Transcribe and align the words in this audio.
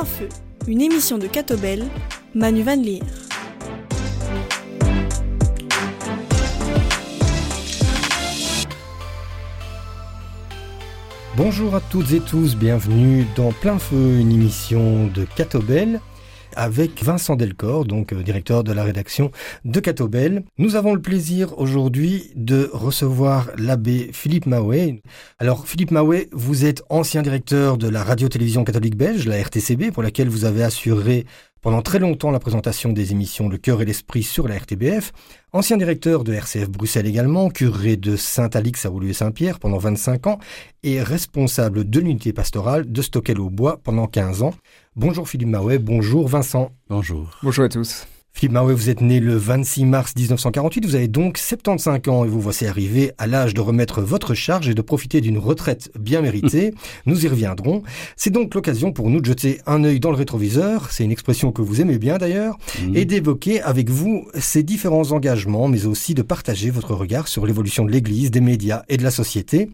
Plein 0.00 0.06
Feu, 0.06 0.28
une 0.66 0.80
émission 0.80 1.18
de 1.18 1.26
Catobel, 1.26 1.84
Manu 2.34 2.62
Van 2.62 2.74
Leer. 2.74 3.00
Bonjour 11.36 11.74
à 11.74 11.82
toutes 11.82 12.12
et 12.12 12.20
tous, 12.20 12.56
bienvenue 12.56 13.26
dans 13.36 13.52
Plein 13.52 13.78
Feu, 13.78 14.16
une 14.18 14.32
émission 14.32 15.06
de 15.08 15.26
Catobel 15.36 16.00
avec 16.56 17.02
Vincent 17.02 17.36
Delcor, 17.36 17.84
donc 17.84 18.12
euh, 18.12 18.22
directeur 18.22 18.64
de 18.64 18.72
la 18.72 18.84
rédaction 18.84 19.30
de 19.64 19.80
Catobel. 19.80 20.44
Nous 20.58 20.76
avons 20.76 20.94
le 20.94 21.00
plaisir 21.00 21.58
aujourd'hui 21.58 22.30
de 22.34 22.70
recevoir 22.72 23.50
l'abbé 23.56 24.10
Philippe 24.12 24.46
Mahouet. 24.46 25.02
Alors 25.38 25.66
Philippe 25.66 25.90
Mahouet, 25.90 26.28
vous 26.32 26.64
êtes 26.64 26.82
ancien 26.88 27.22
directeur 27.22 27.78
de 27.78 27.88
la 27.88 28.02
radio-télévision 28.02 28.64
catholique 28.64 28.96
belge, 28.96 29.26
la 29.26 29.38
RTCB, 29.38 29.90
pour 29.92 30.02
laquelle 30.02 30.28
vous 30.28 30.44
avez 30.44 30.62
assuré 30.62 31.26
pendant 31.60 31.82
très 31.82 31.98
longtemps 31.98 32.30
la 32.30 32.38
présentation 32.38 32.92
des 32.92 33.12
émissions 33.12 33.48
Le 33.48 33.58
cœur 33.58 33.82
et 33.82 33.84
l'esprit 33.84 34.22
sur 34.22 34.48
la 34.48 34.56
RTBF, 34.56 35.12
ancien 35.52 35.76
directeur 35.76 36.24
de 36.24 36.32
RCF 36.32 36.68
Bruxelles 36.68 37.06
également, 37.06 37.50
curé 37.50 37.96
de 37.96 38.16
Saint-Alix 38.16 38.86
à 38.86 38.90
et 39.02 39.12
saint 39.12 39.30
pierre 39.30 39.58
pendant 39.58 39.78
25 39.78 40.26
ans 40.26 40.38
et 40.82 41.02
responsable 41.02 41.88
de 41.88 42.00
l'unité 42.00 42.32
pastorale 42.32 42.90
de 42.90 43.02
Stockel-au-Bois 43.02 43.80
pendant 43.82 44.06
15 44.06 44.42
ans. 44.42 44.54
Bonjour 44.96 45.28
Philippe 45.28 45.48
Mahouet, 45.48 45.78
bonjour 45.78 46.28
Vincent. 46.28 46.72
Bonjour. 46.88 47.30
Bonjour 47.42 47.64
à 47.64 47.68
tous. 47.68 48.06
Philippe 48.40 48.54
Mahouet, 48.54 48.72
vous 48.72 48.88
êtes 48.88 49.02
né 49.02 49.20
le 49.20 49.36
26 49.36 49.84
mars 49.84 50.14
1948, 50.16 50.86
vous 50.86 50.94
avez 50.94 51.08
donc 51.08 51.36
75 51.36 52.08
ans 52.08 52.24
et 52.24 52.28
vous 52.28 52.40
voici 52.40 52.64
arrivé 52.64 53.12
à 53.18 53.26
l'âge 53.26 53.52
de 53.52 53.60
remettre 53.60 54.00
votre 54.00 54.32
charge 54.32 54.66
et 54.70 54.72
de 54.72 54.80
profiter 54.80 55.20
d'une 55.20 55.36
retraite 55.36 55.90
bien 56.00 56.22
méritée. 56.22 56.72
nous 57.04 57.26
y 57.26 57.28
reviendrons. 57.28 57.82
C'est 58.16 58.30
donc 58.30 58.54
l'occasion 58.54 58.92
pour 58.92 59.10
nous 59.10 59.20
de 59.20 59.26
jeter 59.26 59.60
un 59.66 59.84
œil 59.84 60.00
dans 60.00 60.08
le 60.10 60.16
rétroviseur, 60.16 60.90
c'est 60.90 61.04
une 61.04 61.12
expression 61.12 61.52
que 61.52 61.60
vous 61.60 61.82
aimez 61.82 61.98
bien 61.98 62.16
d'ailleurs, 62.16 62.56
mmh. 62.82 62.96
et 62.96 63.04
d'évoquer 63.04 63.60
avec 63.60 63.90
vous 63.90 64.26
ces 64.32 64.62
différents 64.62 65.12
engagements, 65.12 65.68
mais 65.68 65.84
aussi 65.84 66.14
de 66.14 66.22
partager 66.22 66.70
votre 66.70 66.94
regard 66.94 67.28
sur 67.28 67.44
l'évolution 67.44 67.84
de 67.84 67.90
l'Église, 67.90 68.30
des 68.30 68.40
médias 68.40 68.84
et 68.88 68.96
de 68.96 69.02
la 69.02 69.10
société. 69.10 69.68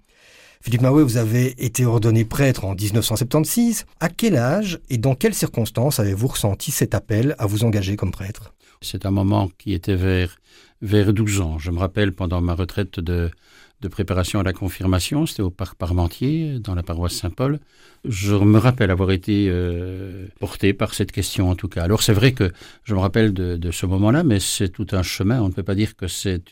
Philippe 0.66 0.82
Mahouet, 0.82 1.04
vous 1.04 1.16
avez 1.16 1.64
été 1.64 1.84
ordonné 1.84 2.24
prêtre 2.24 2.64
en 2.64 2.74
1976. 2.74 3.86
À 4.00 4.08
quel 4.08 4.36
âge 4.36 4.80
et 4.90 4.98
dans 4.98 5.14
quelles 5.14 5.32
circonstances 5.32 6.00
avez-vous 6.00 6.26
ressenti 6.26 6.72
cet 6.72 6.92
appel 6.92 7.36
à 7.38 7.46
vous 7.46 7.62
engager 7.62 7.94
comme 7.94 8.10
prêtre? 8.10 8.52
C'est 8.80 9.06
un 9.06 9.12
moment 9.12 9.48
qui 9.58 9.74
était 9.74 9.94
vers, 9.94 10.40
vers 10.82 11.12
12 11.12 11.40
ans. 11.40 11.58
Je 11.60 11.70
me 11.70 11.78
rappelle 11.78 12.12
pendant 12.12 12.40
ma 12.40 12.56
retraite 12.56 12.98
de, 12.98 13.30
de 13.80 13.88
préparation 13.88 14.40
à 14.40 14.42
la 14.42 14.52
confirmation, 14.52 15.24
c'était 15.24 15.42
au 15.42 15.50
parc 15.50 15.76
Parmentier, 15.76 16.58
dans 16.58 16.74
la 16.74 16.82
paroisse 16.82 17.14
Saint-Paul. 17.14 17.60
Je 18.08 18.34
me 18.34 18.58
rappelle 18.58 18.90
avoir 18.90 19.10
été 19.10 19.48
euh, 19.48 20.26
porté 20.38 20.72
par 20.72 20.94
cette 20.94 21.10
question 21.10 21.50
en 21.50 21.56
tout 21.56 21.68
cas. 21.68 21.82
Alors 21.82 22.02
c'est 22.02 22.12
vrai 22.12 22.32
que 22.32 22.52
je 22.84 22.94
me 22.94 23.00
rappelle 23.00 23.32
de, 23.32 23.70
ce 23.70 23.86
moment-là, 23.86 24.22
mais 24.22 24.38
c'est 24.38 24.68
tout 24.68 24.86
un 24.92 25.02
chemin. 25.02 25.42
On 25.42 25.48
ne 25.48 25.52
peut 25.52 25.64
pas 25.64 25.74
dire 25.74 25.96
que 25.96 26.06
c'est 26.06 26.42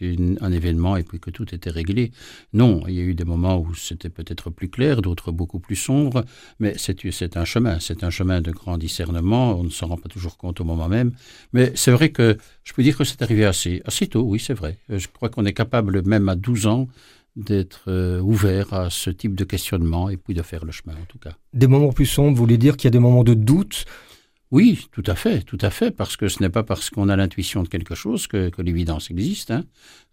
un 0.41 0.52
événement 0.52 0.96
et 0.96 1.05
puis 1.05 1.20
que 1.20 1.30
tout 1.30 1.55
était 1.55 1.70
réglé. 1.70 2.11
Non, 2.52 2.83
il 2.88 2.94
y 2.94 2.98
a 2.98 3.02
eu 3.02 3.14
des 3.14 3.24
moments 3.24 3.58
où 3.58 3.74
c'était 3.74 4.08
peut-être 4.08 4.50
plus 4.50 4.69
clair, 4.69 5.00
d'autres 5.00 5.30
beaucoup 5.30 5.61
plus 5.61 5.77
sombres, 5.77 6.24
mais 6.58 6.74
c'est 6.77 7.36
un 7.36 7.44
chemin. 7.44 7.78
C'est 7.78 8.02
un 8.02 8.11
chemin 8.11 8.41
de 8.41 8.50
grand 8.50 8.77
discernement. 8.77 9.58
On 9.58 9.64
ne 9.64 9.70
s'en 9.70 9.86
rend 9.86 9.96
pas 9.96 10.08
toujours 10.08 10.36
compte 10.36 10.61
au 10.61 10.64
moment 10.64 10.89
même. 10.89 11.12
Mais 11.52 11.72
c'est 11.77 11.92
vrai 11.92 12.11
que 12.11 12.36
je 12.64 12.72
peux 12.72 12.83
dire 12.83 12.96
que 12.96 13.05
c'est 13.05 13.22
arrivé 13.22 13.44
assez, 13.44 13.80
assez 13.84 14.08
tôt, 14.08 14.22
oui, 14.22 14.41
c'est 14.41 14.55
vrai. 14.55 14.78
Je 14.89 15.06
crois 15.06 15.28
qu'on 15.28 15.44
est 15.44 15.52
capable, 15.52 16.02
même 16.02 16.28
à 16.28 16.34
12 16.34 16.66
ans, 16.66 16.89
d'être 17.36 17.84
euh, 17.88 18.20
ouvert 18.20 18.72
à 18.72 18.90
ce 18.90 19.10
type 19.10 19.34
de 19.34 19.44
questionnement 19.44 20.08
et 20.08 20.16
puis 20.16 20.34
de 20.34 20.42
faire 20.42 20.64
le 20.64 20.72
chemin 20.72 20.94
en 20.94 21.04
tout 21.08 21.18
cas. 21.18 21.33
Des 21.52 21.67
moments 21.67 21.92
plus 21.92 22.06
sombres, 22.06 22.30
vous 22.30 22.42
voulez 22.42 22.58
dire 22.58 22.77
qu'il 22.77 22.86
y 22.86 22.89
a 22.89 22.92
des 22.92 22.98
moments 22.98 23.24
de 23.24 23.34
doute? 23.34 23.84
Oui, 24.50 24.86
tout 24.92 25.02
à 25.06 25.17
fait, 25.17 25.42
tout 25.42 25.58
à 25.61 25.70
fait, 25.70 25.90
parce 25.90 26.17
que 26.17 26.28
ce 26.28 26.40
n'est 26.40 26.48
pas 26.48 26.62
parce 26.62 26.89
qu'on 26.90 27.08
a 27.08 27.17
l'intuition 27.17 27.64
de 27.64 27.68
quelque 27.68 27.96
chose 27.96 28.28
que, 28.28 28.52
l'évidence 28.62 29.11
existe. 29.11 29.50
Hein. 29.50 29.64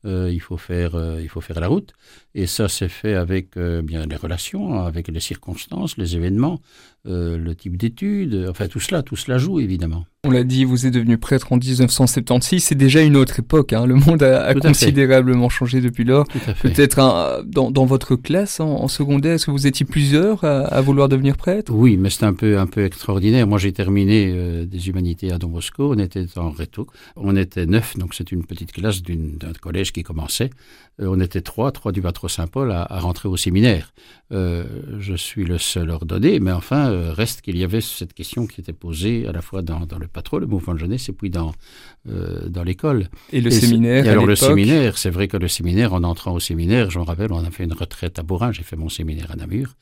Euh, 0.06 0.32
il 0.32 0.42
faut 0.42 0.58
faire, 0.58 0.96
euh, 0.96 1.20
il 1.22 1.30
faut 1.30 1.42
faire 1.42 1.60
la 1.60 1.68
route, 1.68 1.94
et 2.34 2.48
ça 2.48 2.68
c'est 2.68 2.90
fait 2.90 3.14
avec 3.14 3.58
bien 3.58 4.06
les 4.06 4.16
relations, 4.16 4.84
avec 4.84 5.08
les 5.08 5.20
circonstances, 5.20 5.98
les 5.98 6.16
événements, 6.16 6.60
le 7.06 7.54
type 7.54 7.78
d'études, 7.78 8.48
enfin 8.50 8.68
tout 8.68 8.80
cela, 8.80 9.04
tout 9.04 9.16
cela 9.16 9.38
joue 9.38 9.60
évidemment. 9.60 10.06
On 10.24 10.30
l'a 10.30 10.44
dit, 10.44 10.66
vous 10.66 10.86
êtes 10.86 10.94
devenu 10.94 11.18
prêtre 11.18 11.52
en 11.52 11.58
1976. 11.58 12.64
C'est 12.64 12.76
déjà 12.76 13.02
une 13.02 13.18
autre 13.18 13.40
époque. 13.40 13.74
Hein. 13.74 13.88
Le 13.88 13.96
monde 13.96 14.22
a, 14.22 14.54
considérablement 14.54 15.50
changé 15.50 15.82
depuis 15.82 16.04
lors. 16.04 16.28
Peut-être 16.62 17.44
dans, 17.44 17.72
dans, 17.72 17.86
votre 17.86 18.16
classe 18.16 18.60
en, 18.60 18.88
secondaire, 18.88 19.34
est-ce 19.34 19.48
que 19.48 19.52
vous 19.52 19.66
étiez 19.66 19.84
plusieurs 19.84 20.44
à, 20.44 20.80
vouloir 20.82 21.10
devenir 21.10 21.38
prêtre? 21.38 21.74
Oui, 21.74 21.98
mais 21.98 22.12
c'est 22.12 22.24
un 22.24 22.34
peu 22.34 22.60
un 22.60 22.68
peu 22.68 22.86
extraordinaire. 22.86 23.48
Moi, 23.48 23.58
j'ai 23.58 23.72
terminé 23.72 24.32
euh, 24.32 24.68
des 24.68 24.90
humanités 24.90 25.32
à 25.32 25.40
Don 25.40 25.48
Bosco. 25.48 25.92
On 25.92 25.98
était 25.98 26.28
en 26.36 26.52
réto. 26.52 26.86
On 27.16 27.36
était 27.36 27.66
neuf, 27.66 27.98
donc 27.98 28.14
c'est 28.14 28.32
une 28.32 28.46
petite 28.46 28.74
classe 28.74 29.02
d'un 29.02 29.54
collège 29.60 29.91
qui 29.92 30.04
commençait. 30.04 30.50
Euh, 31.00 31.08
on 31.08 31.20
était 31.20 31.42
trois, 31.42 31.72
trois 31.72 31.92
du 31.92 32.02
Patro 32.02 32.28
Saint-Paul 32.28 32.72
à, 32.72 32.86
rentrer 33.00 33.28
au 33.28 33.38
séminaire. 33.38 33.94
Euh, 34.32 34.64
je 35.00 35.16
suis 35.16 35.46
le 35.46 35.58
seul 35.58 35.90
ordonné, 35.90 36.40
mais 36.40 36.52
enfin, 36.52 37.12
reste 37.14 37.42
qu'il 37.42 37.58
y 37.58 37.64
avait 37.64 37.82
cette 37.82 38.14
question 38.14 38.48
qui 38.48 38.62
était 38.62 38.74
posée 38.74 39.28
à 39.28 39.32
la 39.32 39.42
fois 39.42 39.62
dans, 39.62 39.86
dans 39.86 39.98
le 39.98 40.08
pas 40.08 40.22
trop 40.22 40.40
le 40.40 40.48
mouvement 40.48 40.74
de 40.74 40.80
jeunesse, 40.80 41.10
et 41.10 41.14
puis 41.14 41.30
dans, 41.30 41.54
euh, 42.10 42.50
dans 42.50 42.64
l'école. 42.64 43.10
Et 43.32 43.42
le 43.42 43.52
séminaire 43.52 44.08
Alors 44.08 44.26
le 44.26 44.36
séminaire, 44.36 44.98
c'est 44.98 45.10
vrai 45.10 45.28
que 45.28 45.38
le 45.38 45.48
séminaire, 45.48 45.94
en 45.94 46.04
entrant 46.04 46.34
au 46.34 46.40
séminaire, 46.40 46.90
je 46.90 47.00
me 47.00 47.04
rappelle, 47.04 47.32
on 47.32 47.44
a 47.44 47.52
fait 47.52 47.64
une 47.64 47.74
retraite 47.74 48.20
à 48.20 48.24
Bourrin, 48.24 48.52
j'ai 48.52 48.64
fait 48.64 48.76
mon 48.76 48.90
séminaire 48.90 49.32
à 49.32 49.36
Namur, 49.36 49.76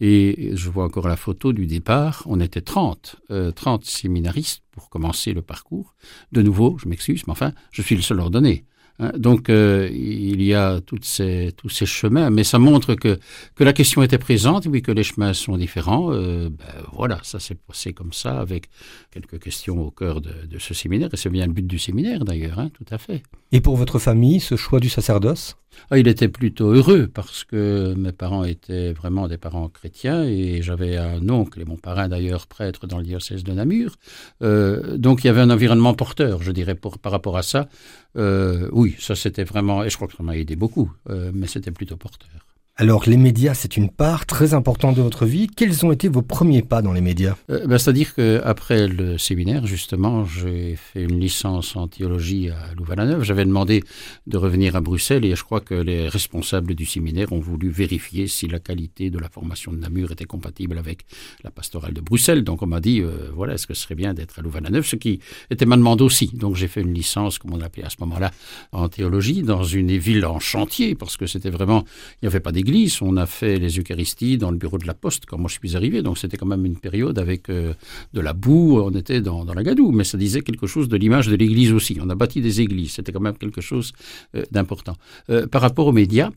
et 0.00 0.50
je 0.54 0.68
vois 0.68 0.84
encore 0.84 1.08
la 1.08 1.16
photo 1.16 1.52
du 1.52 1.66
départ, 1.66 2.22
on 2.26 2.40
était 2.40 2.60
30, 2.60 3.16
30 3.54 3.82
euh, 3.82 3.84
séminaristes 3.84 4.62
pour 4.70 4.90
commencer 4.90 5.32
le 5.32 5.42
parcours. 5.42 5.94
De 6.32 6.42
nouveau, 6.42 6.76
je 6.78 6.88
m'excuse, 6.88 7.22
mais 7.26 7.32
enfin, 7.32 7.52
je 7.70 7.82
suis 7.82 7.96
le 7.96 8.02
seul 8.02 8.20
ordonné. 8.20 8.64
Hein, 8.98 9.12
donc 9.16 9.48
euh, 9.48 9.88
il 9.90 10.42
y 10.42 10.54
a 10.54 10.80
ces, 11.02 11.52
tous 11.56 11.68
ces 11.68 11.86
chemins, 11.86 12.30
mais 12.30 12.44
ça 12.44 12.58
montre 12.58 12.94
que, 12.94 13.18
que 13.54 13.64
la 13.64 13.72
question 13.72 14.02
était 14.02 14.18
présente, 14.18 14.66
oui, 14.66 14.82
que 14.82 14.92
les 14.92 15.02
chemins 15.02 15.32
sont 15.32 15.56
différents. 15.56 16.12
Euh, 16.12 16.50
ben, 16.50 16.66
voilà, 16.92 17.18
ça 17.22 17.40
s'est 17.40 17.54
passé 17.54 17.92
comme 17.92 18.12
ça, 18.12 18.38
avec 18.38 18.68
quelques 19.10 19.40
questions 19.40 19.80
au 19.80 19.90
cœur 19.90 20.20
de, 20.20 20.46
de 20.50 20.58
ce 20.58 20.74
séminaire, 20.74 21.08
et 21.12 21.16
c'est 21.16 21.30
bien 21.30 21.46
le 21.46 21.52
but 21.52 21.66
du 21.66 21.78
séminaire 21.78 22.24
d'ailleurs, 22.24 22.58
hein, 22.58 22.70
tout 22.74 22.86
à 22.90 22.98
fait. 22.98 23.22
Et 23.50 23.60
pour 23.60 23.76
votre 23.76 23.98
famille, 23.98 24.40
ce 24.40 24.56
choix 24.56 24.80
du 24.80 24.88
sacerdoce? 24.88 25.56
Ah, 25.90 25.98
il 25.98 26.08
était 26.08 26.28
plutôt 26.28 26.70
heureux 26.70 27.08
parce 27.12 27.44
que 27.44 27.94
mes 27.94 28.12
parents 28.12 28.44
étaient 28.44 28.92
vraiment 28.92 29.28
des 29.28 29.38
parents 29.38 29.68
chrétiens 29.68 30.24
et 30.24 30.62
j'avais 30.62 30.96
un 30.96 31.28
oncle 31.28 31.60
et 31.60 31.64
mon 31.64 31.76
parrain 31.76 32.08
d'ailleurs 32.08 32.46
prêtre 32.46 32.86
dans 32.86 32.98
le 32.98 33.04
diocèse 33.04 33.44
de 33.44 33.52
Namur. 33.52 33.96
Euh, 34.42 34.96
donc 34.96 35.24
il 35.24 35.26
y 35.26 35.30
avait 35.30 35.40
un 35.40 35.50
environnement 35.50 35.94
porteur, 35.94 36.42
je 36.42 36.52
dirais, 36.52 36.74
par 36.74 37.12
rapport 37.12 37.36
à 37.36 37.42
ça. 37.42 37.68
Euh, 38.16 38.68
oui, 38.72 38.94
ça 38.98 39.14
c'était 39.14 39.44
vraiment, 39.44 39.84
et 39.84 39.90
je 39.90 39.96
crois 39.96 40.08
que 40.08 40.16
ça 40.16 40.22
m'a 40.22 40.36
aidé 40.36 40.56
beaucoup, 40.56 40.90
euh, 41.10 41.30
mais 41.34 41.46
c'était 41.46 41.70
plutôt 41.70 41.96
porteur. 41.96 42.51
Alors 42.82 43.04
les 43.06 43.16
médias, 43.16 43.54
c'est 43.54 43.76
une 43.76 43.88
part 43.88 44.26
très 44.26 44.54
importante 44.54 44.96
de 44.96 45.02
votre 45.02 45.24
vie. 45.24 45.46
Quels 45.46 45.86
ont 45.86 45.92
été 45.92 46.08
vos 46.08 46.20
premiers 46.20 46.62
pas 46.62 46.82
dans 46.82 46.92
les 46.92 47.00
médias? 47.00 47.36
Euh, 47.48 47.64
ben, 47.64 47.78
C'est-à-dire 47.78 48.12
qu'après 48.12 48.88
le 48.88 49.18
séminaire, 49.18 49.66
justement, 49.66 50.24
j'ai 50.24 50.74
fait 50.74 51.04
une 51.04 51.20
licence 51.20 51.76
en 51.76 51.86
théologie 51.86 52.50
à 52.50 52.74
Louvain-la-Neuve. 52.76 53.22
J'avais 53.22 53.44
demandé 53.44 53.84
de 54.26 54.36
revenir 54.36 54.74
à 54.74 54.80
Bruxelles 54.80 55.24
et 55.24 55.36
je 55.36 55.44
crois 55.44 55.60
que 55.60 55.74
les 55.74 56.08
responsables 56.08 56.74
du 56.74 56.84
séminaire 56.84 57.32
ont 57.32 57.38
voulu 57.38 57.70
vérifier 57.70 58.26
si 58.26 58.48
la 58.48 58.58
qualité 58.58 59.10
de 59.10 59.18
la 59.20 59.28
formation 59.28 59.70
de 59.70 59.76
Namur 59.76 60.10
était 60.10 60.24
compatible 60.24 60.76
avec 60.76 61.04
la 61.44 61.52
pastorale 61.52 61.92
de 61.92 62.00
Bruxelles. 62.00 62.42
Donc 62.42 62.62
on 62.62 62.66
m'a 62.66 62.80
dit, 62.80 63.00
euh, 63.00 63.30
voilà, 63.32 63.54
est-ce 63.54 63.68
que 63.68 63.74
ce 63.74 63.82
serait 63.82 63.94
bien 63.94 64.12
d'être 64.12 64.40
à 64.40 64.42
Louvain-la-Neuve 64.42 64.84
Ce 64.84 64.96
qui 64.96 65.20
était 65.52 65.66
ma 65.66 65.76
demande 65.76 66.02
aussi. 66.02 66.32
Donc 66.34 66.56
j'ai 66.56 66.66
fait 66.66 66.80
une 66.80 66.94
licence, 66.94 67.38
comme 67.38 67.54
on 67.54 67.58
l'appelait 67.58 67.84
à 67.84 67.90
ce 67.90 67.98
moment-là, 68.00 68.32
en 68.72 68.88
théologie 68.88 69.42
dans 69.42 69.62
une 69.62 69.96
ville 69.96 70.26
en 70.26 70.40
chantier 70.40 70.96
parce 70.96 71.16
que 71.16 71.28
c'était 71.28 71.50
vraiment, 71.50 71.84
il 72.20 72.24
n'y 72.24 72.26
avait 72.26 72.40
pas 72.40 72.50
d'église 72.50 72.71
on 73.00 73.16
a 73.16 73.26
fait 73.26 73.58
les 73.58 73.78
Eucharisties 73.78 74.38
dans 74.38 74.50
le 74.50 74.56
bureau 74.56 74.78
de 74.78 74.86
la 74.86 74.94
Poste 74.94 75.24
quand 75.26 75.38
moi 75.38 75.48
je 75.48 75.58
suis 75.58 75.76
arrivé. 75.76 76.02
Donc 76.02 76.18
c'était 76.18 76.36
quand 76.36 76.46
même 76.46 76.64
une 76.64 76.78
période 76.78 77.18
avec 77.18 77.48
euh, 77.48 77.74
de 78.12 78.20
la 78.20 78.32
boue. 78.32 78.80
On 78.80 78.90
était 78.90 79.20
dans, 79.20 79.44
la 79.44 79.62
gadoue, 79.62 79.92
mais 79.92 80.04
ça 80.04 80.18
disait 80.18 80.42
quelque 80.42 80.66
chose 80.66 80.88
de 80.88 80.96
l'image 80.96 81.28
de 81.28 81.36
l'Église 81.36 81.72
aussi. 81.72 81.98
On 82.00 82.10
a 82.10 82.14
bâti 82.14 82.40
des 82.40 82.60
églises. 82.60 82.92
C'était 82.92 83.12
quand 83.12 83.20
même 83.20 83.36
quelque 83.36 83.60
chose 83.60 83.92
euh, 84.34 84.44
d'important. 84.50 84.96
Euh, 85.30 85.46
par 85.46 85.60
rapport 85.60 85.86
aux 85.86 85.92
médias, 85.92 86.30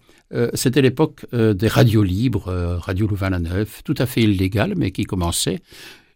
c'était 0.55 0.81
l'époque 0.81 1.25
des 1.31 1.67
radios 1.67 2.01
libres, 2.01 2.51
Radio 2.81 3.07
Louvain-la-Neuve, 3.07 3.83
tout 3.85 3.93
à 3.99 4.07
fait 4.07 4.23
illégales, 4.23 4.73
mais 4.75 4.89
qui 4.91 5.03
commençaient. 5.03 5.61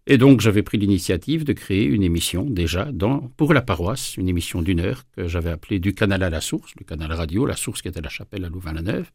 Et 0.07 0.17
donc 0.17 0.41
j'avais 0.41 0.63
pris 0.63 0.77
l'initiative 0.77 1.43
de 1.43 1.53
créer 1.53 1.85
une 1.85 2.01
émission 2.03 2.43
déjà 2.43 2.85
dans, 2.91 3.31
pour 3.37 3.53
la 3.53 3.61
paroisse, 3.61 4.17
une 4.17 4.27
émission 4.27 4.61
d'une 4.61 4.79
heure 4.79 5.03
que 5.15 5.27
j'avais 5.27 5.51
appelée 5.51 5.79
Du 5.79 5.93
canal 5.93 6.23
à 6.23 6.29
la 6.29 6.41
source, 6.41 6.73
le 6.79 6.85
canal 6.85 7.11
radio, 7.11 7.45
la 7.45 7.55
source 7.55 7.81
qui 7.81 7.87
était 7.89 8.01
la 8.01 8.09
chapelle 8.09 8.43
à 8.45 8.49
Louvain-la-Neuve, 8.49 9.11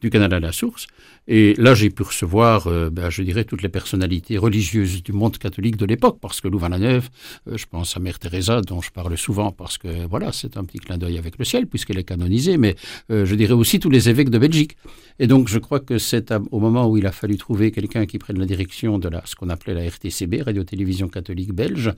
du 0.00 0.10
canal 0.10 0.32
à 0.32 0.40
la 0.40 0.52
source. 0.52 0.86
Et 1.26 1.54
là 1.54 1.74
j'ai 1.74 1.90
pu 1.90 2.02
recevoir, 2.02 2.66
euh, 2.66 2.88
ben, 2.88 3.10
je 3.10 3.22
dirais, 3.22 3.44
toutes 3.44 3.62
les 3.62 3.68
personnalités 3.68 4.38
religieuses 4.38 5.02
du 5.02 5.12
monde 5.12 5.36
catholique 5.36 5.76
de 5.76 5.84
l'époque, 5.84 6.18
parce 6.20 6.40
que 6.40 6.48
Louvain-la-Neuve, 6.48 7.08
euh, 7.48 7.56
je 7.56 7.66
pense 7.66 7.96
à 7.96 8.00
Mère 8.00 8.18
Teresa, 8.18 8.62
dont 8.62 8.80
je 8.80 8.90
parle 8.90 9.18
souvent, 9.18 9.52
parce 9.52 9.76
que 9.76 10.06
voilà, 10.06 10.32
c'est 10.32 10.56
un 10.56 10.64
petit 10.64 10.78
clin 10.78 10.96
d'œil 10.98 11.18
avec 11.18 11.38
le 11.38 11.44
ciel, 11.44 11.66
puisqu'elle 11.66 11.98
est 11.98 12.04
canonisée, 12.04 12.56
mais 12.56 12.74
euh, 13.10 13.26
je 13.26 13.34
dirais 13.34 13.52
aussi 13.52 13.80
tous 13.80 13.90
les 13.90 14.08
évêques 14.08 14.30
de 14.30 14.38
Belgique. 14.38 14.76
Et 15.18 15.26
donc 15.26 15.48
je 15.48 15.58
crois 15.58 15.80
que 15.80 15.98
c'est 15.98 16.32
au 16.50 16.60
moment 16.60 16.88
où 16.88 16.96
il 16.96 17.06
a 17.06 17.12
fallu 17.12 17.36
trouver 17.36 17.70
quelqu'un 17.70 18.06
qui 18.06 18.18
prenne 18.18 18.38
la 18.38 18.46
direction 18.46 18.98
de 18.98 19.08
la, 19.08 19.22
ce 19.24 19.34
qu'on 19.34 19.48
appelait 19.48 19.74
la 19.74 19.88
RTC 19.88 20.08
RTCB, 20.08 20.42
Radio-Télévision 20.42 21.08
Catholique 21.08 21.52
Belge, 21.52 21.92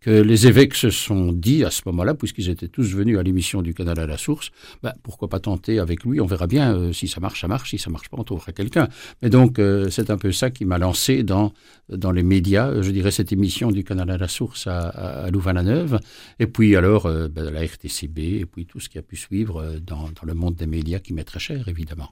que 0.00 0.10
les 0.10 0.46
évêques 0.46 0.74
se 0.74 0.90
sont 0.90 1.32
dit 1.32 1.64
à 1.64 1.70
ce 1.70 1.82
moment-là, 1.86 2.14
puisqu'ils 2.14 2.48
étaient 2.48 2.68
tous 2.68 2.94
venus 2.94 3.18
à 3.18 3.22
l'émission 3.22 3.60
du 3.60 3.74
canal 3.74 3.98
à 3.98 4.06
la 4.06 4.16
source, 4.16 4.50
bah, 4.82 4.94
pourquoi 5.02 5.28
pas 5.28 5.40
tenter 5.40 5.78
avec 5.78 6.04
lui, 6.04 6.20
on 6.20 6.26
verra 6.26 6.46
bien, 6.46 6.74
euh, 6.74 6.92
si 6.92 7.06
ça 7.06 7.20
marche, 7.20 7.40
ça 7.40 7.48
marche, 7.48 7.70
si 7.70 7.78
ça 7.78 7.90
marche 7.90 8.08
pas, 8.08 8.16
on 8.18 8.24
trouvera 8.24 8.52
quelqu'un. 8.52 8.88
Mais 9.22 9.30
donc, 9.30 9.58
euh, 9.58 9.90
c'est 9.90 10.10
un 10.10 10.16
peu 10.16 10.32
ça 10.32 10.50
qui 10.50 10.64
m'a 10.64 10.78
lancé 10.78 11.22
dans, 11.22 11.52
dans 11.88 12.12
les 12.12 12.22
médias, 12.22 12.80
je 12.80 12.90
dirais 12.90 13.10
cette 13.10 13.32
émission 13.32 13.70
du 13.70 13.84
canal 13.84 14.10
à 14.10 14.16
la 14.16 14.28
source 14.28 14.66
à, 14.66 14.88
à, 14.88 15.30
Louvain-la-Neuve, 15.30 16.00
et 16.38 16.46
puis 16.46 16.76
alors 16.76 17.04
bah, 17.04 17.50
la 17.50 17.64
RTCB, 17.64 18.18
et 18.18 18.46
puis 18.46 18.66
tout 18.66 18.80
ce 18.80 18.88
qui 18.88 18.98
a 18.98 19.02
pu 19.02 19.16
suivre 19.16 19.76
dans, 19.84 20.04
dans 20.04 20.26
le 20.26 20.34
monde 20.34 20.54
des 20.54 20.66
médias 20.66 20.98
qui 20.98 21.12
m'est 21.12 21.24
très 21.24 21.40
cher, 21.40 21.68
évidemment. 21.68 22.10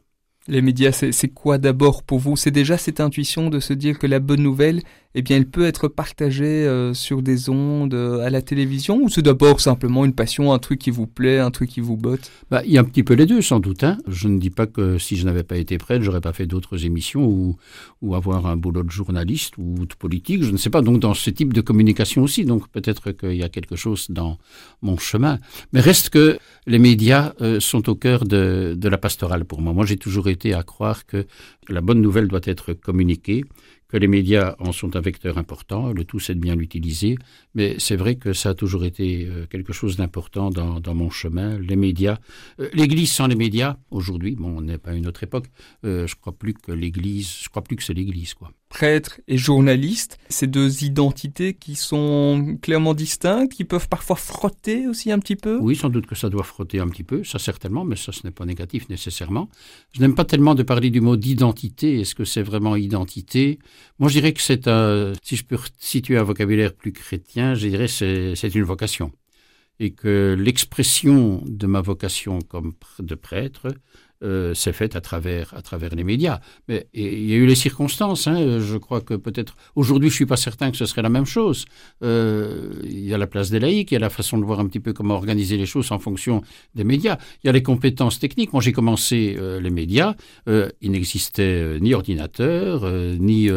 Les 0.50 0.62
médias, 0.62 0.92
c'est 0.92 1.28
quoi 1.28 1.58
d'abord 1.58 2.02
pour 2.02 2.18
vous? 2.20 2.34
C'est 2.34 2.50
déjà 2.50 2.78
cette 2.78 3.00
intuition 3.00 3.50
de 3.50 3.60
se 3.60 3.74
dire 3.74 3.98
que 3.98 4.06
la 4.06 4.18
bonne 4.18 4.42
nouvelle, 4.42 4.80
eh 5.14 5.22
bien, 5.22 5.38
elle 5.38 5.48
peut 5.48 5.66
être 5.66 5.88
partagée 5.88 6.44
euh, 6.66 6.92
sur 6.92 7.22
des 7.22 7.48
ondes, 7.48 7.94
euh, 7.94 8.20
à 8.20 8.30
la 8.30 8.42
télévision, 8.42 9.00
ou 9.02 9.08
c'est 9.08 9.22
d'abord 9.22 9.60
simplement 9.60 10.04
une 10.04 10.12
passion, 10.12 10.52
un 10.52 10.58
truc 10.58 10.78
qui 10.78 10.90
vous 10.90 11.06
plaît, 11.06 11.38
un 11.38 11.50
truc 11.50 11.70
qui 11.70 11.80
vous 11.80 11.96
botte? 11.96 12.30
Bah, 12.50 12.62
Il 12.64 12.72
y 12.72 12.78
a 12.78 12.82
un 12.82 12.84
petit 12.84 13.02
peu 13.02 13.14
les 13.14 13.24
deux, 13.24 13.40
sans 13.40 13.58
doute. 13.58 13.84
Hein. 13.84 13.98
Je 14.06 14.28
ne 14.28 14.38
dis 14.38 14.50
pas 14.50 14.66
que 14.66 14.98
si 14.98 15.16
je 15.16 15.24
n'avais 15.24 15.44
pas 15.44 15.56
été 15.56 15.78
prêtre, 15.78 16.04
j'aurais 16.04 16.20
pas 16.20 16.34
fait 16.34 16.46
d'autres 16.46 16.84
émissions 16.84 17.24
ou, 17.26 17.56
ou 18.02 18.14
avoir 18.14 18.46
un 18.46 18.56
boulot 18.56 18.82
de 18.82 18.90
journaliste 18.90 19.54
ou 19.56 19.86
de 19.86 19.94
politique, 19.94 20.44
je 20.44 20.50
ne 20.50 20.58
sais 20.58 20.70
pas. 20.70 20.82
Donc, 20.82 21.00
dans 21.00 21.14
ce 21.14 21.30
type 21.30 21.54
de 21.54 21.62
communication 21.62 22.22
aussi, 22.22 22.44
donc 22.44 22.68
peut-être 22.68 23.12
qu'il 23.12 23.36
y 23.36 23.42
a 23.42 23.48
quelque 23.48 23.76
chose 23.76 24.06
dans 24.10 24.38
mon 24.82 24.98
chemin. 24.98 25.38
Mais 25.72 25.80
reste 25.80 26.10
que 26.10 26.38
les 26.66 26.78
médias 26.78 27.32
euh, 27.40 27.60
sont 27.60 27.88
au 27.88 27.94
cœur 27.94 28.24
de, 28.24 28.74
de 28.76 28.88
la 28.88 28.98
pastorale 28.98 29.46
pour 29.46 29.62
moi. 29.62 29.72
Moi, 29.72 29.86
j'ai 29.86 29.96
toujours 29.96 30.28
été 30.28 30.52
à 30.52 30.62
croire 30.62 31.06
que 31.06 31.26
la 31.68 31.80
bonne 31.80 32.00
nouvelle 32.00 32.28
doit 32.28 32.40
être 32.44 32.72
communiquée, 32.72 33.44
que 33.88 33.96
les 33.96 34.06
médias 34.06 34.54
en 34.58 34.72
sont 34.72 34.96
un 34.96 35.00
vecteur 35.00 35.38
important, 35.38 35.92
le 35.92 36.04
tout 36.04 36.20
c'est 36.20 36.34
de 36.34 36.40
bien 36.40 36.54
l'utiliser, 36.54 37.16
mais 37.54 37.76
c'est 37.78 37.96
vrai 37.96 38.16
que 38.16 38.32
ça 38.34 38.50
a 38.50 38.54
toujours 38.54 38.84
été 38.84 39.26
euh, 39.26 39.46
quelque 39.46 39.72
chose 39.72 39.96
d'important 39.96 40.50
dans, 40.50 40.94
mon 40.94 41.10
chemin. 41.10 41.58
Les 41.58 41.76
médias, 41.76 42.18
euh, 42.60 42.68
l'Église 42.72 43.10
sans 43.12 43.26
les 43.26 43.36
médias, 43.36 43.76
aujourd'hui, 43.90 44.36
bon, 44.36 44.58
on 44.58 44.60
n'est 44.60 44.78
pas 44.78 44.90
à 44.90 44.94
une 44.94 45.06
autre 45.06 45.22
époque, 45.24 45.46
euh, 45.84 46.06
je 46.06 46.16
crois 46.16 46.32
plus 46.32 46.54
que 46.54 46.72
l'Église, 46.72 47.38
je 47.42 47.48
crois 47.48 47.62
plus 47.62 47.76
que 47.76 47.82
c'est 47.82 47.94
l'Église, 47.94 48.34
quoi 48.34 48.52
prêtre 48.68 49.20
et 49.28 49.38
journaliste, 49.38 50.18
ces 50.28 50.46
deux 50.46 50.84
identités 50.84 51.54
qui 51.54 51.74
sont 51.74 52.58
clairement 52.60 52.94
distinctes, 52.94 53.52
qui 53.52 53.64
peuvent 53.64 53.88
parfois 53.88 54.16
frotter 54.16 54.86
aussi 54.86 55.10
un 55.10 55.18
petit 55.18 55.36
peu? 55.36 55.58
Oui, 55.60 55.74
sans 55.74 55.88
doute 55.88 56.06
que 56.06 56.14
ça 56.14 56.28
doit 56.28 56.42
frotter 56.42 56.78
un 56.78 56.88
petit 56.88 57.04
peu, 57.04 57.24
ça 57.24 57.38
certainement, 57.38 57.84
mais 57.84 57.96
ça 57.96 58.12
ce 58.12 58.20
n'est 58.24 58.30
pas 58.30 58.44
négatif 58.44 58.88
nécessairement. 58.88 59.48
Je 59.92 60.00
n'aime 60.00 60.14
pas 60.14 60.24
tellement 60.24 60.54
de 60.54 60.62
parler 60.62 60.90
du 60.90 61.00
mot 61.00 61.16
d'identité, 61.16 62.00
est-ce 62.00 62.14
que 62.14 62.24
c'est 62.24 62.42
vraiment 62.42 62.76
identité? 62.76 63.58
Moi 63.98 64.08
je 64.08 64.18
dirais 64.18 64.32
que 64.32 64.42
c'est 64.42 64.68
un, 64.68 65.12
si 65.22 65.36
je 65.36 65.44
peux 65.44 65.58
situer 65.78 66.18
un 66.18 66.22
vocabulaire 66.22 66.74
plus 66.74 66.92
chrétien, 66.92 67.54
je 67.54 67.68
dirais 67.68 67.88
c'est 67.88 68.34
c'est 68.36 68.54
une 68.54 68.64
vocation. 68.64 69.12
Et 69.80 69.92
que 69.92 70.36
l'expression 70.36 71.40
de 71.46 71.66
ma 71.68 71.80
vocation 71.80 72.40
comme 72.40 72.74
de 72.98 73.14
prêtre, 73.14 73.68
euh, 74.24 74.54
s'est 74.54 74.72
faite 74.72 74.96
à 74.96 75.00
travers, 75.00 75.54
à 75.54 75.62
travers 75.62 75.94
les 75.94 76.04
médias. 76.04 76.40
Mais 76.68 76.88
il 76.92 77.30
y 77.30 77.32
a 77.34 77.36
eu 77.36 77.46
les 77.46 77.54
circonstances. 77.54 78.26
Hein. 78.26 78.58
Je 78.58 78.76
crois 78.76 79.00
que 79.00 79.14
peut-être 79.14 79.54
aujourd'hui, 79.76 80.10
je 80.10 80.14
suis 80.14 80.26
pas 80.26 80.36
certain 80.36 80.70
que 80.70 80.76
ce 80.76 80.86
serait 80.86 81.02
la 81.02 81.08
même 81.08 81.24
chose. 81.24 81.66
Euh, 82.02 82.72
il 82.84 83.06
y 83.06 83.14
a 83.14 83.18
la 83.18 83.26
place 83.26 83.50
des 83.50 83.60
laïcs, 83.60 83.90
il 83.92 83.94
y 83.94 83.96
a 83.96 84.00
la 84.00 84.10
façon 84.10 84.38
de 84.38 84.44
voir 84.44 84.60
un 84.60 84.66
petit 84.66 84.80
peu 84.80 84.92
comment 84.92 85.14
organiser 85.14 85.56
les 85.56 85.66
choses 85.66 85.92
en 85.92 85.98
fonction 85.98 86.42
des 86.74 86.84
médias. 86.84 87.16
Il 87.42 87.46
y 87.46 87.50
a 87.50 87.52
les 87.52 87.62
compétences 87.62 88.18
techniques. 88.18 88.52
Moi, 88.52 88.62
j'ai 88.62 88.72
commencé 88.72 89.36
euh, 89.38 89.60
les 89.60 89.70
médias. 89.70 90.14
Euh, 90.48 90.68
il 90.80 90.90
n'existait 90.90 91.78
ni 91.80 91.94
ordinateur, 91.94 92.90
ni 93.18 93.48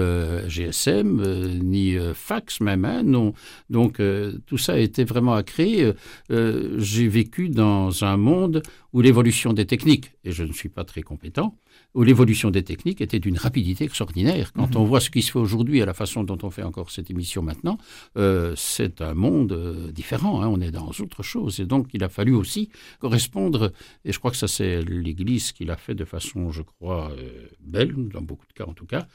GSM, 0.47 1.59
ni 1.63 1.97
fax 2.13 2.61
même. 2.61 2.85
Hein, 2.85 3.03
non. 3.03 3.33
Donc 3.69 3.99
tout 4.45 4.57
ça 4.57 4.73
a 4.73 4.77
été 4.77 5.03
vraiment 5.03 5.33
à 5.33 5.43
créer. 5.43 5.91
j'ai 6.29 7.07
vécu 7.07 7.49
dans 7.49 8.03
un 8.03 8.17
monde 8.17 8.61
où 8.93 9.01
l'évolution 9.01 9.53
des 9.53 9.65
techniques, 9.65 10.11
et 10.23 10.31
je 10.31 10.43
ne 10.43 10.53
suis 10.53 10.69
pas 10.69 10.83
très 10.83 11.01
compétent, 11.01 11.57
où 11.93 12.03
l'évolution 12.03 12.51
des 12.51 12.63
techniques 12.63 13.01
était 13.01 13.19
d'une 13.19 13.37
rapidité 13.37 13.83
extraordinaire. 13.83 14.53
Quand 14.53 14.75
mhm. 14.75 14.81
on 14.81 14.85
voit 14.85 15.01
ce 15.01 15.09
qui 15.09 15.21
se 15.21 15.31
fait 15.31 15.39
aujourd'hui 15.39 15.81
à 15.81 15.85
la 15.85 15.93
façon 15.93 16.23
dont 16.23 16.37
on 16.43 16.49
fait 16.49 16.63
encore 16.63 16.91
cette 16.91 17.09
émission 17.09 17.41
maintenant, 17.41 17.77
euh, 18.17 18.53
c'est 18.55 19.01
un 19.01 19.13
monde 19.13 19.51
euh, 19.51 19.91
différent. 19.91 20.41
Hein, 20.41 20.47
on 20.47 20.61
est 20.61 20.71
dans 20.71 20.87
autre 20.87 21.23
chose. 21.23 21.59
Et 21.59 21.65
donc, 21.65 21.87
il 21.93 22.03
a 22.03 22.09
fallu 22.09 22.33
aussi 22.33 22.69
correspondre, 22.99 23.71
et 24.05 24.13
je 24.13 24.19
crois 24.19 24.31
que 24.31 24.37
ça, 24.37 24.47
c'est 24.47 24.81
l'Église 24.83 25.51
qui 25.51 25.65
l'a 25.65 25.77
fait 25.77 25.95
de 25.95 26.05
façon, 26.05 26.51
je 26.51 26.61
crois, 26.61 27.11
euh, 27.11 27.47
belle, 27.59 27.93
dans 28.09 28.21
beaucoup 28.21 28.45
de 28.47 28.53
cas 28.53 28.65
en 28.65 28.73
tout 28.73 28.85
cas, 28.85 29.07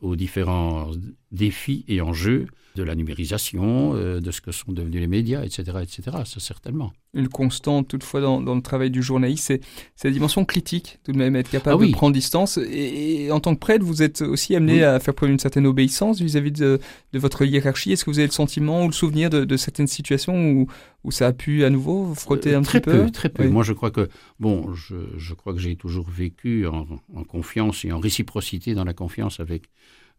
aux 0.00 0.16
différents 0.16 0.90
défis 1.30 1.84
et 1.86 2.00
enjeux 2.00 2.46
de 2.76 2.82
la 2.82 2.94
numérisation, 2.94 3.94
de 3.94 4.30
ce 4.30 4.40
que 4.40 4.52
sont 4.52 4.72
devenus 4.72 5.00
les 5.00 5.06
médias, 5.06 5.42
etc., 5.42 5.78
etc. 5.82 6.18
Ça, 6.24 6.40
certainement. 6.40 6.92
Une 7.14 7.28
constante, 7.28 7.88
toutefois, 7.88 8.20
dans, 8.20 8.54
le 8.54 8.62
travail 8.62 8.90
du 8.90 9.02
journaliste, 9.02 9.52
c'est 9.96 10.08
la 10.08 10.12
dimension 10.12 10.44
critique, 10.44 10.98
tout 11.04 11.12
de 11.12 11.18
même, 11.18 11.34
être 11.36 11.50
capable 11.50 11.84
ah 11.84 11.86
de 11.86 11.92
prendre 12.00 12.14
distance. 12.14 12.56
Et, 12.56 13.30
en 13.30 13.40
tant 13.40 13.54
que 13.54 13.60
prêtre, 13.60 13.84
vous 13.84 14.02
êtes 14.02 14.22
aussi 14.22 14.56
amené 14.56 14.82
à 14.82 14.98
faire 15.00 15.12
preuve 15.12 15.28
d'une 15.28 15.38
certaine 15.38 15.66
obéissance 15.66 16.18
vis-à-vis 16.22 16.50
de, 16.50 16.80
votre 17.12 17.44
hiérarchie. 17.44 17.92
Est-ce 17.92 18.06
que 18.06 18.10
vous 18.10 18.18
avez 18.20 18.28
le 18.28 18.32
sentiment 18.32 18.84
ou 18.84 18.86
le 18.86 18.92
souvenir 18.92 19.28
de, 19.28 19.56
certaines 19.58 19.86
situations 19.86 20.50
où, 20.50 20.66
où 21.04 21.10
ça 21.10 21.26
a 21.26 21.32
pu 21.34 21.62
à 21.62 21.68
nouveau 21.68 22.14
frotter 22.14 22.54
un 22.54 22.62
très 22.62 22.80
petit 22.80 22.96
peu, 22.96 23.10
Très 23.10 23.28
peu. 23.28 23.46
Moi, 23.48 23.64
je 23.64 23.74
crois 23.74 23.90
que 23.90 24.08
bon, 24.38 24.72
je, 24.72 24.96
je 25.18 25.34
crois 25.34 25.52
que 25.52 25.58
j'ai 25.58 25.76
toujours 25.76 26.08
vécu 26.08 26.66
en, 26.66 26.86
en, 27.14 27.24
confiance 27.24 27.84
et 27.84 27.92
en 27.92 27.98
réciprocité 27.98 28.74
dans 28.74 28.84
la 28.84 28.94
confiance 28.94 29.38
avec 29.38 29.68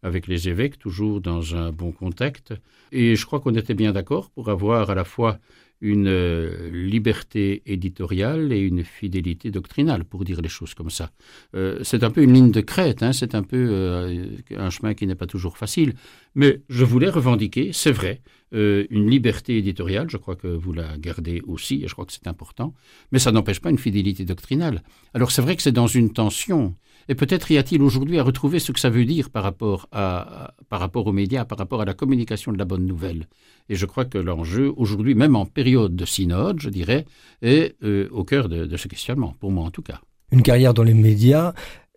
avec 0.04 0.26
les 0.26 0.48
évêques, 0.48 0.80
toujours 0.80 1.20
dans 1.20 1.54
un 1.54 1.70
bon 1.70 1.92
contact. 1.92 2.54
Et 2.90 3.14
je 3.14 3.24
crois 3.24 3.38
qu'on 3.38 3.54
était 3.54 3.74
bien 3.74 3.92
d'accord 3.92 4.30
pour 4.30 4.50
avoir 4.50 4.90
à 4.90 4.96
la 4.96 5.04
fois 5.04 5.38
une 5.82 6.06
euh, 6.06 6.70
liberté 6.70 7.62
éditoriale 7.66 8.52
et 8.52 8.60
une 8.60 8.84
fidélité 8.84 9.50
doctrinale, 9.50 10.04
pour 10.04 10.24
dire 10.24 10.40
les 10.40 10.48
choses 10.48 10.74
comme 10.74 10.90
ça. 10.90 11.10
Euh, 11.54 11.80
c'est 11.82 12.04
un 12.04 12.10
peu 12.10 12.22
une 12.22 12.32
ligne 12.32 12.52
de 12.52 12.60
crête, 12.60 13.02
hein, 13.02 13.12
c'est 13.12 13.34
un 13.34 13.42
peu 13.42 13.68
euh, 13.70 14.26
un 14.56 14.70
chemin 14.70 14.94
qui 14.94 15.06
n'est 15.08 15.16
pas 15.16 15.26
toujours 15.26 15.58
facile, 15.58 15.94
mais 16.36 16.62
je 16.68 16.84
voulais 16.84 17.10
revendiquer, 17.10 17.70
c'est 17.72 17.92
vrai, 17.92 18.22
une 18.54 19.08
liberté 19.08 19.56
éditoriale, 19.56 20.10
je 20.10 20.18
crois 20.18 20.36
que 20.36 20.46
vous 20.46 20.74
la 20.74 20.98
gardez 20.98 21.40
aussi, 21.46 21.82
et 21.82 21.88
je 21.88 21.94
crois 21.94 22.04
que 22.04 22.12
c'est 22.12 22.26
important, 22.26 22.74
mais 23.10 23.18
ça 23.18 23.32
n'empêche 23.32 23.60
pas 23.60 23.70
une 23.70 23.78
fidélité 23.78 24.26
doctrinale. 24.26 24.82
Alors 25.14 25.30
c'est 25.32 25.40
vrai 25.40 25.56
que 25.56 25.62
c'est 25.62 25.72
dans 25.72 25.86
une 25.86 26.12
tension, 26.12 26.76
et 27.08 27.14
peut-être 27.14 27.50
y 27.50 27.58
a-t-il 27.58 27.82
aujourd'hui 27.82 28.18
à 28.18 28.22
retrouver 28.22 28.58
ce 28.58 28.72
que 28.72 28.80
ça 28.80 28.90
veut 28.90 29.04
dire 29.04 29.30
par 29.30 29.42
rapport, 29.42 29.88
à, 29.92 30.54
par 30.68 30.80
rapport 30.80 31.06
aux 31.06 31.12
médias, 31.12 31.44
par 31.44 31.58
rapport 31.58 31.80
à 31.80 31.84
la 31.84 31.94
communication 31.94 32.52
de 32.52 32.58
la 32.58 32.64
bonne 32.64 32.86
nouvelle. 32.86 33.26
Et 33.68 33.76
je 33.76 33.86
crois 33.86 34.04
que 34.04 34.18
l'enjeu, 34.18 34.72
aujourd'hui, 34.76 35.14
même 35.14 35.36
en 35.36 35.46
période 35.46 35.94
de 35.94 36.04
synode, 36.04 36.60
je 36.60 36.68
dirais, 36.68 37.04
est 37.42 37.76
euh, 37.82 38.08
au 38.10 38.24
cœur 38.24 38.48
de, 38.48 38.66
de 38.66 38.76
ce 38.76 38.88
questionnement, 38.88 39.34
pour 39.40 39.50
moi 39.50 39.64
en 39.64 39.70
tout 39.70 39.82
cas. 39.82 40.00
Une 40.32 40.42
carrière 40.42 40.72
dans 40.72 40.82
les 40.82 40.94
médias, 40.94 41.52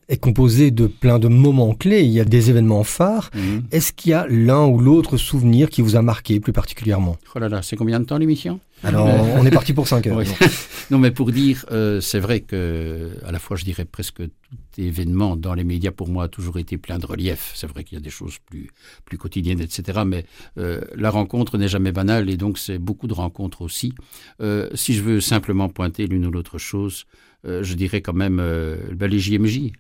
est 0.08 0.18
composé 0.18 0.72
de 0.72 0.88
plein 0.88 1.20
de 1.20 1.28
moments 1.28 1.74
clés, 1.74 2.04
il 2.04 2.12
y 2.12 2.20
a 2.20 2.26
des 2.26 2.50
événements 2.50 2.84
phares. 2.84 3.32
Mhm. 3.34 3.64
Est-ce 3.72 3.92
qu'il 3.92 4.12
y 4.12 4.14
a 4.14 4.28
l'un 4.30 4.66
ou 4.66 4.80
l'autre 4.80 5.18
souvenir 5.18 5.70
qui 5.70 5.82
vous 5.82 5.96
a 5.96 6.02
marqué 6.02 6.40
plus 6.40 6.54
particulièrement? 6.54 7.18
Oh 7.36 7.40
là 7.40 7.50
là, 7.50 7.62
c'est 7.62 7.76
combien 7.76 8.00
de 8.00 8.06
temps 8.06 8.18
l'émission? 8.18 8.60
Alors, 8.84 9.08
on 9.08 9.46
est 9.46 9.52
parti 9.52 9.74
pour 9.74 9.88
5 9.88 10.06
heures. 10.08 10.22
non, 10.92 11.00
mais 11.00 11.10
pour 11.10 11.32
dire, 11.32 11.66
euh, 11.72 12.02
c'est 12.02 12.20
vrai 12.20 12.42
que, 12.42 13.12
à 13.26 13.32
la 13.32 13.40
fois, 13.40 13.58
je 13.58 13.64
dirais 13.64 13.86
presque 13.86 14.18
tout 14.18 14.82
événement 14.82 15.36
dans 15.36 15.56
les 15.56 15.64
médias, 15.64 15.92
pour 15.92 16.08
moi, 16.08 16.26
a 16.26 16.28
toujours 16.28 16.60
été 16.60 16.78
plein 16.78 17.00
de 17.00 17.06
relief. 17.06 17.52
C'est 17.56 17.68
vrai 17.68 17.84
qu'il 17.84 17.98
y 17.98 18.02
a 18.02 18.04
des 18.04 18.12
choses 18.12 18.38
plus, 18.46 18.70
plus 19.06 19.18
quotidiennes, 19.18 19.62
etc. 19.62 20.02
Mais 20.06 20.26
euh, 20.60 20.82
la 20.96 21.10
rencontre 21.10 21.58
n'est 21.58 21.68
jamais 21.68 21.92
banale 21.92 22.30
et 22.30 22.38
donc 22.38 22.60
c'est 22.60 22.78
beaucoup 22.78 23.08
de 23.08 23.14
rencontres 23.14 23.62
aussi. 23.62 23.94
Euh, 24.42 24.70
si 24.76 24.94
je 24.94 25.02
veux 25.02 25.20
simplement 25.20 25.70
pointer 25.70 26.06
l'une 26.06 26.26
ou 26.26 26.32
l'autre 26.32 26.58
chose, 26.58 27.06
je 27.48 27.76
dirais 27.76 28.02
quand 28.02 28.14
même 28.14 28.38
ben, 28.38 29.08
les 29.08 29.20
JMJ. 29.20 29.72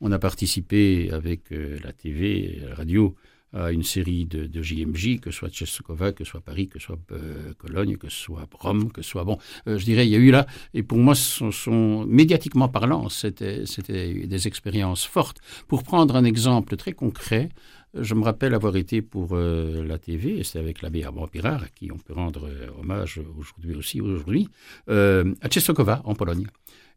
On 0.00 0.12
a 0.12 0.18
participé 0.18 1.10
avec 1.12 1.50
euh, 1.52 1.78
la 1.82 1.92
TV, 1.92 2.60
la 2.66 2.74
radio, 2.74 3.16
à 3.52 3.72
une 3.72 3.82
série 3.82 4.26
de, 4.26 4.46
de 4.46 4.62
JMJ, 4.62 5.20
que 5.20 5.30
ce 5.30 5.38
soit 5.38 5.48
Tcheskova, 5.48 6.12
que 6.12 6.22
ce 6.22 6.30
soit 6.32 6.40
Paris, 6.40 6.68
que 6.68 6.78
ce 6.78 6.86
soit 6.86 6.98
euh, 7.12 7.54
Cologne, 7.56 7.96
que 7.96 8.08
ce 8.10 8.16
soit 8.16 8.46
Rome, 8.52 8.92
que 8.92 9.02
ce 9.02 9.10
soit 9.10 9.24
bon. 9.24 9.38
Euh, 9.66 9.78
je 9.78 9.84
dirais, 9.84 10.06
il 10.06 10.10
y 10.10 10.14
a 10.14 10.18
eu 10.18 10.30
là, 10.30 10.46
et 10.74 10.82
pour 10.82 10.98
moi, 10.98 11.14
sont, 11.14 12.04
médiatiquement 12.06 12.68
parlant, 12.68 13.08
c'était 13.08 13.64
des 13.64 14.46
expériences 14.46 15.04
fortes. 15.04 15.38
Pour 15.66 15.82
prendre 15.82 16.14
un 16.14 16.24
exemple 16.24 16.76
très 16.76 16.92
concret, 16.92 17.48
je 17.94 18.14
me 18.14 18.22
rappelle 18.22 18.54
avoir 18.54 18.76
été 18.76 19.00
pour 19.00 19.34
la 19.34 19.98
TV, 19.98 20.38
et 20.38 20.44
c'était 20.44 20.58
avec 20.58 20.82
l'abbé 20.82 21.04
Armand 21.04 21.26
Pirard, 21.26 21.62
à 21.62 21.68
qui 21.68 21.90
on 21.90 21.96
peut 21.96 22.12
rendre 22.12 22.50
hommage 22.78 23.18
aujourd'hui 23.38 23.74
aussi, 23.74 24.02
aujourd'hui, 24.02 24.46
à 24.88 25.48
Tcheskova, 25.48 26.02
en 26.04 26.14
Pologne. 26.14 26.46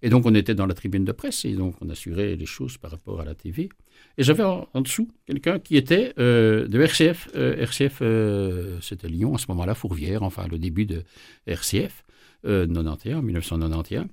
Et 0.01 0.09
donc, 0.09 0.25
on 0.25 0.33
était 0.33 0.55
dans 0.55 0.65
la 0.65 0.73
tribune 0.73 1.05
de 1.05 1.11
presse 1.11 1.45
et 1.45 1.53
donc 1.53 1.75
on 1.81 1.89
assurait 1.89 2.35
les 2.35 2.45
choses 2.45 2.77
par 2.77 2.91
rapport 2.91 3.21
à 3.21 3.25
la 3.25 3.35
TV. 3.35 3.69
Et 4.17 4.23
j'avais 4.23 4.43
en, 4.43 4.67
dessous 4.81 5.09
quelqu'un 5.25 5.59
qui 5.59 5.77
était 5.77 6.13
euh, 6.19 6.67
de 6.67 6.81
RCF. 6.81 7.29
Euh, 7.35 7.55
RCF, 7.57 7.99
euh, 8.01 8.77
c'était 8.81 9.07
Lyon 9.07 9.35
à 9.35 9.37
ce 9.37 9.45
moment-là, 9.49 9.75
Fourvière, 9.75 10.23
enfin 10.23 10.47
le 10.49 10.57
début 10.57 10.85
de 10.85 11.03
RCF, 11.45 12.03
91, 12.43 13.23
1991. 13.23 14.07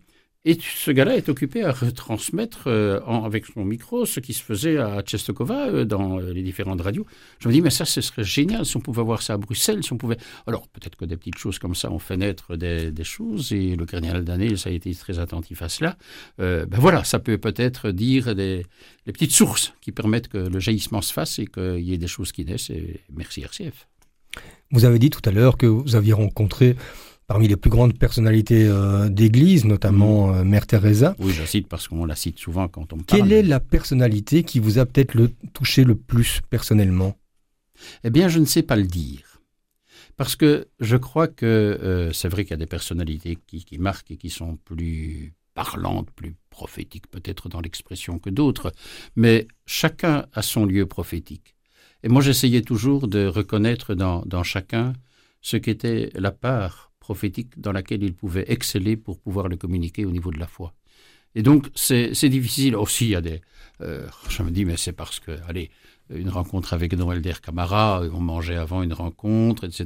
Et 0.44 0.56
ce 0.60 0.92
gars-là 0.92 1.16
est 1.16 1.28
occupé 1.28 1.64
à 1.64 1.72
retransmettre 1.72 2.68
euh, 2.68 3.00
avec 3.00 3.46
son 3.46 3.64
micro 3.64 4.06
ce 4.06 4.20
qui 4.20 4.32
se 4.32 4.42
faisait 4.42 4.78
à 4.78 5.02
Tchestokova 5.02 5.66
euh, 5.66 5.84
dans 5.84 6.20
euh, 6.20 6.32
les 6.32 6.42
différentes 6.42 6.80
radios. 6.80 7.06
Je 7.40 7.48
me 7.48 7.52
dis, 7.52 7.60
mais 7.60 7.70
ça, 7.70 7.84
ce 7.84 8.00
serait 8.00 8.22
génial 8.22 8.64
si 8.64 8.76
on 8.76 8.80
pouvait 8.80 9.02
voir 9.02 9.20
ça 9.20 9.34
à 9.34 9.36
Bruxelles, 9.36 9.82
si 9.82 9.92
on 9.92 9.98
pouvait... 9.98 10.16
Alors, 10.46 10.68
peut-être 10.68 10.94
que 10.94 11.04
des 11.04 11.16
petites 11.16 11.38
choses 11.38 11.58
comme 11.58 11.74
ça 11.74 11.90
ont 11.90 11.98
fait 11.98 12.16
naître 12.16 12.54
des, 12.54 12.92
choses, 13.02 13.52
et 13.52 13.74
le 13.74 13.84
cardinal 13.84 14.24
Daniel, 14.24 14.56
ça 14.56 14.70
a 14.70 14.72
été 14.72 14.94
très 14.94 15.18
attentif 15.18 15.60
à 15.60 15.68
cela. 15.68 15.96
ben 16.38 16.66
voilà, 16.72 17.02
ça 17.04 17.18
peut 17.18 17.38
peut-être 17.38 17.90
dire 17.90 18.34
des, 18.34 18.64
les 19.06 19.12
petites 19.12 19.32
sources 19.32 19.74
qui 19.80 19.92
permettent 19.92 20.28
que 20.28 20.38
le 20.38 20.60
jaillissement 20.60 21.02
se 21.02 21.12
fasse 21.12 21.38
et 21.40 21.46
qu'il 21.46 21.80
y 21.80 21.92
ait 21.92 21.98
des 21.98 22.06
choses 22.06 22.32
qui 22.32 22.44
naissent, 22.44 22.70
et 22.70 23.00
merci 23.12 23.42
RCF. 23.42 23.88
Vous 24.70 24.84
avez 24.84 24.98
dit 24.98 25.10
tout 25.10 25.26
à 25.28 25.32
l'heure 25.32 25.56
que 25.56 25.66
vous 25.66 25.96
aviez 25.96 26.12
rencontré 26.12 26.76
parmi 27.28 27.46
les 27.46 27.56
plus 27.56 27.70
grandes 27.70 27.96
personnalités 27.96 28.66
euh, 28.66 29.08
d'Église, 29.08 29.66
notamment 29.66 30.28
mm. 30.28 30.34
euh, 30.34 30.44
Mère 30.44 30.66
Teresa. 30.66 31.14
Oui, 31.20 31.32
je 31.32 31.44
cite 31.44 31.68
parce 31.68 31.86
qu'on 31.86 32.04
la 32.06 32.16
cite 32.16 32.38
souvent 32.38 32.66
quand 32.66 32.92
on 32.92 32.96
parle. 32.96 33.06
Quelle 33.06 33.32
est 33.32 33.42
la 33.42 33.60
personnalité 33.60 34.42
qui 34.42 34.58
vous 34.58 34.78
a 34.78 34.86
peut-être 34.86 35.14
le 35.14 35.30
touché 35.52 35.84
le 35.84 35.94
plus 35.94 36.40
personnellement? 36.50 37.16
Eh 38.02 38.10
bien, 38.10 38.28
je 38.28 38.40
ne 38.40 38.46
sais 38.46 38.62
pas 38.62 38.76
le 38.76 38.86
dire. 38.86 39.40
Parce 40.16 40.34
que 40.34 40.66
je 40.80 40.96
crois 40.96 41.28
que 41.28 41.46
euh, 41.46 42.12
c'est 42.12 42.28
vrai 42.28 42.44
qu'il 42.44 42.50
y 42.52 42.54
a 42.54 42.56
des 42.56 42.66
personnalités 42.66 43.38
qui, 43.46 43.64
qui, 43.64 43.78
marquent 43.78 44.10
et 44.10 44.16
qui 44.16 44.30
sont 44.30 44.56
plus 44.64 45.34
parlantes, 45.54 46.10
plus 46.10 46.34
prophétiques 46.50 47.08
peut-être 47.08 47.48
dans 47.48 47.60
l'expression 47.60 48.18
que 48.18 48.30
d'autres, 48.30 48.72
mais 49.16 49.46
chacun 49.66 50.26
a 50.32 50.42
son 50.42 50.64
lieu 50.64 50.86
prophétique. 50.86 51.54
Et 52.02 52.08
moi 52.08 52.22
j'essayais 52.22 52.62
toujours 52.62 53.06
de 53.06 53.26
reconnaître 53.26 53.94
dans, 53.94 54.22
dans 54.24 54.42
chacun 54.42 54.92
ce 55.40 55.56
qu'était 55.56 56.10
la 56.14 56.32
part 56.32 56.87
prophétique 57.08 57.50
dans 57.64 57.72
laquelle 57.78 58.02
il 58.08 58.14
pouvait 58.22 58.44
exceller 58.56 58.96
pour 59.06 59.16
pouvoir 59.24 59.46
le 59.52 59.56
communiquer 59.56 60.02
au 60.04 60.12
niveau 60.16 60.30
de 60.36 60.40
la 60.44 60.50
foi. 60.56 60.68
Et 61.34 61.42
donc, 61.48 61.60
c'est 61.74 62.28
difficile. 62.38 62.76
Aussi, 62.76 63.04
il 63.06 63.12
y 63.16 63.18
a 63.22 63.22
des. 63.28 63.40
Euh, 63.80 64.06
je 64.28 64.42
me 64.42 64.50
dis, 64.50 64.64
mais 64.68 64.76
c'est 64.76 64.96
parce 65.02 65.18
que, 65.24 65.32
allez, 65.48 65.70
une 66.10 66.28
rencontre 66.28 66.74
avec 66.74 66.92
Noël 66.92 67.20
Der 67.22 67.40
Camara, 67.40 68.02
on 68.18 68.20
mangeait 68.20 68.56
avant 68.56 68.82
une 68.82 68.92
rencontre, 68.92 69.64
etc. 69.64 69.82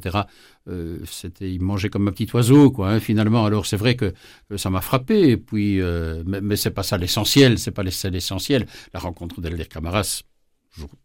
Euh, 0.68 0.98
c'était, 1.04 1.50
il 1.56 1.60
mangeait 1.60 1.90
comme 1.90 2.06
un 2.08 2.12
petit 2.12 2.28
oiseau, 2.34 2.70
quoi. 2.76 2.90
Hein, 2.90 3.00
finalement, 3.00 3.44
alors 3.44 3.66
c'est 3.66 3.80
vrai 3.84 3.94
que 3.94 4.08
euh, 4.50 4.56
ça 4.56 4.68
m'a 4.70 4.80
frappé. 4.80 5.36
Puis, 5.36 5.80
mais, 6.26 6.40
mais 6.40 6.56
c'est 6.56 6.74
pas 6.78 6.86
ça 6.90 6.96
l'essentiel. 6.98 7.58
C'est 7.58 7.76
pas 7.78 7.84
l'essentiel. 7.84 8.66
La 8.94 9.00
rencontre 9.00 9.40
d'Elder 9.40 9.66
Camara, 9.66 10.02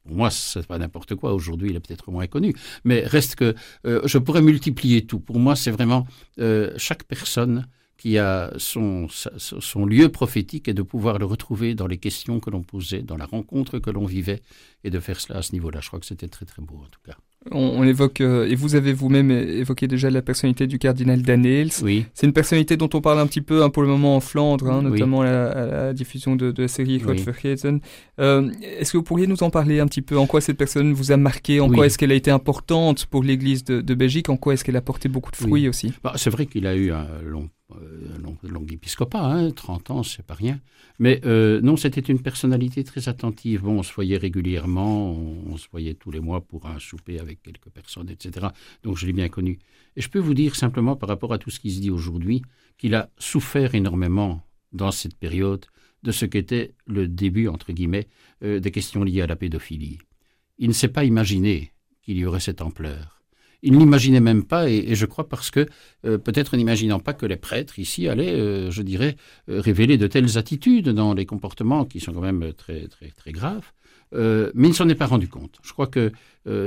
moi, 0.06 0.30
c'est 0.30 0.66
pas 0.66 0.78
n'importe 0.78 1.16
quoi. 1.16 1.34
Aujourd'hui, 1.34 1.70
il 1.70 1.76
est 1.76 1.80
peut-être 1.80 2.12
moins 2.12 2.28
connu. 2.28 2.54
Mais 2.84 3.02
reste 3.02 3.36
que 3.36 3.56
euh, 3.86 4.02
je 4.06 4.18
pourrais 4.18 4.42
multiplier 4.42 5.06
tout. 5.06 5.20
Pour 5.20 5.40
moi, 5.40 5.56
c'est 5.56 5.72
vraiment 5.72 6.08
euh, 6.40 6.74
chaque 6.78 7.04
personne 7.04 7.68
qui 7.98 8.18
a 8.20 8.54
son, 8.58 9.08
son 9.10 9.86
lieu 9.86 10.10
prophétique 10.10 10.68
et 10.68 10.74
de 10.74 10.84
pouvoir 10.84 11.18
le 11.18 11.26
retrouver 11.26 11.74
dans 11.74 11.88
les 11.88 11.98
questions 11.98 12.40
que 12.40 12.52
l'on 12.52 12.62
posait, 12.62 13.02
dans 13.02 13.18
la 13.18 13.26
rencontre 13.26 13.80
que 13.80 13.90
l'on 13.90 14.06
vivait, 14.06 14.44
et 14.84 14.92
de 14.92 15.00
faire 15.00 15.20
cela 15.20 15.40
à 15.40 15.42
ce 15.42 15.52
niveau-là. 15.54 15.80
Je 15.82 15.88
crois 15.88 16.00
que 16.00 16.06
c'était 16.06 16.28
très 16.28 16.46
très 16.46 16.62
beau 16.62 16.78
en 16.78 16.90
tout 16.90 17.02
cas. 17.04 17.18
On, 17.52 17.84
évoque, 17.84 18.22
euh, 18.22 18.48
et 18.48 18.56
vous 18.56 18.76
avez 18.76 18.94
vous-même 18.94 19.32
évoqué 19.32 19.88
déjà 19.88 20.10
la 20.10 20.22
personnalité 20.22 20.68
du 20.68 20.80
cardinal 20.80 21.22
Daniels. 21.22 21.70
Oui. 21.82 22.06
C'est 22.14 22.26
une 22.26 22.34
personnalité 22.34 22.78
dont 22.78 22.90
on 22.94 23.02
parle 23.02 23.20
un 23.20 23.28
petit 23.28 23.42
peu 23.42 23.64
hein, 23.64 23.70
pour 23.70 23.84
le 23.84 23.90
moment 23.90 24.16
en 24.16 24.20
Flandre, 24.20 24.70
hein, 24.70 24.82
notamment 24.82 25.22
à, 25.22 25.26
la, 25.26 25.94
diffusion 25.94 26.36
de, 26.36 26.54
la 26.58 26.68
série 26.68 27.02
Rod 27.04 27.18
euh, 28.20 28.52
est-ce 28.80 28.92
que 28.92 28.98
vous 28.98 29.04
pourriez 29.04 29.28
nous 29.28 29.44
en 29.44 29.50
parler 29.50 29.80
un 29.80 29.86
petit 29.86 30.02
peu? 30.02 30.18
En 30.18 30.26
quoi 30.26 30.42
cette 30.42 30.58
personne 30.58 30.94
vous 30.94 31.12
a 31.12 31.18
marqué? 31.18 31.60
En 31.60 31.70
quoi 31.70 31.86
est-ce 31.86 31.98
qu'elle 31.98 32.12
a 32.12 32.16
été 32.16 32.32
importante 32.32 33.06
pour 33.06 33.24
l'Église 33.24 33.64
de, 33.64 33.94
Belgique? 33.94 34.30
En 34.30 34.38
quoi 34.38 34.54
est-ce 34.54 34.64
qu'elle 34.64 34.76
a 34.76 34.82
porté 34.82 35.10
beaucoup 35.10 35.32
de 35.32 35.36
fruits 35.36 35.68
aussi? 35.68 35.94
Bah, 36.04 36.14
C'est 36.16 36.30
vrai 36.30 36.46
qu'il 36.46 36.68
a 36.68 36.76
eu 36.76 36.92
un 36.92 37.08
long 37.26 37.50
euh, 37.76 38.18
long, 38.20 38.38
long, 38.44 38.66
épiscopat, 38.72 39.20
hein, 39.22 39.52
30 39.52 39.92
ans, 39.92 40.04
c'est 40.04 40.26
pas 40.26 40.34
rien. 40.34 40.60
Mais 41.00 41.20
euh, 41.26 41.60
non, 41.62 41.76
c'était 41.76 42.02
une 42.02 42.22
personnalité 42.22 42.84
très 42.84 43.10
attentive. 43.10 43.64
Bon, 43.64 43.80
on 43.80 43.84
se 43.84 43.94
voyait 43.94 44.18
régulièrement, 44.18 45.12
on, 45.12 45.58
se 45.58 45.68
voyait 45.70 45.94
tous 45.94 46.12
les 46.12 46.22
mois 46.22 46.42
pour 46.42 46.66
un 46.66 46.80
souper 46.80 47.20
avec 47.20 47.42
quelques 47.42 47.70
personnes, 47.70 48.10
etc. 48.10 48.48
Donc 48.84 48.98
je 48.98 49.06
l'ai 49.06 49.14
bien 49.14 49.28
connu. 49.28 49.60
Et 49.98 50.02
je 50.02 50.10
peux 50.10 50.20
vous 50.20 50.34
dire 50.34 50.56
simplement 50.56 50.96
par 50.96 51.10
rapport 51.10 51.34
à 51.34 51.38
tout 51.38 51.50
ce 51.50 51.60
qui 51.60 51.72
se 51.72 51.82
dit 51.82 51.92
aujourd'hui, 51.92 52.42
qu'il 52.78 52.96
a 52.96 53.10
souffert 53.18 53.76
énormément 53.76 54.42
dans 54.72 54.92
cette 54.92 55.18
période 55.18 55.66
de 56.04 56.12
ce 56.12 56.26
qu'était 56.26 56.74
le 56.86 57.08
début, 57.08 57.48
entre 57.50 57.74
guillemets, 57.74 58.08
euh, 58.44 58.60
des 58.60 58.72
questions 58.72 59.04
liées 59.04 59.22
à 59.22 59.28
la 59.28 59.36
pédophilie. 59.36 59.98
Il 60.58 60.70
ne 60.70 60.74
s'est 60.74 60.88
pas 60.88 61.04
imaginé 61.04 61.74
qu'il 62.02 62.18
y 62.18 62.26
aurait 62.26 62.40
cette 62.40 62.62
ampleur. 62.62 63.17
Il 63.64 63.78
n'imaginait 63.78 64.20
même 64.20 64.44
pas, 64.44 64.70
et, 64.70 64.94
je 64.94 65.06
crois 65.06 65.28
parce 65.28 65.50
que, 65.50 65.66
euh, 66.06 66.18
peut-être 66.18 66.56
n'imaginant 66.56 67.00
pas 67.00 67.14
que 67.14 67.26
les 67.26 67.38
prêtres 67.38 67.80
ici 67.80 68.08
allaient, 68.08 68.34
euh, 68.34 68.70
je 68.70 68.82
dirais, 68.84 69.16
euh, 69.50 69.60
révéler 69.60 69.98
de 69.98 70.08
telles 70.08 70.38
attitudes 70.38 70.90
dans 70.90 71.14
les 71.14 71.26
comportements 71.26 71.86
qui 71.86 72.00
sont 72.00 72.14
quand 72.14 72.22
même 72.22 72.54
très, 72.54 72.88
très, 72.88 73.10
très 73.10 73.32
graves. 73.32 73.72
mais 74.14 74.70
il 74.70 74.74
s'en 74.74 74.88
est 74.88 74.96
pas 74.96 75.08
rendu 75.08 75.28
compte. 75.28 75.58
Je 75.64 75.74
crois 75.74 75.88
que 75.88 76.14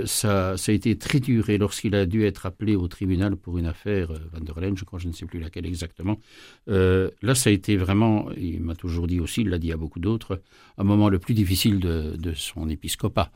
ça, 0.04 0.58
ça, 0.58 0.72
a 0.72 0.74
été 0.74 0.98
très 0.98 1.20
dur 1.20 1.48
et 1.48 1.56
lorsqu'il 1.56 1.94
a 1.94 2.04
dû 2.04 2.26
être 2.26 2.44
appelé 2.44 2.76
au 2.76 2.86
tribunal 2.86 3.34
pour 3.34 3.56
une 3.56 3.64
affaire 3.64 4.12
Van 4.30 4.40
der 4.40 4.60
Leyen, 4.60 4.76
je 4.76 4.84
crois, 4.84 4.98
je 4.98 5.08
ne 5.08 5.14
sais 5.14 5.24
plus 5.24 5.40
laquelle 5.40 5.64
exactement, 5.64 6.18
là 6.66 7.34
ça 7.34 7.48
a 7.48 7.52
été 7.54 7.78
vraiment, 7.78 8.28
il 8.36 8.60
m'a 8.60 8.74
toujours 8.74 9.06
dit 9.06 9.20
aussi, 9.20 9.40
il 9.40 9.48
l'a 9.48 9.58
dit 9.58 9.72
à 9.72 9.78
beaucoup 9.78 10.00
d'autres, 10.00 10.42
un 10.76 10.84
moment 10.84 11.08
le 11.08 11.18
plus 11.18 11.32
difficile 11.32 11.78
de 11.80 12.32
son 12.34 12.68
épiscopat. 12.68 13.32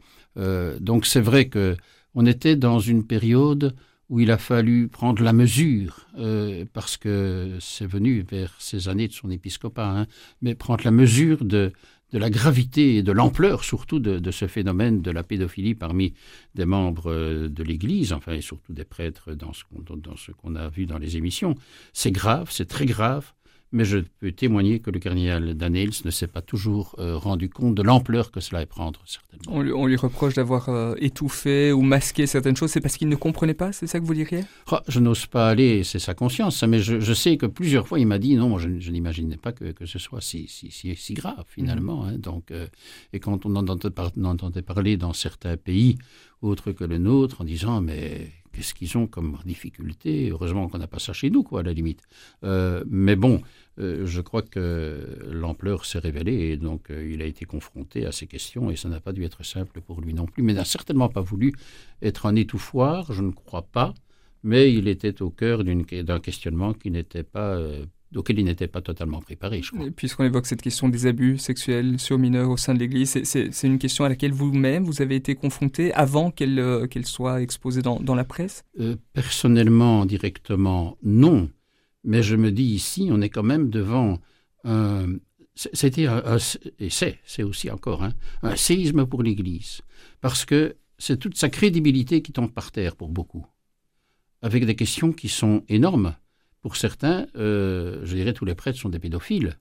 donc 0.80 1.06
c'est 1.06 1.22
vrai 1.22 1.48
que 1.48 1.74
on 2.14 2.26
était 2.26 2.56
dans 2.56 2.78
une 2.78 3.06
période 3.06 3.74
où 4.10 4.20
il 4.20 4.30
a 4.30 4.38
fallu 4.38 4.88
prendre 4.88 5.22
la 5.22 5.32
mesure, 5.32 6.06
euh, 6.18 6.64
parce 6.72 6.96
que 6.96 7.56
c'est 7.60 7.86
venu 7.86 8.24
vers 8.28 8.54
ces 8.58 8.88
années 8.88 9.08
de 9.08 9.12
son 9.12 9.30
épiscopat, 9.30 9.88
hein, 9.88 10.06
mais 10.42 10.54
prendre 10.54 10.84
la 10.84 10.90
mesure 10.90 11.44
de, 11.44 11.72
de 12.12 12.18
la 12.18 12.30
gravité 12.30 12.96
et 12.96 13.02
de 13.02 13.12
l'ampleur 13.12 13.64
surtout 13.64 13.98
de, 13.98 14.30
ce 14.30 14.46
phénomène 14.46 15.02
de 15.02 15.10
la 15.10 15.24
pédophilie 15.24 15.74
parmi 15.74 16.14
des 16.54 16.64
membres 16.66 17.10
euh, 17.10 17.48
de 17.48 17.62
l'Église, 17.62 18.12
enfin 18.12 18.34
et 18.34 18.40
surtout 18.40 18.72
des 18.72 18.84
prêtres 18.84 19.34
dans 19.34 19.52
ce 19.52 19.64
qu'on 20.32 20.54
a 20.54 20.68
vu 20.68 20.86
dans 20.86 20.98
les 20.98 21.16
émissions. 21.16 21.54
C'est 21.92 22.12
grave, 22.12 22.48
c'est 22.52 22.68
très 22.68 22.86
grave, 22.86 23.32
mais 23.74 23.84
je 23.84 23.98
peux 24.20 24.30
témoigner 24.30 24.78
que 24.78 24.90
le 24.90 25.00
cardinal 25.00 25.54
Daniels 25.54 25.90
ne 26.04 26.10
s'est 26.12 26.28
pas 26.28 26.40
toujours 26.40 26.94
euh, 27.00 27.16
rendu 27.16 27.50
compte 27.50 27.74
de 27.74 27.82
l'ampleur 27.82 28.30
que 28.30 28.38
cela 28.38 28.62
est 28.62 28.66
prendre, 28.66 29.00
certainement. 29.04 29.58
On 29.76 29.86
lui, 29.86 29.96
reproche 29.96 30.34
d'avoir 30.34 30.68
euh, 30.68 30.94
étouffé 30.98 31.72
ou 31.72 31.82
masqué 31.82 32.26
certaines 32.28 32.56
choses, 32.56 32.70
c'est 32.70 32.80
parce 32.80 32.96
qu'il 32.96 33.08
ne 33.08 33.16
comprenait 33.16 33.52
pas, 33.52 33.72
c'est 33.72 33.88
ça 33.88 33.98
que 33.98 34.04
vous 34.04 34.14
diriez? 34.14 34.44
Ah, 34.70 34.82
Je 34.86 35.00
n'ose 35.00 35.26
pas 35.26 35.48
aller, 35.48 35.82
c'est 35.82 35.98
sa 35.98 36.14
conscience, 36.14 36.62
mais 36.62 36.78
je, 36.78 37.14
sais 37.14 37.36
que 37.36 37.46
plusieurs 37.46 37.88
fois 37.88 37.98
il 37.98 38.06
m'a 38.06 38.18
dit 38.18 38.36
non, 38.36 38.58
je, 38.58 38.68
n'imaginais 38.68 39.36
pas 39.36 39.50
que, 39.52 39.86
ce 39.86 39.98
soit 39.98 40.20
si, 40.20 40.46
si, 40.48 40.70
si, 40.70 41.14
grave 41.14 41.44
finalement. 41.48 42.04
Mhm. 42.04 42.08
Hein. 42.08 42.18
donc, 42.18 42.52
euh, 42.52 42.68
et 43.12 43.18
quand 43.18 43.44
on 43.44 43.56
entendait, 43.56 43.88
entendait 44.24 44.62
parler 44.62 44.96
dans 44.96 45.12
certains 45.12 45.56
pays 45.56 45.98
autres 46.42 46.70
que 46.70 46.84
le 46.84 46.98
nôtre 46.98 47.40
en 47.40 47.44
disant 47.44 47.80
mais 47.80 48.30
qu'est-ce 48.54 48.74
qu'ils 48.74 48.96
ont 48.96 49.06
comme 49.06 49.36
difficulté 49.44 50.30
Heureusement 50.30 50.68
qu'on 50.68 50.78
n'a 50.78 50.86
pas 50.86 50.98
ça 50.98 51.12
chez 51.12 51.30
nous, 51.30 51.42
quoi, 51.42 51.60
à 51.60 51.62
la 51.62 51.72
limite. 51.72 52.02
Euh, 52.44 52.84
mais 52.88 53.16
bon, 53.16 53.42
euh, 53.78 54.06
je 54.06 54.20
crois 54.20 54.42
que 54.42 55.18
l'ampleur 55.30 55.84
s'est 55.84 55.98
révélée 55.98 56.50
et 56.52 56.56
donc 56.56 56.90
euh, 56.90 57.10
il 57.12 57.20
a 57.22 57.24
été 57.24 57.44
confronté 57.44 58.06
à 58.06 58.12
ces 58.12 58.26
questions 58.26 58.70
et 58.70 58.76
ça 58.76 58.88
n'a 58.88 59.00
pas 59.00 59.12
dû 59.12 59.24
être 59.24 59.44
simple 59.44 59.80
pour 59.80 60.00
lui 60.00 60.14
non 60.14 60.26
plus. 60.26 60.42
Mais 60.42 60.54
n'a 60.54 60.64
certainement 60.64 61.08
pas 61.08 61.20
voulu 61.20 61.52
être 62.02 62.26
un 62.26 62.36
étouffoir, 62.36 63.12
je 63.12 63.22
ne 63.22 63.32
crois 63.32 63.62
pas. 63.62 63.92
Mais 64.42 64.72
il 64.72 64.88
était 64.88 65.22
au 65.22 65.30
cœur 65.30 65.64
d'un 65.64 66.20
questionnement 66.20 66.74
qui 66.74 66.90
n'était 66.90 67.22
pas 67.22 67.58
auquel 68.16 68.38
il 68.38 68.44
n'était 68.44 68.68
pas 68.68 68.80
totalement 68.80 69.20
préparé, 69.20 69.62
je 69.62 69.70
crois. 69.70 69.86
Puisqu'on 69.94 70.24
évoque 70.24 70.46
cette 70.46 70.62
question 70.62 70.88
des 70.88 71.06
abus 71.06 71.38
sexuels 71.38 71.98
sur 71.98 72.18
mineurs 72.18 72.50
au 72.50 72.56
sein 72.56 72.74
de 72.74 72.78
l'Église, 72.78 73.22
c'est 73.24 73.66
une 73.66 73.78
question 73.78 74.04
à 74.04 74.08
laquelle 74.08 74.32
vous-même, 74.32 74.84
vous 74.84 75.02
avez 75.02 75.16
été 75.16 75.34
confronté 75.34 75.92
avant 75.94 76.30
qu'elle 76.30 76.58
euh, 76.58 76.86
soit 77.04 77.42
exposée 77.42 77.82
dans, 77.82 78.00
dans 78.00 78.14
la 78.14 78.24
presse? 78.24 78.64
Euh, 78.80 78.96
Personnellement, 79.12 80.06
directement, 80.06 80.96
non. 81.02 81.50
Mais 82.04 82.22
je 82.22 82.36
me 82.36 82.50
dis 82.50 82.64
ici, 82.64 83.08
on 83.10 83.20
est 83.20 83.30
quand 83.30 83.42
même 83.42 83.70
devant 83.70 84.18
un... 84.64 85.06
C'était 85.54 86.08
et 86.80 86.90
c'est, 86.90 87.20
c'est 87.24 87.42
aussi 87.44 87.70
encore 87.70 88.02
hein, 88.02 88.12
un 88.42 88.56
séisme 88.56 89.06
pour 89.06 89.22
l'Église. 89.22 89.82
Parce 90.20 90.44
que 90.44 90.76
c'est 90.98 91.16
toute 91.16 91.36
sa 91.36 91.48
crédibilité 91.48 92.22
qui 92.22 92.32
tombe 92.32 92.52
par 92.52 92.72
terre 92.72 92.96
pour 92.96 93.08
beaucoup. 93.08 93.46
Avec 94.42 94.66
des 94.66 94.74
questions 94.74 95.12
qui 95.12 95.28
sont 95.28 95.62
énormes 95.68 96.16
pour 96.64 96.76
certains, 96.76 97.26
euh, 97.36 98.00
je 98.04 98.14
dirais 98.14 98.32
tous 98.32 98.46
les 98.46 98.54
prêtres 98.54 98.78
sont 98.78 98.88
des 98.88 98.98
pédophiles. 98.98 99.58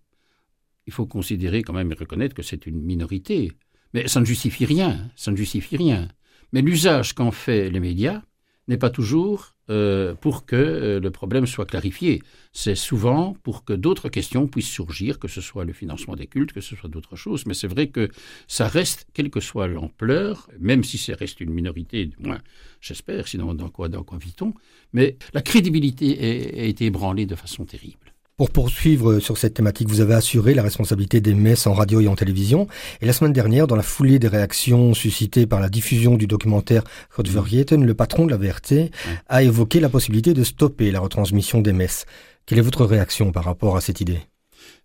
Il 0.87 0.93
faut 0.93 1.05
considérer 1.05 1.61
quand 1.61 1.73
même 1.73 1.91
et 1.91 1.95
reconnaître 1.95 2.33
que 2.33 2.43
c'est 2.43 2.65
une 2.65 2.81
minorité. 2.81 3.51
Mais 3.93 4.07
ça 4.07 4.21
ne 4.21 4.25
justifie 4.25 4.63
rien, 4.63 5.11
ça 5.17 5.29
ne 5.29 5.35
justifie 5.35 5.75
rien. 5.75 6.07
Mais 6.53 6.61
l'usage 6.61 7.11
qu'en 7.11 7.31
fait 7.31 7.69
les 7.69 7.81
médias 7.81 8.21
n'est 8.67 8.77
pas 8.77 8.89
toujours 8.89 9.53
euh, 9.69 10.13
pour 10.15 10.45
que 10.45 10.55
euh, 10.55 10.99
le 10.99 11.11
problème 11.11 11.45
soit 11.45 11.65
clarifié. 11.65 12.21
C'est 12.51 12.75
souvent 12.75 13.35
pour 13.43 13.63
que 13.63 13.73
d'autres 13.73 14.09
questions 14.09 14.47
puissent 14.47 14.69
surgir, 14.69 15.19
que 15.19 15.27
ce 15.27 15.41
soit 15.41 15.65
le 15.65 15.73
financement 15.73 16.15
des 16.15 16.27
cultes, 16.27 16.53
que 16.53 16.61
ce 16.61 16.75
soit 16.75 16.89
d'autres 16.89 17.15
choses. 17.15 17.45
Mais 17.45 17.53
c'est 17.53 17.67
vrai 17.67 17.87
que 17.87 18.09
ça 18.47 18.67
reste, 18.67 19.07
quelle 19.13 19.29
que 19.29 19.39
soit 19.39 19.67
l'ampleur, 19.67 20.49
même 20.59 20.83
si 20.83 20.97
ça 20.97 21.15
reste 21.15 21.39
une 21.39 21.51
minorité, 21.51 22.05
du 22.05 22.17
moins 22.19 22.39
j'espère, 22.81 23.27
sinon 23.27 23.53
dans 23.53 23.69
quoi, 23.69 23.87
dans 23.87 24.03
quoi 24.03 24.17
vit-on, 24.17 24.53
mais 24.91 25.17
la 25.33 25.41
crédibilité 25.41 26.59
a, 26.59 26.63
été 26.65 26.85
ébranlée 26.85 27.25
de 27.25 27.35
façon 27.35 27.63
terrible. 27.63 28.02
Pour 28.35 28.49
poursuivre 28.49 29.19
sur 29.19 29.37
cette 29.37 29.53
thématique, 29.53 29.87
vous 29.89 30.01
avez 30.01 30.15
assuré 30.15 30.55
la 30.55 30.63
responsabilité 30.63 31.21
des 31.21 31.35
messes 31.35 31.67
en 31.67 31.73
radio 31.73 32.01
et 32.01 32.07
en 32.07 32.15
télévision. 32.15 32.67
Et 32.99 33.05
la 33.05 33.13
semaine 33.13 33.31
dernière, 33.31 33.67
dans 33.67 33.75
la 33.75 33.83
foulée 33.83 34.17
des 34.17 34.27
réactions 34.27 34.95
suscitées 34.95 35.45
par 35.45 35.59
la 35.59 35.69
diffusion 35.69 36.15
du 36.15 36.25
documentaire 36.25 36.83
Godvergeten, 37.15 37.85
le 37.85 37.93
patron 37.93 38.25
de 38.25 38.31
la 38.31 38.37
VRT 38.37 38.89
a 39.27 39.43
évoqué 39.43 39.79
la 39.79 39.89
possibilité 39.89 40.33
de 40.33 40.43
stopper 40.43 40.89
la 40.89 40.99
retransmission 40.99 41.61
des 41.61 41.73
messes. 41.73 42.07
Quelle 42.47 42.57
est 42.57 42.63
votre 42.63 42.85
réaction 42.85 43.31
par 43.31 43.43
rapport 43.43 43.77
à 43.77 43.81
cette 43.81 44.01
idée? 44.01 44.21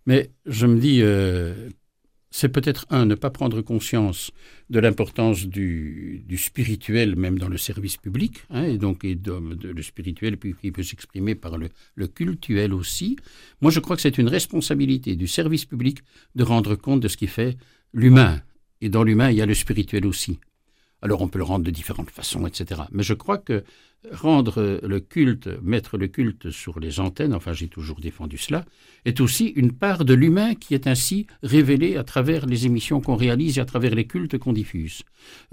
Mais 0.05 0.29
je 0.45 0.67
me 0.67 0.79
dis, 0.79 0.99
euh, 1.01 1.69
c'est 2.31 2.49
peut-être 2.49 2.85
un, 2.89 3.05
ne 3.05 3.15
pas 3.15 3.29
prendre 3.29 3.61
conscience 3.61 4.31
de 4.69 4.79
l'importance 4.79 5.47
du, 5.47 6.23
spirituel, 6.37 7.15
même 7.15 7.39
dans 7.39 7.47
le 7.47 7.57
service 7.57 7.97
public, 7.97 8.43
hein, 8.49 8.63
et 8.63 8.77
donc 8.77 9.03
et 9.03 9.15
de, 9.15 9.33
le 9.63 9.81
spirituel 9.81 10.37
qui 10.37 10.71
peut 10.71 10.83
s'exprimer 10.83 11.35
par 11.35 11.57
le, 11.57 11.69
le, 11.95 12.07
cultuel 12.07 12.73
aussi. 12.73 13.17
Moi, 13.61 13.71
je 13.71 13.79
crois 13.79 13.95
que 13.95 14.01
c'est 14.01 14.17
une 14.17 14.27
responsabilité 14.27 15.15
du 15.15 15.27
service 15.27 15.65
public 15.65 15.99
de 16.35 16.43
rendre 16.43 16.75
compte 16.75 16.99
de 16.99 17.07
ce 17.07 17.17
qui 17.17 17.27
fait 17.27 17.57
l'humain. 17.93 18.41
Et 18.81 18.89
dans 18.89 19.03
l'humain, 19.03 19.31
il 19.31 19.37
y 19.37 19.41
a 19.41 19.45
le 19.45 19.55
spirituel 19.55 20.05
aussi. 20.05 20.39
Alors 21.01 21.21
on 21.21 21.27
peut 21.27 21.39
le 21.39 21.45
rendre 21.45 21.65
de 21.65 21.71
différentes 21.71 22.09
façons, 22.09 22.45
etc. 22.45 22.81
Mais 22.91 23.03
je 23.03 23.13
crois 23.13 23.37
que 23.37 23.63
rendre 24.11 24.79
le 24.81 24.99
culte, 24.99 25.49
mettre 25.61 25.97
le 25.97 26.07
culte 26.07 26.51
sur 26.51 26.79
les 26.79 26.99
antennes, 26.99 27.33
enfin 27.33 27.53
j'ai 27.53 27.67
toujours 27.67 27.99
défendu 27.99 28.37
cela, 28.37 28.65
est 29.05 29.19
aussi 29.19 29.47
une 29.47 29.73
part 29.73 30.05
de 30.05 30.13
l'humain 30.13 30.55
qui 30.55 30.73
est 30.73 30.87
ainsi 30.87 31.27
révélée 31.43 31.97
à 31.97 32.03
travers 32.03 32.45
les 32.45 32.65
émissions 32.65 33.01
qu'on 33.01 33.15
réalise 33.15 33.57
et 33.57 33.61
à 33.61 33.65
travers 33.65 33.95
les 33.95 34.07
cultes 34.07 34.37
qu'on 34.37 34.53
diffuse. 34.53 35.03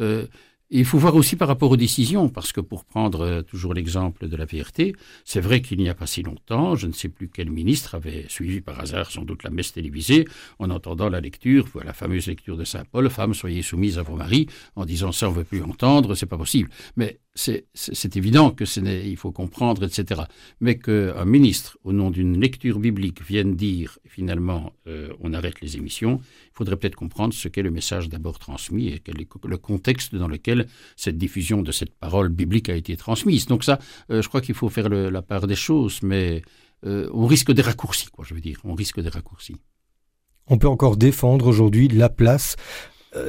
Euh, 0.00 0.26
il 0.70 0.84
faut 0.84 0.98
voir 0.98 1.14
aussi 1.14 1.36
par 1.36 1.48
rapport 1.48 1.70
aux 1.70 1.76
décisions, 1.76 2.28
parce 2.28 2.52
que 2.52 2.60
pour 2.60 2.84
prendre 2.84 3.20
euh, 3.20 3.42
toujours 3.42 3.72
l'exemple 3.72 4.28
de 4.28 4.36
la 4.36 4.44
VRT, 4.44 4.92
c'est 5.24 5.40
vrai 5.40 5.62
qu'il 5.62 5.78
n'y 5.78 5.88
a 5.88 5.94
pas 5.94 6.06
si 6.06 6.22
longtemps, 6.22 6.74
je 6.74 6.86
ne 6.86 6.92
sais 6.92 7.08
plus 7.08 7.28
quel 7.28 7.50
ministre 7.50 7.94
avait 7.94 8.26
suivi 8.28 8.60
par 8.60 8.80
hasard 8.80 9.10
sans 9.10 9.22
doute 9.22 9.44
la 9.44 9.50
messe 9.50 9.72
télévisée 9.72 10.26
en 10.58 10.70
entendant 10.70 11.08
la 11.08 11.20
lecture, 11.20 11.68
la 11.84 11.92
fameuse 11.92 12.26
lecture 12.26 12.56
de 12.56 12.64
Saint 12.64 12.84
Paul, 12.84 13.08
Femmes, 13.10 13.34
soyez 13.34 13.62
soumises 13.62 13.98
à 13.98 14.02
vos 14.02 14.16
maris, 14.16 14.48
en 14.74 14.84
disant 14.84 15.12
ça 15.12 15.28
on 15.28 15.32
veut 15.32 15.44
plus 15.44 15.62
entendre, 15.62 16.14
c'est 16.14 16.26
pas 16.26 16.38
possible. 16.38 16.70
Mais 16.96 17.20
c'est 17.36 18.16
évident 18.16 18.50
que 18.50 18.64
il 19.04 19.16
faut 19.16 19.30
comprendre, 19.30 19.84
etc. 19.84 20.22
Mais 20.60 20.78
qu'un 20.78 21.24
ministre, 21.24 21.78
au 21.84 21.92
nom 21.92 22.10
d'une 22.10 22.40
lecture 22.40 22.78
biblique, 22.78 23.22
vienne 23.22 23.54
dire 23.54 23.98
finalement 24.06 24.72
euh, 24.86 25.12
on 25.20 25.34
arrête 25.34 25.60
les 25.60 25.76
émissions, 25.76 26.20
il 26.22 26.54
faudrait 26.54 26.76
peut-être 26.76 26.96
comprendre 26.96 27.34
ce 27.34 27.48
qu'est 27.48 27.62
le 27.62 27.70
message 27.70 28.08
d'abord 28.08 28.38
transmis 28.38 28.88
et 28.88 29.00
quel 29.00 29.20
est 29.20 29.28
le 29.44 29.58
contexte 29.58 30.14
dans 30.14 30.28
lequel 30.28 30.66
cette 30.96 31.18
diffusion 31.18 31.62
de 31.62 31.72
cette 31.72 31.94
parole 31.94 32.30
biblique 32.30 32.68
a 32.68 32.74
été 32.74 32.96
transmise. 32.96 33.46
Donc 33.46 33.64
ça, 33.64 33.78
euh, 34.10 34.22
je 34.22 34.28
crois 34.28 34.40
qu'il 34.40 34.54
faut 34.54 34.70
faire 34.70 34.88
la 34.88 35.22
part 35.22 35.46
des 35.46 35.56
choses, 35.56 36.00
mais 36.02 36.42
euh, 36.86 37.10
on 37.12 37.26
risque 37.26 37.52
des 37.52 37.62
raccourcis, 37.62 38.06
quoi, 38.06 38.24
je 38.26 38.34
veux 38.34 38.40
dire, 38.40 38.60
on 38.64 38.74
risque 38.74 39.00
des 39.00 39.10
raccourcis. 39.10 39.56
On 40.48 40.58
peut 40.58 40.68
encore 40.68 40.96
défendre 40.96 41.46
aujourd'hui 41.46 41.88
la 41.88 42.08
place 42.08 42.56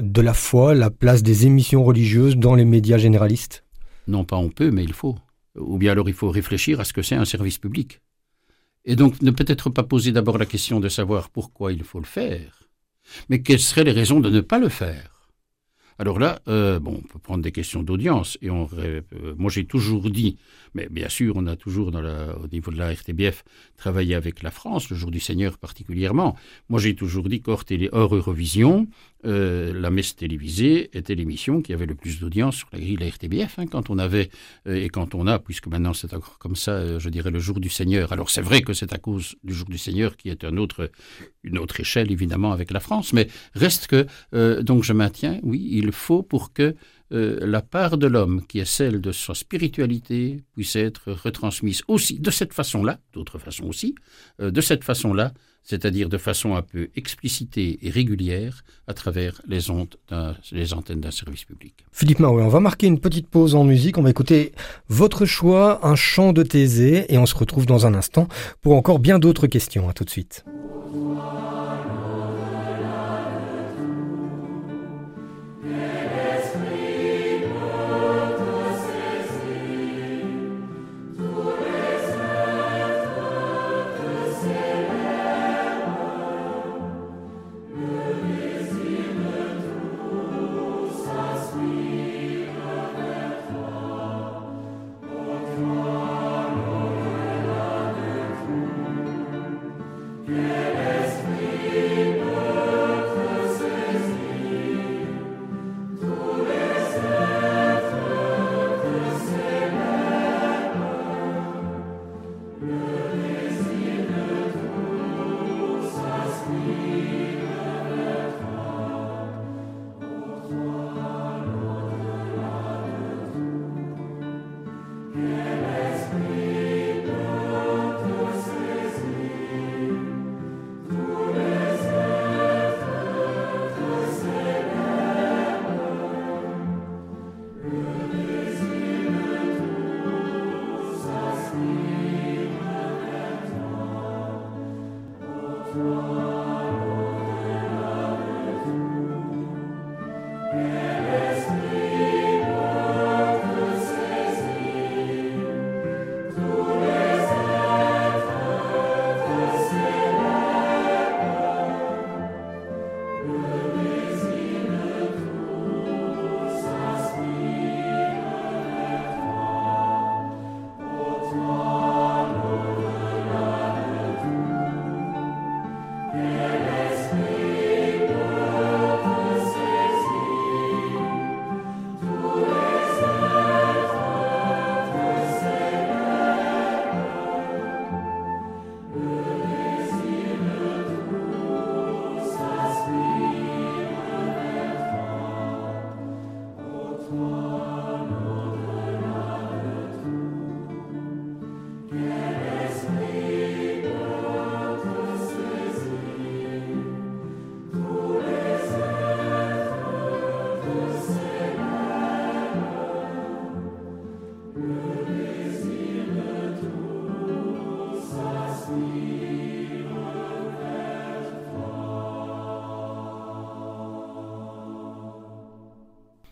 de 0.02 0.22
la 0.22 0.34
foi, 0.34 0.76
la 0.76 0.90
place 0.90 1.24
des 1.24 1.46
émissions 1.46 1.84
religieuses 1.84 2.38
dans 2.38 2.56
les 2.56 2.66
médias 2.66 2.98
généralistes? 2.98 3.64
Non 4.08 4.26
pas 4.26 4.38
on 4.38 4.50
peut, 4.50 4.72
mais 4.72 4.84
il 4.84 4.94
faut. 4.94 5.18
Ou 5.56 5.78
bien 5.78 5.92
alors 5.92 6.10
il 6.10 6.16
faut 6.16 6.30
réfléchir 6.30 6.80
à 6.80 6.86
ce 6.86 6.94
que 6.94 7.02
c'est 7.02 7.16
un 7.16 7.26
service 7.26 7.58
public. 7.58 8.02
Et 8.86 8.96
donc 8.96 9.22
ne 9.22 9.32
peut-être 9.32 9.70
pas 9.70 9.84
poser 9.84 10.12
d'abord 10.12 10.38
la 10.38 10.46
question 10.46 10.80
de 10.80 10.90
savoir 10.90 11.30
pourquoi 11.30 11.74
il 11.74 11.84
faut 11.84 12.00
le 12.00 12.06
faire, 12.06 12.70
mais 13.30 13.42
quelles 13.42 13.60
seraient 13.60 13.84
les 13.84 13.92
raisons 13.92 14.20
de 14.20 14.30
ne 14.30 14.42
pas 14.42 14.60
le 14.60 14.70
faire? 14.70 15.17
Alors 16.00 16.20
là, 16.20 16.40
euh, 16.48 16.80
bon, 16.80 17.02
on 17.04 17.08
peut 17.08 17.20
prendre 17.20 17.44
des 17.44 17.52
questions 17.52 17.82
d'audience. 17.82 18.38
Et 18.42 18.50
on, 18.52 18.70
euh, 18.78 19.02
moi, 19.38 19.50
j'ai 19.50 19.66
toujours 19.66 20.10
dit, 20.12 20.38
mais 20.76 20.88
bien 20.90 21.10
sûr, 21.10 21.34
on 21.36 21.48
a 21.48 21.56
toujours, 21.56 21.88
au 21.88 22.48
niveau 22.52 22.72
de 22.72 22.78
la 22.78 22.94
RTBF, 22.94 23.44
travaillé 23.78 24.14
avec 24.14 24.44
la 24.44 24.52
France, 24.52 24.90
le 24.90 24.96
jour 24.96 25.10
du 25.10 25.20
Seigneur 25.20 25.58
particulièrement. 25.58 26.36
Moi, 26.70 26.80
j'ai 26.80 26.96
toujours 26.96 27.28
dit 27.30 27.42
qu'hors 27.42 27.64
hors 27.94 28.16
Eurovision, 28.16 28.88
euh, 29.26 29.74
la 29.74 29.90
messe 29.90 30.16
télévisée 30.16 30.96
était 30.96 31.16
l'émission 31.16 31.64
qui 31.64 31.74
avait 31.74 31.88
le 31.88 31.96
plus 31.96 32.20
d'audience 32.20 32.58
sur 32.58 32.68
la 32.72 32.80
grille 32.80 32.96
de 32.96 33.02
la 33.02 33.10
RTBF. 33.10 33.58
Hein, 33.58 33.66
quand 33.66 33.90
on 33.90 33.98
avait, 33.98 34.30
et 34.68 34.90
quand 34.90 35.16
on 35.16 35.26
a, 35.26 35.40
puisque 35.40 35.68
maintenant 35.68 35.94
c'est 35.94 36.14
encore 36.14 36.38
comme 36.38 36.56
ça, 36.56 37.00
je 37.00 37.10
dirais 37.10 37.32
le 37.32 37.40
jour 37.40 37.60
du 37.60 37.70
Seigneur. 37.70 38.12
Alors 38.14 38.30
c'est 38.30 38.42
vrai 38.42 38.62
que 38.62 38.74
c'est 38.74 38.94
à 38.94 39.00
cause 39.00 39.36
du 39.44 39.54
jour 39.54 39.68
du 39.68 39.80
Seigneur 39.80 40.16
qui 40.16 40.30
est 40.30 40.44
une 40.44 40.60
autre 40.60 41.80
échelle, 41.80 42.12
évidemment, 42.12 42.52
avec 42.52 42.70
la 42.70 42.80
France. 42.80 43.14
Mais 43.14 43.28
reste 43.56 43.88
que, 43.88 44.62
donc 44.62 44.84
je 44.84 44.94
maintiens, 44.94 45.40
oui, 45.42 45.68
il 45.72 45.87
il 45.88 45.94
faut 45.94 46.24
pour 46.24 46.54
que 46.54 46.76
euh, 47.14 47.40
la 47.42 47.62
part 47.62 47.98
de 47.98 48.08
l'homme, 48.08 48.46
qui 48.46 48.60
est 48.60 48.66
celle 48.66 49.00
de 49.00 49.12
sa 49.12 49.34
spiritualité, 49.34 50.44
puisse 50.54 50.76
être 50.76 51.12
retransmise 51.14 51.82
aussi 51.88 52.20
de 52.20 52.32
cette 52.32 52.54
façon-là, 52.54 53.00
d'autres 53.14 53.40
façons 53.40 53.66
aussi, 53.66 53.96
euh, 54.42 54.52
de 54.52 54.62
cette 54.62 54.84
façon-là, 54.84 55.32
c'est-à-dire 55.64 56.10
de 56.10 56.18
façon 56.18 56.56
un 56.56 56.62
peu 56.62 56.90
explicitée 56.96 57.80
et 57.82 57.90
régulière 57.90 58.64
à 58.88 58.94
travers 58.94 59.42
les 59.48 59.70
ondes, 59.70 59.96
les 60.54 60.74
antennes 60.74 61.02
d'un 61.02 61.12
service 61.12 61.44
public. 61.44 61.74
Philippe 61.92 62.20
Marouet, 62.20 62.44
on 62.44 62.48
va 62.48 62.62
marquer 62.62 62.88
une 62.88 63.02
petite 63.02 63.28
pause 63.28 63.54
en 63.54 63.66
musique. 63.66 63.98
On 63.98 64.02
va 64.02 64.10
écouter 64.10 64.54
votre 64.88 65.26
choix, 65.26 65.86
un 65.86 65.96
chant 65.96 66.32
de 66.32 66.44
Thésée, 66.44 67.14
et 67.14 67.18
on 67.18 67.26
se 67.26 67.36
retrouve 67.36 67.66
dans 67.66 67.86
un 67.86 67.96
instant 67.96 68.30
pour 68.62 68.76
encore 68.76 69.00
bien 69.00 69.20
d'autres 69.20 69.48
questions. 69.48 69.90
À 69.90 69.94
tout 69.94 70.06
de 70.06 70.10
suite. 70.10 70.46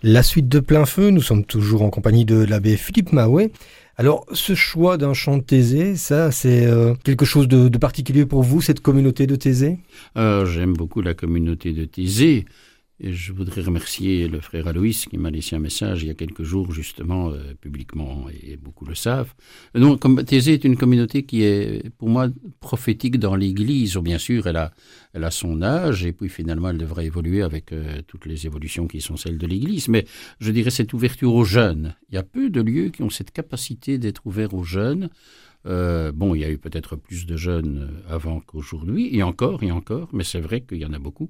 La 0.03 0.23
suite 0.23 0.47
de 0.47 0.59
plein 0.59 0.85
feu, 0.85 1.09
nous 1.09 1.21
sommes 1.21 1.45
toujours 1.45 1.81
en 1.81 1.89
compagnie 1.89 2.25
de 2.25 2.43
l'abbé 2.43 2.77
Philippe 2.77 3.11
Mahouet. 3.11 3.51
Alors, 3.97 4.25
ce 4.33 4.55
choix 4.55 4.97
d'un 4.97 5.13
chant 5.13 5.37
de 5.37 5.41
Thésée, 5.41 5.95
ça, 5.95 6.31
c'est 6.31 6.65
euh, 6.65 6.93
quelque 7.03 7.23
chose 7.23 7.47
de, 7.47 7.69
particulier 7.77 8.25
pour 8.25 8.43
vous, 8.43 8.61
cette 8.61 8.81
communauté 8.81 9.25
de 9.25 9.35
Thésée? 9.35 9.79
Euh, 10.17 10.45
J'aime 10.45 10.73
beaucoup 10.73 11.01
la 11.01 11.13
communauté 11.13 11.71
de 11.71 11.85
Thésée. 11.85 12.45
Et 13.01 13.11
je 13.11 13.33
voudrais 13.33 13.61
remercier 13.61 14.29
le 14.29 14.39
frère 14.39 14.67
Aloïs 14.67 15.05
qui 15.05 15.17
m'a 15.17 15.29
laissé 15.29 15.55
un 15.57 15.59
message 15.59 16.03
il 16.03 16.07
y 16.07 16.11
a 16.11 16.13
quelques 16.13 16.43
jours, 16.43 16.71
justement, 16.71 17.29
euh, 17.29 17.53
publiquement, 17.59 18.27
et 18.29 18.55
beaucoup 18.55 18.85
le 18.85 18.95
savent. 18.95 19.33
Donc, 19.73 20.01
Thésée 20.25 20.53
est 20.53 20.63
une 20.63 20.77
communauté 20.77 21.23
qui 21.23 21.43
est, 21.43 21.89
pour 21.97 22.07
moi, 22.07 22.29
prophétique 22.61 23.19
dans 23.19 23.35
l'Église. 23.35 23.97
Bien 23.97 24.17
sûr, 24.17 24.47
elle 24.47 24.55
a, 24.55 24.71
elle 25.11 25.25
a 25.25 25.31
son 25.31 25.61
âge, 25.61 26.05
et 26.05 26.13
puis 26.13 26.29
finalement, 26.29 26.69
elle 26.69 26.77
devrait 26.77 27.05
évoluer 27.05 27.41
avec 27.41 27.73
euh, 27.73 28.01
toutes 28.07 28.25
les 28.27 28.45
évolutions 28.45 28.87
qui 28.87 29.01
sont 29.01 29.17
celles 29.17 29.37
de 29.37 29.47
l'Église. 29.47 29.89
Mais 29.89 30.05
je 30.39 30.51
dirais 30.51 30.71
cette 30.71 30.93
ouverture 30.93 31.33
aux 31.33 31.45
jeunes. 31.45 31.95
Il 32.09 32.15
y 32.15 32.17
a 32.17 32.23
peu 32.23 32.49
de 32.49 32.61
lieux 32.61 32.89
qui 32.89 33.03
ont 33.03 33.09
cette 33.09 33.31
capacité 33.31 33.97
d'être 33.97 34.25
ouverts 34.25 34.53
aux 34.53 34.63
jeunes. 34.63 35.09
Euh, 35.65 36.11
bon, 36.13 36.35
il 36.35 36.41
y 36.41 36.45
a 36.45 36.49
eu 36.49 36.57
peut-être 36.57 36.95
plus 36.95 37.25
de 37.25 37.35
jeunes 37.35 37.89
avant 38.07 38.39
qu'aujourd'hui, 38.39 39.15
et 39.15 39.23
encore, 39.23 39.63
et 39.63 39.71
encore, 39.71 40.09
mais 40.13 40.23
c'est 40.23 40.39
vrai 40.39 40.61
qu'il 40.61 40.77
y 40.77 40.85
en 40.85 40.93
a 40.93 40.99
beaucoup. 40.99 41.29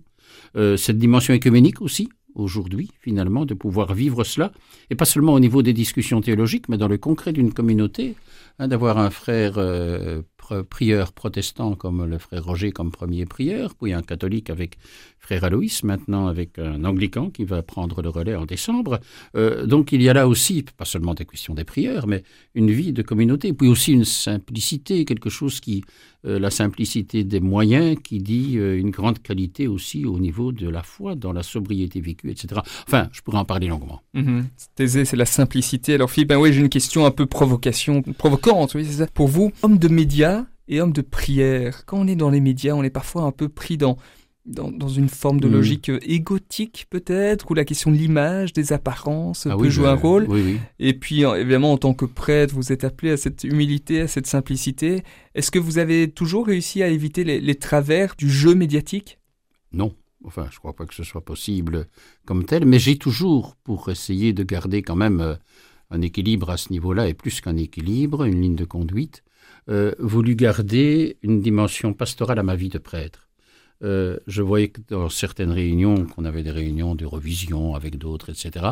Euh, 0.55 0.77
cette 0.77 0.97
dimension 0.97 1.33
écuménique 1.33 1.81
aussi, 1.81 2.09
aujourd'hui, 2.35 2.91
finalement, 2.99 3.45
de 3.45 3.53
pouvoir 3.53 3.93
vivre 3.93 4.23
cela, 4.23 4.51
et 4.89 4.95
pas 4.95 5.05
seulement 5.05 5.33
au 5.33 5.39
niveau 5.39 5.61
des 5.61 5.73
discussions 5.73 6.21
théologiques, 6.21 6.69
mais 6.69 6.77
dans 6.77 6.87
le 6.87 6.97
concret 6.97 7.33
d'une 7.33 7.53
communauté, 7.53 8.15
hein, 8.59 8.67
d'avoir 8.67 8.97
un 8.97 9.09
frère 9.09 9.53
euh, 9.57 10.21
prieur 10.69 11.13
protestant 11.13 11.75
comme 11.75 12.05
le 12.05 12.17
frère 12.17 12.45
Roger 12.45 12.71
comme 12.71 12.91
premier 12.91 13.25
prieur, 13.25 13.73
puis 13.75 13.93
un 13.93 14.01
catholique 14.01 14.49
avec 14.49 14.77
frère 15.17 15.43
Aloïs, 15.43 15.83
maintenant 15.83 16.27
avec 16.27 16.59
un 16.59 16.83
anglican 16.85 17.29
qui 17.29 17.45
va 17.45 17.63
prendre 17.63 18.01
le 18.01 18.09
relais 18.09 18.35
en 18.35 18.45
décembre. 18.45 18.99
Euh, 19.35 19.65
donc 19.65 19.91
il 19.91 20.01
y 20.01 20.09
a 20.09 20.13
là 20.13 20.27
aussi, 20.27 20.63
pas 20.77 20.85
seulement 20.85 21.13
des 21.13 21.25
questions 21.25 21.55
des 21.55 21.63
prieurs, 21.63 22.05
mais 22.07 22.23
une 22.53 22.69
vie 22.69 22.93
de 22.93 23.01
communauté, 23.01 23.53
puis 23.53 23.67
aussi 23.67 23.93
une 23.93 24.05
simplicité, 24.05 25.05
quelque 25.05 25.29
chose 25.29 25.59
qui, 25.59 25.83
la 26.25 26.49
simplicité 26.49 27.23
des 27.23 27.39
moyens, 27.39 27.97
qui 28.03 28.19
dit 28.19 28.57
euh, 28.57 28.77
une 28.77 28.89
grande 28.89 29.19
qualité 29.21 29.67
aussi 29.67 30.05
au 30.05 30.19
niveau 30.19 30.51
de 30.51 30.67
la 30.67 30.83
foi, 30.83 31.15
dans 31.15 31.33
la 31.33 31.43
sobriété 31.43 32.01
vécue, 32.01 32.31
etc. 32.31 32.61
Enfin, 32.87 33.09
je 33.11 33.21
pourrais 33.21 33.37
en 33.37 33.45
parler 33.45 33.67
longuement. 33.67 34.01
Mm 34.13 34.41
c'est 34.77 35.13
la 35.13 35.25
simplicité. 35.25 35.93
Alors 35.93 36.09
Philippe, 36.09 36.29
ben 36.29 36.37
oui, 36.37 36.53
j'ai 36.53 36.61
une 36.61 36.69
question 36.69 37.05
un 37.05 37.11
peu 37.11 37.25
provocation, 37.25 38.01
provocante, 38.01 38.73
oui, 38.75 38.85
c'est 38.85 39.03
ça. 39.03 39.07
Pour 39.07 39.27
vous, 39.27 39.51
homme 39.61 39.77
de 39.77 39.87
médias 39.87 40.45
et 40.67 40.81
homme 40.81 40.93
de 40.93 41.01
prière, 41.01 41.85
quand 41.85 41.99
on 41.99 42.07
est 42.07 42.15
dans 42.15 42.29
les 42.29 42.39
médias, 42.39 42.73
on 42.73 42.83
est 42.83 42.89
parfois 42.89 43.23
un 43.23 43.31
peu 43.31 43.49
pris 43.49 43.77
dans 43.77 43.97
dans, 44.45 44.89
une 44.89 45.09
forme 45.09 45.39
de 45.39 45.47
mm. 45.47 45.51
logique 45.51 45.89
euh, 45.89 45.99
égotique 46.03 46.85
peut-être, 46.89 47.49
où 47.49 47.53
la 47.53 47.65
question 47.65 47.91
de 47.91 47.95
l'image, 47.95 48.53
des 48.53 48.73
apparences 48.73 49.47
ah 49.47 49.57
peut 49.57 49.69
jouer 49.69 49.87
un 49.87 49.95
rôle. 49.95 50.27
Et 50.79 50.93
puis 50.93 51.23
évidemment, 51.23 51.73
en 51.73 51.77
tant 51.77 51.93
que 51.93 52.05
prêtre, 52.05 52.53
vous 52.53 52.71
êtes 52.71 52.83
appelé 52.83 53.11
à 53.11 53.17
cette 53.17 53.43
humilité, 53.43 54.01
à 54.01 54.07
cette 54.07 54.27
simplicité. 54.27 55.03
Est-ce 55.33 55.51
que 55.51 55.59
vous 55.59 55.77
avez 55.77 56.09
toujours 56.09 56.47
réussi 56.47 56.83
à 56.83 56.87
éviter 56.87 57.23
les, 57.23 57.55
travers 57.55 58.15
du 58.17 58.29
jeu 58.29 58.53
médiatique? 58.53 59.19
Non. 59.73 59.93
Enfin, 60.23 60.47
je 60.49 60.55
ne 60.55 60.59
crois 60.59 60.73
pas 60.73 60.85
que 60.85 60.95
ce 60.95 61.03
soit 61.03 61.23
possible 61.23 61.87
comme 62.25 62.45
tel, 62.45 62.65
mais 62.65 62.79
j'ai 62.79 62.97
toujours, 62.97 63.55
pour 63.63 63.89
essayer 63.89 64.33
de 64.33 64.43
garder 64.43 64.81
quand 64.81 64.95
même 64.95 65.21
euh, 65.21 65.35
un 65.91 66.01
équilibre 66.01 66.49
à 66.49 66.57
ce 66.57 66.71
niveau-là, 66.71 67.07
et 67.07 67.13
plus 67.13 67.41
qu'un 67.41 67.57
équilibre, 67.57 68.23
une 68.23 68.41
ligne 68.41 68.55
de 68.55 68.65
conduite, 68.65 69.23
euh, 69.69 69.93
voulu 69.99 70.35
garder 70.35 71.17
une 71.21 71.41
dimension 71.41 71.93
pastorale 71.93 72.39
à 72.39 72.43
ma 72.43 72.55
vie 72.55 72.69
de 72.69 72.79
prêtre. 72.79 73.24
Euh, 73.85 74.17
je 74.25 74.41
voyais 74.41 74.69
que 74.69 74.81
dans 74.89 75.09
certaines 75.09 75.51
réunions, 75.51 76.05
qu'on 76.05 76.25
avait 76.25 76.41
des 76.41 76.51
réunions 76.51 76.95
d'Eurovision 76.95 77.75
avec 77.75 77.97
d'autres, 77.97 78.31
etc., 78.31 78.65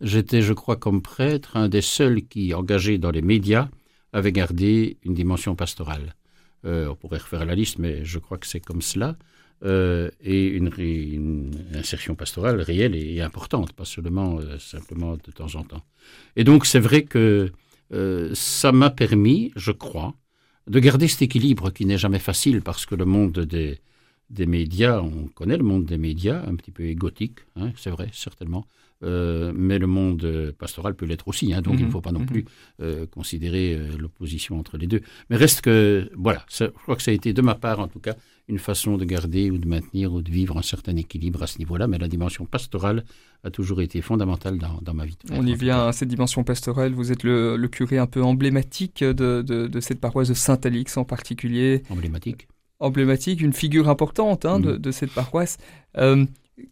j'étais, 0.00 0.42
je 0.42 0.52
crois, 0.52 0.76
comme 0.76 1.02
prêtre, 1.02 1.56
un 1.56 1.68
des 1.68 1.82
seuls 1.82 2.22
qui, 2.22 2.54
engagé 2.54 2.96
dans 2.98 3.10
les 3.10 3.22
médias, 3.22 3.68
avait 4.12 4.32
gardé 4.32 4.98
une 5.02 5.14
dimension 5.14 5.56
pastorale. 5.56 6.14
Euh, 6.64 6.88
on 6.88 6.94
pourrait 6.94 7.18
refaire 7.18 7.44
la 7.44 7.56
liste, 7.56 7.78
mais 7.78 8.04
je 8.04 8.18
crois 8.20 8.38
que 8.38 8.46
c'est 8.46 8.60
comme 8.60 8.80
cela. 8.80 9.16
Euh, 9.64 10.10
et 10.20 10.46
une, 10.46 11.50
insertion 11.74 12.14
pastorale 12.14 12.60
réelle 12.60 12.94
et, 12.94 13.20
importante, 13.22 13.72
pas 13.72 13.84
seulement 13.84 14.38
simplement 14.58 15.16
de 15.16 15.32
temps 15.32 15.56
en 15.56 15.64
temps. 15.64 15.82
Et 16.36 16.44
donc 16.44 16.64
c'est 16.66 16.80
vrai 16.80 17.02
que 17.02 17.50
ça 18.34 18.72
m'a 18.72 18.90
permis, 18.90 19.52
je 19.56 19.70
crois, 19.70 20.14
de 20.66 20.80
garder 20.80 21.06
cet 21.06 21.22
équilibre 21.22 21.70
qui 21.70 21.86
n'est 21.86 21.98
jamais 21.98 22.18
facile 22.18 22.60
parce 22.60 22.86
que 22.86 22.96
le 22.96 23.04
monde 23.04 23.38
des, 23.40 23.78
des 24.30 24.46
médias, 24.46 25.00
on 25.00 25.28
connaît 25.28 25.56
le 25.56 25.62
monde 25.62 25.84
des 25.84 25.98
médias, 25.98 26.42
un 26.46 26.56
petit 26.56 26.70
peu 26.70 26.84
égotique, 26.84 27.40
hein, 27.56 27.72
c'est 27.76 27.90
vrai, 27.90 28.08
certainement, 28.12 28.66
euh, 29.02 29.52
mais 29.54 29.78
le 29.78 29.86
monde 29.86 30.54
pastoral 30.58 30.94
peut 30.94 31.04
l'être 31.04 31.28
aussi, 31.28 31.52
hein, 31.52 31.60
donc 31.60 31.74
il 31.74 31.80
ne 31.80 31.86
mhm, 31.86 31.90
faut 31.90 32.00
pas 32.00 32.12
non 32.12 32.20
mhm. 32.20 32.26
plus 32.26 32.44
euh, 32.80 33.06
considérer 33.06 33.74
euh, 33.74 33.90
l'opposition 33.98 34.58
entre 34.58 34.78
les 34.78 34.86
deux. 34.86 35.00
Mais 35.28 35.36
reste 35.36 35.60
que, 35.60 36.10
voilà, 36.16 36.44
je 36.50 36.64
crois 36.64 36.96
que 36.96 37.02
ça 37.02 37.10
a 37.10 37.14
été 37.14 37.32
de 37.32 37.42
ma 37.42 37.54
part 37.54 37.80
en 37.80 37.88
tout 37.88 38.00
cas 38.00 38.14
une 38.46 38.58
façon 38.58 38.98
de 38.98 39.04
garder 39.04 39.50
ou 39.50 39.56
de 39.56 39.66
maintenir 39.66 40.12
ou 40.12 40.20
de 40.20 40.30
vivre 40.30 40.58
un 40.58 40.62
certain 40.62 40.96
équilibre 40.96 41.42
à 41.42 41.46
ce 41.46 41.58
niveau-là, 41.58 41.86
mais 41.86 41.98
la 41.98 42.08
dimension 42.08 42.44
pastorale 42.44 43.04
a 43.42 43.50
toujours 43.50 43.80
été 43.80 44.02
fondamentale 44.02 44.58
dans, 44.58 44.94
ma 44.94 45.06
vie. 45.06 45.16
On 45.30 45.46
y 45.46 45.54
vient 45.54 45.86
à 45.86 45.92
cette 45.92 46.08
dimension 46.08 46.44
pastorale, 46.44 46.92
vous 46.92 47.10
êtes 47.10 47.24
le, 47.24 47.56
curé 47.68 47.96
un 47.96 48.06
peu 48.06 48.22
emblématique 48.22 49.02
de, 49.02 49.42
de 49.42 49.80
cette 49.80 49.98
paroisse 49.98 50.28
de 50.28 50.34
Saint-Alix 50.34 50.98
en 50.98 51.04
particulier. 51.04 51.82
Emblématique 51.88 52.48
emblématique, 52.84 53.40
une 53.40 53.52
figure 53.52 53.88
importante 53.88 54.44
hein, 54.44 54.58
mm. 54.58 54.78
de, 54.78 54.90
cette 54.90 55.12
paroisse. 55.12 55.58
Euh, 55.96 56.24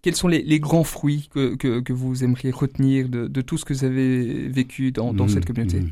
quels 0.03 0.15
sont 0.15 0.29
les, 0.29 0.61
grands 0.61 0.85
fruits 0.85 1.29
que, 1.33 1.93
vous 1.93 2.23
aimeriez 2.23 2.51
retenir 2.51 3.09
de, 3.09 3.41
tout 3.41 3.59
ce 3.59 3.65
que 3.65 3.73
vous 3.73 3.85
avez 3.85 4.49
vécu 4.49 4.93
dans, 4.93 5.13
mm, 5.13 5.29
cette 5.29 5.47
communauté? 5.47 5.81
mm. 5.81 5.91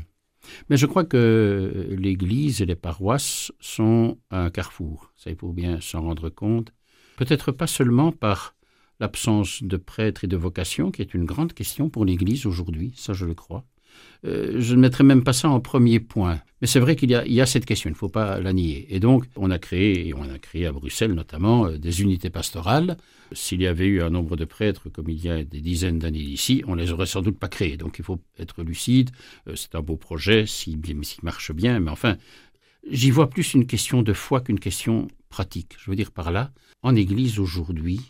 Mais 0.69 0.77
je 0.77 0.85
crois 0.85 1.03
que 1.03 1.87
l'Église 1.91 2.61
et 2.61 2.65
les 2.65 2.75
paroisses 2.75 3.51
sont 3.59 4.17
un 4.31 4.49
carrefour. 4.49 5.13
Ça, 5.15 5.29
il 5.29 5.35
faut 5.35 5.53
bien 5.53 5.79
s'en 5.81 6.01
rendre 6.01 6.29
compte. 6.29 6.73
Peut-être 7.17 7.51
pas 7.51 7.67
seulement 7.67 8.11
par 8.11 8.55
l'absence 8.99 9.63
de 9.63 9.77
prêtres 9.77 10.23
et 10.23 10.27
de 10.27 10.37
vocations, 10.37 10.91
qui 10.91 11.01
est 11.01 11.13
une 11.13 11.25
grande 11.25 11.53
question 11.53 11.89
pour 11.89 12.05
l'Église 12.05 12.45
aujourd'hui, 12.45 12.93
ça 12.95 13.13
je 13.13 13.25
le 13.25 13.33
crois, 13.33 13.65
euh, 14.23 14.57
je 14.59 14.75
ne 14.75 14.81
mettrai 14.81 15.03
même 15.03 15.23
pas 15.23 15.33
ça 15.33 15.49
en 15.49 15.59
premier 15.59 15.99
point. 15.99 16.39
Mais 16.61 16.67
c'est 16.67 16.79
vrai 16.79 16.95
qu'il 16.95 17.09
y, 17.09 17.41
a, 17.41 17.45
cette 17.45 17.65
question, 17.65 17.89
il 17.89 17.93
ne 17.93 17.97
faut 17.97 18.09
pas 18.09 18.39
la 18.39 18.53
nier. 18.53 18.85
Et 18.89 18.99
donc, 18.99 19.25
on 19.35 19.49
a 19.49 19.57
créé, 19.57 20.09
et 20.09 20.13
on 20.13 20.29
a 20.29 20.37
créé 20.37 20.67
à 20.67 20.71
Bruxelles 20.71 21.13
notamment, 21.13 21.65
euh, 21.65 21.77
des 21.77 22.01
unités 22.01 22.29
pastorales. 22.29 22.97
S'il 23.31 23.61
y 23.61 23.67
avait 23.67 23.87
eu 23.87 24.01
un 24.01 24.11
nombre 24.11 24.35
de 24.35 24.45
prêtres 24.45 24.89
comme 24.89 25.09
il 25.09 25.23
y 25.23 25.29
a 25.29 25.43
des 25.43 25.61
dizaines 25.61 25.97
d'années 25.97 26.23
d'ici, 26.23 26.63
on 26.67 26.75
les 26.75 26.91
aurait 26.91 27.07
sans 27.07 27.21
doute 27.21 27.39
pas 27.39 27.47
créés. 27.47 27.77
Donc, 27.77 27.97
il 27.97 28.05
faut 28.05 28.19
être 28.37 28.61
lucide. 28.63 29.09
Euh, 29.47 29.55
c'est 29.55 29.73
un 29.73 29.81
beau 29.81 29.97
projet, 29.97 30.45
s'il 30.45 30.79
si, 31.03 31.17
marche 31.23 31.51
bien, 31.51 31.79
mais 31.79 31.91
enfin, 31.91 32.17
j'y 32.89 33.09
vois 33.09 33.29
plus 33.29 33.55
une 33.55 33.65
question 33.65 34.03
de 34.03 34.13
foi 34.13 34.41
qu'une 34.41 34.59
question 34.59 35.07
pratique. 35.29 35.75
Je 35.79 35.89
veux 35.89 35.95
dire 35.95 36.11
par 36.11 36.31
là, 36.31 36.51
en 36.83 36.95
Église 36.95 37.39
aujourd'hui, 37.39 38.01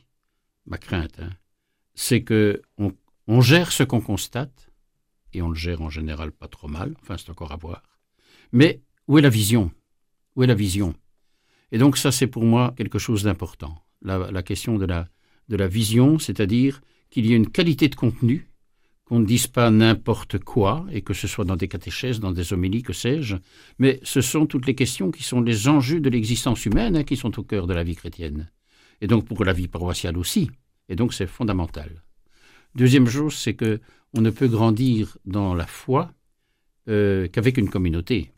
ma 0.66 0.78
crainte, 0.78 1.20
hein, 1.20 1.30
c'est 1.94 2.24
que 2.24 2.62
on 3.28 3.42
gère 3.42 3.72
ce 3.72 3.84
qu'on 3.84 4.02
constate 4.02 4.71
et 5.34 5.42
on 5.42 5.50
le 5.50 5.56
gère 5.56 5.82
en 5.82 5.90
général 5.90 6.32
pas 6.32 6.48
trop 6.48 6.68
mal, 6.68 6.94
enfin 7.02 7.18
c'est 7.18 7.30
encore 7.30 7.52
à 7.52 7.58
voir. 7.58 7.84
Mais 8.52 8.82
où 9.08 9.18
est 9.18 9.22
la 9.22 9.30
vision? 9.30 9.72
Où 10.36 10.44
est 10.44 10.48
la 10.48 10.56
vision? 10.56 10.94
Et 11.72 11.78
donc 11.78 11.98
ça 11.98 12.12
c'est 12.12 12.28
pour 12.28 12.44
moi 12.44 12.74
quelque 12.78 13.00
chose 13.00 13.24
d'important. 13.24 13.84
La, 14.04 14.42
question 14.42 14.78
de 14.78 14.86
la, 14.86 15.08
de 15.48 15.56
la 15.56 15.68
vision, 15.68 16.18
c'est-à-dire 16.18 16.82
qu'il 17.12 17.28
y 17.28 17.34
ait 17.34 17.38
une 17.38 17.52
qualité 17.52 17.88
de 17.88 17.96
contenu, 17.96 18.48
qu'on 19.06 19.20
ne 19.20 19.26
dise 19.26 19.48
pas 19.48 19.70
n'importe 19.70 20.40
quoi, 20.40 20.86
et 20.90 21.02
que 21.02 21.14
ce 21.14 21.28
soit 21.28 21.46
dans 21.46 21.58
des 21.58 21.68
catéchèses, 21.68 22.20
dans 22.20 22.32
des 22.32 22.54
homélies, 22.54 22.82
que 22.82 22.94
sais-je, 22.94 23.36
mais 23.78 24.00
ce 24.04 24.22
sont 24.22 24.46
toutes 24.46 24.66
les 24.66 24.74
questions 24.74 25.12
qui 25.12 25.22
sont 25.22 25.42
les 25.42 25.68
enjeux 25.68 26.00
de 26.00 26.10
l'existence 26.10 26.66
humaine 26.66 26.96
hein, 26.96 27.04
qui 27.04 27.18
sont 27.18 27.38
au 27.38 27.44
cœur 27.44 27.68
de 27.68 27.74
la 27.74 27.84
vie 27.84 27.96
chrétienne. 27.96 28.50
Et 29.02 29.08
donc 29.08 29.26
pour 29.26 29.44
la 29.44 29.54
vie 29.54 29.68
paroissiale 29.68 30.18
aussi. 30.18 30.50
Et 30.88 30.96
donc 30.96 31.14
c'est 31.14 31.28
fondamental. 31.28 32.04
Deuxième 32.74 33.08
chose, 33.08 33.36
c'est 33.36 33.54
que 33.54 33.82
on 34.14 34.22
ne 34.22 34.30
peut 34.30 34.48
grandir 34.48 35.18
dans 35.26 35.54
la 35.54 35.68
foi 35.68 36.12
euh, 36.90 37.28
qu'avec 37.28 37.58
une 37.58 37.70
communauté. 37.70 38.32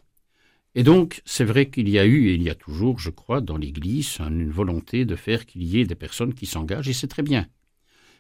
Et 0.76 0.84
donc, 0.84 1.22
c'est 1.26 1.44
vrai 1.44 1.70
qu'il 1.70 1.88
y 1.88 2.00
a 2.00 2.06
eu, 2.06 2.30
et 2.30 2.34
il 2.34 2.42
y 2.42 2.50
a 2.50 2.56
toujours, 2.56 3.00
je 3.00 3.12
crois, 3.12 3.42
dans 3.42 3.58
l'Église, 3.58 4.18
une 4.20 4.50
volonté 4.50 5.06
de 5.06 5.16
faire 5.16 5.46
qu'il 5.46 5.64
y 5.64 5.80
ait 5.80 5.86
des 5.86 5.96
personnes 5.96 6.34
qui 6.34 6.46
s'engagent, 6.46 6.90
et 6.90 6.94
c'est 6.94 7.08
très 7.08 7.22
bien. 7.22 7.48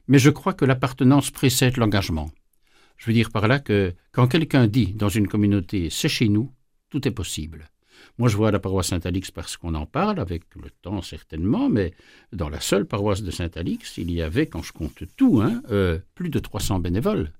Mais 0.07 0.19
je 0.19 0.29
crois 0.29 0.53
que 0.53 0.65
l'appartenance 0.65 1.31
précède 1.31 1.77
l'engagement. 1.77 2.31
Je 2.97 3.07
veux 3.07 3.13
dire 3.13 3.31
par 3.31 3.47
là 3.47 3.59
que 3.59 3.93
quand 4.11 4.27
quelqu'un 4.27 4.67
dit 4.67 4.93
dans 4.93 5.09
une 5.09 5.27
communauté, 5.27 5.89
c'est 5.89 6.09
chez 6.09 6.29
nous, 6.29 6.51
tout 6.89 7.07
est 7.07 7.11
possible. 7.11 7.69
Moi, 8.19 8.29
je 8.29 8.37
vois 8.37 8.51
la 8.51 8.59
paroisse 8.59 8.87
Saint-Alix 8.87 9.31
parce 9.31 9.57
qu'on 9.57 9.73
en 9.73 9.87
parle, 9.87 10.19
avec 10.19 10.43
le 10.55 10.69
temps 10.69 11.01
certainement, 11.01 11.69
mais 11.69 11.93
dans 12.31 12.49
la 12.49 12.59
seule 12.59 12.85
paroisse 12.85 13.23
de 13.23 13.31
Saint-Alix, 13.31 13.97
il 13.97 14.11
y 14.11 14.21
avait, 14.21 14.45
quand 14.45 14.61
je 14.61 14.73
compte 14.73 15.03
tout, 15.17 15.41
hein, 15.41 15.63
euh, 15.71 15.99
plus 16.13 16.29
de 16.29 16.39
300 16.39 16.79
bénévoles. 16.79 17.31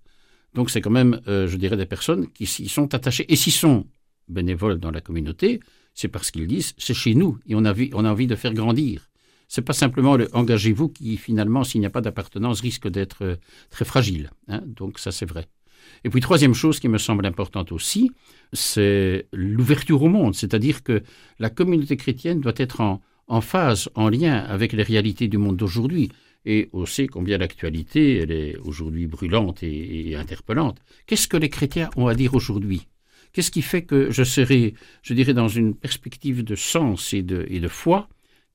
Donc 0.54 0.70
c'est 0.70 0.82
quand 0.82 0.92
même, 0.92 1.22
euh, 1.28 1.48
je 1.48 1.58
dirais, 1.58 1.78
des 1.78 1.86
personnes 1.86 2.28
qui 2.32 2.46
s'y 2.46 2.68
sont 2.68 2.94
attachées. 2.94 3.26
Et 3.32 3.36
s'ils 3.36 3.54
sont 3.54 3.86
bénévoles 4.28 4.80
dans 4.80 4.92
la 4.92 5.02
communauté, 5.02 5.60
c'est 5.94 6.08
parce 6.08 6.32
qu'ils 6.32 6.48
disent, 6.48 6.74
c'est 6.78 6.94
chez 6.94 7.16
nous, 7.16 7.38
et 7.48 7.56
on 7.56 7.66
a, 7.66 7.74
on 7.94 8.06
a 8.06 8.12
envie 8.12 8.28
de 8.28 8.36
faire 8.36 8.54
grandir 8.54 9.10
C'est 9.48 9.62
pas 9.62 9.74
simplement 9.74 10.16
le 10.16 10.30
engagez-vous 10.34 10.90
qui, 10.90 11.18
finalement, 11.18 11.64
s'il 11.64 11.82
n'y 11.82 11.88
a 11.88 11.92
pas 11.92 12.02
d'appartenance, 12.02 12.62
risque 12.62 12.88
d'être 12.88 13.24
euh, 13.24 13.36
très 13.70 13.86
fragile. 13.86 14.32
Hein. 14.48 14.62
Donc 14.66 15.00
ça, 15.00 15.12
c'est 15.12 15.26
vrai. 15.26 15.48
Et 16.04 16.10
puis, 16.10 16.22
troisième 16.22 16.54
chose 16.54 16.80
qui 16.80 16.88
me 16.88 16.98
semble 16.98 17.26
importante 17.26 17.72
aussi, 17.72 18.12
c'est 18.54 19.28
l'ouverture 19.34 20.02
au 20.02 20.10
monde. 20.10 20.36
C'est-à-dire 20.36 20.84
que 20.84 21.04
la 21.40 21.50
communauté 21.50 21.98
chrétienne 21.98 22.40
doit 22.40 22.54
être 22.58 22.82
en, 23.28 23.42
phase, 23.42 23.90
en 23.96 24.10
lien 24.10 24.38
avec 24.38 24.74
les 24.74 24.84
réalités 24.84 25.28
du 25.28 25.38
monde 25.38 25.58
d'aujourd'hui. 25.58 26.10
Et 26.46 26.70
on 26.74 26.86
sait 26.86 27.08
combien 27.08 27.38
l'actualité, 27.38 28.18
elle 28.18 28.32
est 28.32 28.58
aujourd'hui 28.58 29.08
brûlante 29.08 29.64
et 29.64 30.16
interpellante. 30.16 30.80
Qu'est-ce 31.08 31.28
que 31.28 31.38
les 31.38 31.50
chrétiens 31.50 31.90
ont 31.96 32.08
à 32.08 32.16
dire 32.16 32.34
aujourd'hui? 32.36 32.88
Qu'est-ce 33.34 33.50
qui 33.50 33.64
fait 33.64 33.82
que 33.82 34.12
je 34.12 34.24
serai, 34.24 34.76
je 35.02 35.14
dirais, 35.14 35.34
dans 35.34 35.48
une 35.48 35.74
perspective 35.74 36.44
de 36.44 36.56
sens 36.56 37.14
et 37.14 37.24
de, 37.24 37.46
et 37.50 37.60
de 37.60 37.68
foi 37.68 38.08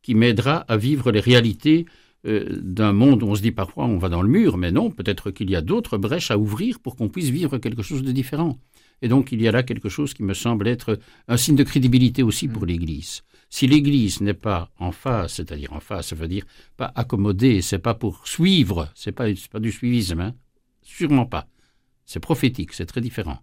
qui 0.03 0.15
m'aidera 0.15 0.59
à 0.59 0.77
vivre 0.77 1.11
les 1.11 1.21
réalités 1.21 1.87
euh, 2.27 2.47
d'un 2.63 2.93
monde 2.93 3.23
où 3.23 3.27
on 3.27 3.35
se 3.35 3.43
dit 3.43 3.51
parfois 3.51 3.87
on 3.87 3.99
va 3.99 4.09
dans 4.09 4.23
le 4.23 4.29
mur, 4.29 4.57
mais 4.57 4.71
non, 4.71 4.91
peut-être 4.91 5.33
qu'il 5.33 5.51
y 5.51 5.57
a 5.57 5.61
d'autres 5.61 5.99
brèches 5.99 6.31
à 6.31 6.39
ouvrir 6.39 6.79
pour 6.79 6.95
qu'on 6.95 7.09
puisse 7.09 7.31
vivre 7.31 7.59
quelque 7.59 7.83
chose 7.83 8.03
de 8.03 8.13
différent. 8.13 8.59
Et 9.03 9.09
donc 9.09 9.33
il 9.33 9.43
y 9.43 9.49
a 9.49 9.53
là 9.53 9.65
quelque 9.65 9.89
chose 9.89 10.15
qui 10.15 10.23
me 10.23 10.35
semble 10.35 10.69
être 10.69 10.99
un 11.27 11.37
signe 11.37 11.57
de 11.57 11.65
crédibilité 11.65 12.23
aussi 12.23 12.47
pour 12.47 12.63
mm. 12.63 12.67
l'Église. 12.67 13.23
Si 13.51 13.67
l'Église 13.67 14.21
n'est 14.21 14.35
pas 14.35 14.71
en 14.79 14.93
face, 14.93 15.35
c'est-à-dire 15.35 15.73
en 15.73 15.81
face, 15.81 16.09
ça 16.09 16.17
veut 16.17 16.29
dire 16.29 16.45
pas 16.77 16.93
accommodée, 16.95 17.63
c'est 17.63 17.79
pas 17.79 17.95
pour 17.95 18.27
suivre, 18.27 18.91
c'est 18.95 19.13
pas, 19.13 19.31
du 19.33 19.73
suivisme, 19.73 20.21
hein, 20.21 20.35
sûrement 20.83 21.27
pas. 21.27 21.47
C'est 22.05 22.21
prophétique, 22.21 22.73
c'est 22.73 22.87
très 22.87 23.01
différent 23.01 23.43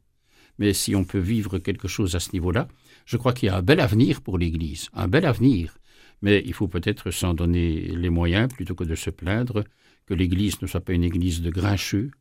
mais 0.58 0.74
si 0.74 0.96
on 0.96 1.04
peut 1.04 1.20
vivre 1.20 1.60
quelque 1.60 1.88
chose 1.88 2.16
à 2.16 2.20
ce 2.20 2.32
niveau-là, 2.34 2.68
je 3.06 3.18
crois 3.18 3.34
qu'il 3.34 3.48
y 3.48 3.50
a 3.50 3.58
un 3.58 3.62
bel 3.62 3.80
avenir 3.80 4.22
pour 4.22 4.38
l'Église, 4.38 4.90
un 4.94 5.08
bel 5.08 5.26
avenir. 5.26 5.78
Mais 6.22 6.42
il 6.46 6.54
faut 6.54 6.68
peut-être 6.68 7.12
s'en 7.12 7.34
donner 7.34 7.82
les 7.88 8.10
moyens 8.10 8.52
plutôt 8.52 8.76
que 8.76 8.84
de 8.84 8.96
se 8.96 9.10
plaindre 9.10 9.64
que 10.06 10.14
l'Église 10.14 10.62
ne 10.62 10.68
soit 10.68 10.82
pas 10.82 10.94
une 10.94 11.04
Église 11.04 11.42
de 11.42 11.50
grincheux, 11.50 12.12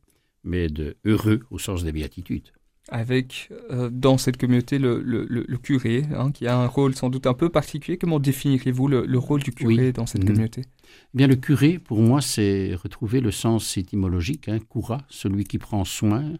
mais 0.43 0.67
de 0.67 0.97
heureux 1.05 1.41
au 1.49 1.59
sens 1.59 1.83
des 1.83 1.91
béatitudes. 1.91 2.51
Avec 2.89 3.49
euh, 3.71 3.89
dans 3.91 4.19
cette 4.19 4.37
communauté 4.37 4.77
le, 4.77 5.57
curé, 5.57 6.03
hein, 6.13 6.31
qui 6.31 6.45
a 6.45 6.57
un 6.57 6.67
rôle 6.67 6.93
sans 6.93 7.09
doute 7.09 7.25
un 7.25 7.33
peu 7.33 7.49
particulier. 7.49 7.97
Comment 7.97 8.19
définiriez-vous 8.19 8.87
le, 8.87 9.17
rôle 9.17 9.41
du 9.41 9.51
curé 9.51 9.91
dans 9.91 10.05
cette 10.05 10.23
communauté? 10.23 10.61
Eh 10.65 11.17
Bien, 11.17 11.27
le 11.27 11.35
curé, 11.35 11.79
pour 11.79 11.99
moi, 11.99 12.21
c'est 12.21 12.75
retrouver 12.75 13.21
le 13.21 13.31
sens 13.31 13.77
étymologique, 13.77 14.49
hein, 14.49 14.59
cura, 14.59 14.99
celui 15.09 15.45
qui 15.45 15.57
prend 15.57 15.83
soin, 15.83 16.33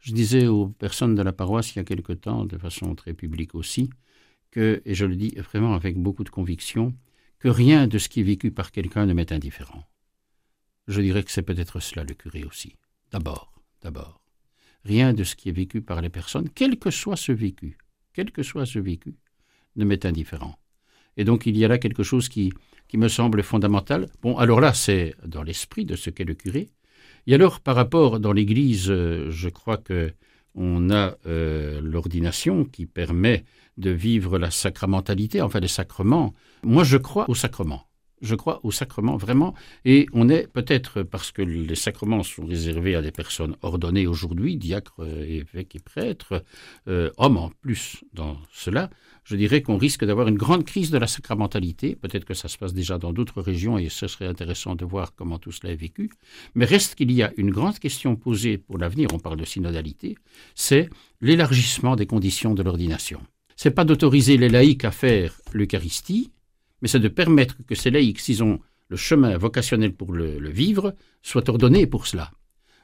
je 0.00 0.12
disais 0.12 0.46
aux 0.46 0.68
personnes 0.68 1.14
de 1.14 1.22
la 1.22 1.32
paroisse 1.32 1.74
il 1.74 1.76
y 1.76 1.80
a 1.80 1.84
quelque 1.84 2.14
temps, 2.14 2.46
de 2.46 2.56
façon 2.56 2.94
très 2.94 3.12
publique 3.12 3.54
aussi, 3.54 3.90
que, 4.50 4.82
et 4.84 4.94
je 4.94 5.04
le 5.04 5.14
dis 5.14 5.34
vraiment 5.36 5.74
avec 5.74 5.98
beaucoup 5.98 6.24
de 6.24 6.30
conviction, 6.30 6.94
que 7.38 7.48
rien 7.48 7.86
de 7.86 7.98
ce 7.98 8.08
qui 8.08 8.20
est 8.20 8.24
vécu 8.24 8.50
par 8.50 8.72
quelqu'un 8.72 9.06
ne 9.06 9.12
m'est 9.12 9.32
indifférent. 9.32 9.84
Je 10.88 11.00
dirais 11.00 11.22
que 11.22 11.30
c'est 11.30 11.42
peut-être 11.42 11.80
cela 11.80 12.04
le 12.04 12.14
curé 12.14 12.44
aussi. 12.44 12.76
D'abord, 13.12 13.52
d'abord. 13.82 14.19
Rien 14.84 15.12
de 15.12 15.24
ce 15.24 15.36
qui 15.36 15.48
est 15.48 15.52
vécu 15.52 15.82
par 15.82 16.00
les 16.00 16.08
personnes, 16.08 16.48
quel 16.54 16.78
que 16.78 16.90
soit 16.90 17.16
ce 17.16 17.32
vécu, 17.32 17.78
quel 18.12 18.30
que 18.32 18.42
soit 18.42 18.66
ce 18.66 18.78
vécu, 18.78 19.14
ne 19.76 19.84
m'est 19.84 20.06
indifférent. 20.06 20.58
Et 21.16 21.24
donc 21.24 21.46
il 21.46 21.56
y 21.56 21.64
a 21.64 21.68
là 21.68 21.78
quelque 21.78 22.02
chose 22.02 22.28
qui, 22.28 22.52
qui 22.88 22.96
me 22.96 23.08
semble 23.08 23.42
fondamental. 23.42 24.08
Bon, 24.22 24.36
alors 24.38 24.60
là, 24.60 24.72
c'est 24.72 25.14
dans 25.26 25.42
l'esprit 25.42 25.84
de 25.84 25.96
ce 25.96 26.10
qu'est 26.10 26.24
le 26.24 26.34
curé, 26.34 26.70
et 27.26 27.34
alors, 27.34 27.60
par 27.60 27.76
rapport 27.76 28.20
dans 28.20 28.32
l'Église, 28.32 28.86
je 28.86 29.48
crois 29.48 29.76
que 29.76 30.12
on 30.54 30.90
a 30.90 31.16
euh, 31.26 31.80
l'ordination 31.80 32.64
qui 32.64 32.86
permet 32.86 33.44
de 33.76 33.90
vivre 33.90 34.38
la 34.38 34.50
sacramentalité, 34.50 35.40
enfin 35.40 35.60
les 35.60 35.68
sacrements. 35.68 36.34
Moi, 36.64 36.82
je 36.82 36.96
crois 36.96 37.28
aux 37.30 37.34
sacrements. 37.34 37.86
Je 38.20 38.34
crois 38.34 38.60
aux 38.64 38.70
sacrements 38.70 39.16
vraiment, 39.16 39.54
et 39.84 40.06
on 40.12 40.28
est 40.28 40.46
peut-être 40.46 41.02
parce 41.02 41.32
que 41.32 41.42
les 41.42 41.74
sacrements 41.74 42.22
sont 42.22 42.44
réservés 42.44 42.94
à 42.94 43.02
des 43.02 43.12
personnes 43.12 43.56
ordonnées 43.62 44.06
aujourd'hui, 44.06 44.56
diacres, 44.56 45.04
évêques 45.06 45.76
et 45.76 45.80
prêtres, 45.80 46.44
euh, 46.88 47.10
hommes 47.16 47.36
en 47.36 47.50
plus 47.62 48.04
dans 48.12 48.36
cela 48.52 48.90
je 49.30 49.36
dirais 49.36 49.62
qu'on 49.62 49.76
risque 49.76 50.04
d'avoir 50.04 50.26
une 50.26 50.36
grande 50.36 50.64
crise 50.64 50.90
de 50.90 50.98
la 50.98 51.06
sacramentalité. 51.06 51.94
Peut-être 51.94 52.24
que 52.24 52.34
ça 52.34 52.48
se 52.48 52.58
passe 52.58 52.74
déjà 52.74 52.98
dans 52.98 53.12
d'autres 53.12 53.40
régions 53.40 53.78
et 53.78 53.88
ce 53.88 54.08
serait 54.08 54.26
intéressant 54.26 54.74
de 54.74 54.84
voir 54.84 55.14
comment 55.14 55.38
tout 55.38 55.52
cela 55.52 55.72
est 55.72 55.76
vécu. 55.76 56.10
Mais 56.56 56.64
reste 56.64 56.96
qu'il 56.96 57.12
y 57.12 57.22
a 57.22 57.32
une 57.36 57.50
grande 57.50 57.78
question 57.78 58.16
posée 58.16 58.58
pour 58.58 58.76
l'avenir, 58.76 59.08
on 59.12 59.20
parle 59.20 59.38
de 59.38 59.44
synodalité, 59.44 60.16
c'est 60.56 60.90
l'élargissement 61.20 61.94
des 61.94 62.06
conditions 62.06 62.54
de 62.54 62.62
l'ordination. 62.64 63.20
C'est 63.54 63.70
pas 63.70 63.84
d'autoriser 63.84 64.36
les 64.36 64.48
laïcs 64.48 64.84
à 64.84 64.90
faire 64.90 65.40
l'Eucharistie, 65.52 66.32
mais 66.80 66.88
c'est 66.88 67.00
de 67.00 67.08
permettre 67.08 67.56
que 67.66 67.74
ces 67.74 67.90
laïcs, 67.90 68.20
s'ils 68.20 68.42
ont 68.42 68.60
le 68.88 68.96
chemin 68.96 69.36
vocationnel 69.38 69.94
pour 69.94 70.12
le, 70.12 70.50
vivre, 70.50 70.94
soient 71.22 71.48
ordonnés 71.48 71.86
pour 71.86 72.06
cela. 72.06 72.32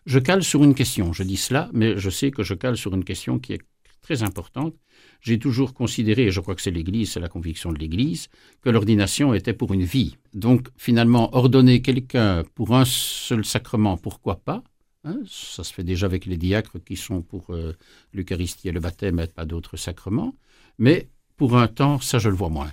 Je 0.06 0.20
cale 0.20 0.44
sur 0.44 0.62
une 0.62 0.74
question, 0.74 1.12
je 1.12 1.24
dis 1.24 1.36
cela, 1.36 1.68
mais 1.72 1.98
je 1.98 2.10
sais 2.10 2.30
que 2.30 2.44
je 2.44 2.54
cale 2.54 2.76
sur 2.76 2.94
une 2.94 3.04
question 3.04 3.38
qui 3.38 3.54
est 3.54 3.60
très 4.02 4.22
importante, 4.22 4.76
j'ai 5.20 5.38
toujours 5.40 5.74
considéré, 5.74 6.26
et 6.26 6.30
je 6.30 6.40
crois 6.40 6.54
que 6.54 6.62
c'est 6.62 6.70
l'Église, 6.70 7.10
c'est 7.10 7.20
la 7.20 7.28
conviction 7.28 7.72
de 7.72 7.78
l'Église, 7.78 8.28
que 8.62 8.70
l'ordination 8.70 9.34
était 9.34 9.52
pour 9.52 9.74
une 9.74 9.82
vie. 9.82 10.16
Donc 10.32 10.68
finalement, 10.76 11.34
ordonner 11.36 11.82
quelqu'un 11.82 12.44
pour 12.54 12.76
un 12.76 12.84
seul 12.84 13.44
sacrement, 13.44 13.96
pourquoi 13.96 14.36
pas 14.36 14.62
hein, 15.02 15.18
Ça 15.26 15.64
se 15.64 15.74
fait 15.74 15.82
déjà 15.82 16.06
avec 16.06 16.24
les 16.26 16.36
diacres 16.36 16.78
qui 16.84 16.94
sont 16.94 17.20
pour 17.20 17.50
euh, 17.50 17.72
l'Eucharistie 18.12 18.68
et 18.68 18.72
le 18.72 18.78
baptême 18.78 19.18
et 19.18 19.26
pas 19.26 19.44
d'autres 19.44 19.76
sacrements. 19.76 20.36
Mais 20.78 21.08
pour 21.36 21.58
un 21.58 21.66
temps, 21.66 21.98
ça 21.98 22.20
je 22.20 22.28
le 22.28 22.36
vois 22.36 22.50
moins. 22.50 22.70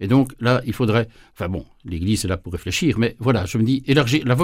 Et 0.00 0.06
donc 0.06 0.32
là, 0.40 0.62
il 0.66 0.72
faudrait, 0.72 1.08
enfin 1.34 1.48
bon, 1.48 1.64
l'Église 1.84 2.24
est 2.24 2.28
là 2.28 2.36
pour 2.36 2.52
réfléchir, 2.52 2.98
mais 2.98 3.16
voilà, 3.18 3.46
je 3.46 3.58
me 3.58 3.64
dis, 3.64 3.82
élargir 3.86 4.24
la 4.26 4.36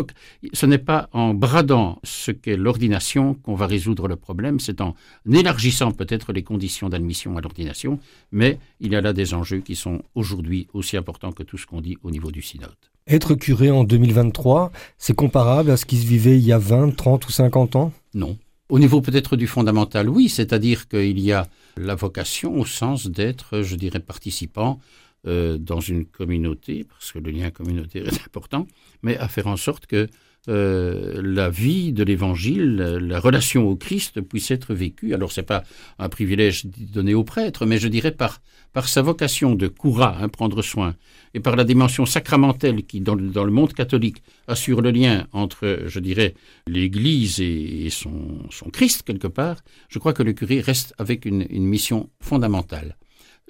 ce 0.53 0.67
n'est 0.67 0.79
pas 0.79 1.09
en 1.13 1.35
bradant 1.35 2.01
ce 2.03 2.31
qu'est 2.33 2.57
l'ordination 2.57 3.35
qu'on 3.35 3.55
va 3.55 3.67
résoudre 3.67 4.09
le 4.09 4.17
problème, 4.17 4.59
c'est 4.59 4.81
en 4.81 4.95
élargissant 5.31 5.93
peut-être 5.93 6.33
les 6.33 6.43
conditions 6.43 6.89
d'admission 6.89 7.37
à 7.37 7.41
l'ordination, 7.41 8.01
mais 8.33 8.59
il 8.81 8.93
y 8.93 8.97
a 8.97 9.01
là 9.01 9.13
des 9.13 9.35
enjeux 9.35 9.61
qui 9.61 9.77
sont 9.77 10.03
aujourd'hui 10.15 10.67
aussi 10.73 10.97
importants 10.97 11.33
que 11.33 11.43
tout 11.43 11.59
ce 11.59 11.67
qu'on 11.67 11.81
dit 11.81 11.97
au 12.03 12.11
niveau 12.11 12.31
du 12.31 12.43
synode. 12.43 12.75
Être 13.07 13.35
curé 13.35 13.71
en 13.71 13.85
2023, 13.85 14.73
c'est 14.99 15.15
comparable 15.15 15.71
à 15.71 15.77
ce 15.77 15.85
qui 15.85 15.99
se 15.99 16.07
vivait 16.07 16.39
il 16.39 16.45
y 16.45 16.53
a 16.53 16.59
20, 16.59 16.97
30 16.97 17.29
ou 17.29 17.31
50 17.31 17.77
ans? 17.77 17.93
Non. 18.15 18.39
Au 18.71 18.79
niveau 18.79 19.03
peut-être 19.03 19.37
du 19.37 19.47
fondamental, 19.47 20.09
oui, 20.09 20.31
c'est-à-dire 20.31 20.89
qu'il 20.89 21.21
y 21.21 21.33
a 21.33 21.47
la 21.77 21.95
vocation 21.95 22.59
au 22.59 22.65
sens 22.65 23.07
d'être, 23.09 23.61
je 23.61 23.77
dirais, 23.77 24.01
participant 24.01 24.81
euh, 25.27 25.57
dans 25.57 25.81
une 25.81 26.05
communauté, 26.05 26.85
parce 26.85 27.13
que 27.13 27.19
le 27.19 27.31
lien 27.31 27.51
communautaire 27.51 28.07
est 28.07 28.27
important, 28.27 28.67
mais 29.03 29.17
à 29.17 29.29
faire 29.29 29.47
en 29.47 29.57
sorte 29.57 29.87
que 29.87 30.07
euh, 30.49 31.23
la 31.25 31.49
vie 31.49 31.95
de 31.95 32.05
l'Évangile, 32.05 32.77
la 32.77 33.19
relation 33.19 33.67
au 33.67 33.77
Christ 33.77 34.21
puisse 34.21 34.51
être 34.51 34.75
vécue. 34.75 35.15
Alors 35.15 35.33
c'est 35.33 35.43
pas 35.43 35.65
un 35.99 36.11
privilège 36.11 36.67
donné 36.67 37.15
aux 37.15 37.25
prêtres, 37.25 37.65
mais 37.65 37.79
je 37.79 37.89
dirais 37.89 38.13
par 38.13 38.41
sa 38.87 39.01
vocation 39.01 39.55
de 39.55 39.69
coura, 39.69 40.19
hein, 40.21 40.29
prendre 40.29 40.61
soin, 40.61 40.95
et 41.33 41.41
par 41.41 41.57
la 41.57 41.65
dimension 41.65 42.05
sacramentelle 42.05 42.83
qui 42.83 43.01
dans, 43.01 43.15
le 43.15 43.51
monde 43.51 43.73
catholique 43.73 44.23
assure 44.47 44.83
le 44.83 44.91
lien 44.91 45.27
entre, 45.33 45.85
je 45.87 46.01
dirais, 46.01 46.35
l'Église 46.67 47.41
et, 47.41 47.89
son, 47.89 48.45
Christ 48.73 49.05
quelque 49.05 49.29
part. 49.29 49.63
Je 49.89 49.99
crois 49.99 50.13
que 50.13 50.23
le 50.23 50.35
curé 50.35 50.61
reste 50.61 50.93
avec 50.99 51.25
une 51.25 51.47
mission 51.67 52.11
fondamentale. 52.21 52.97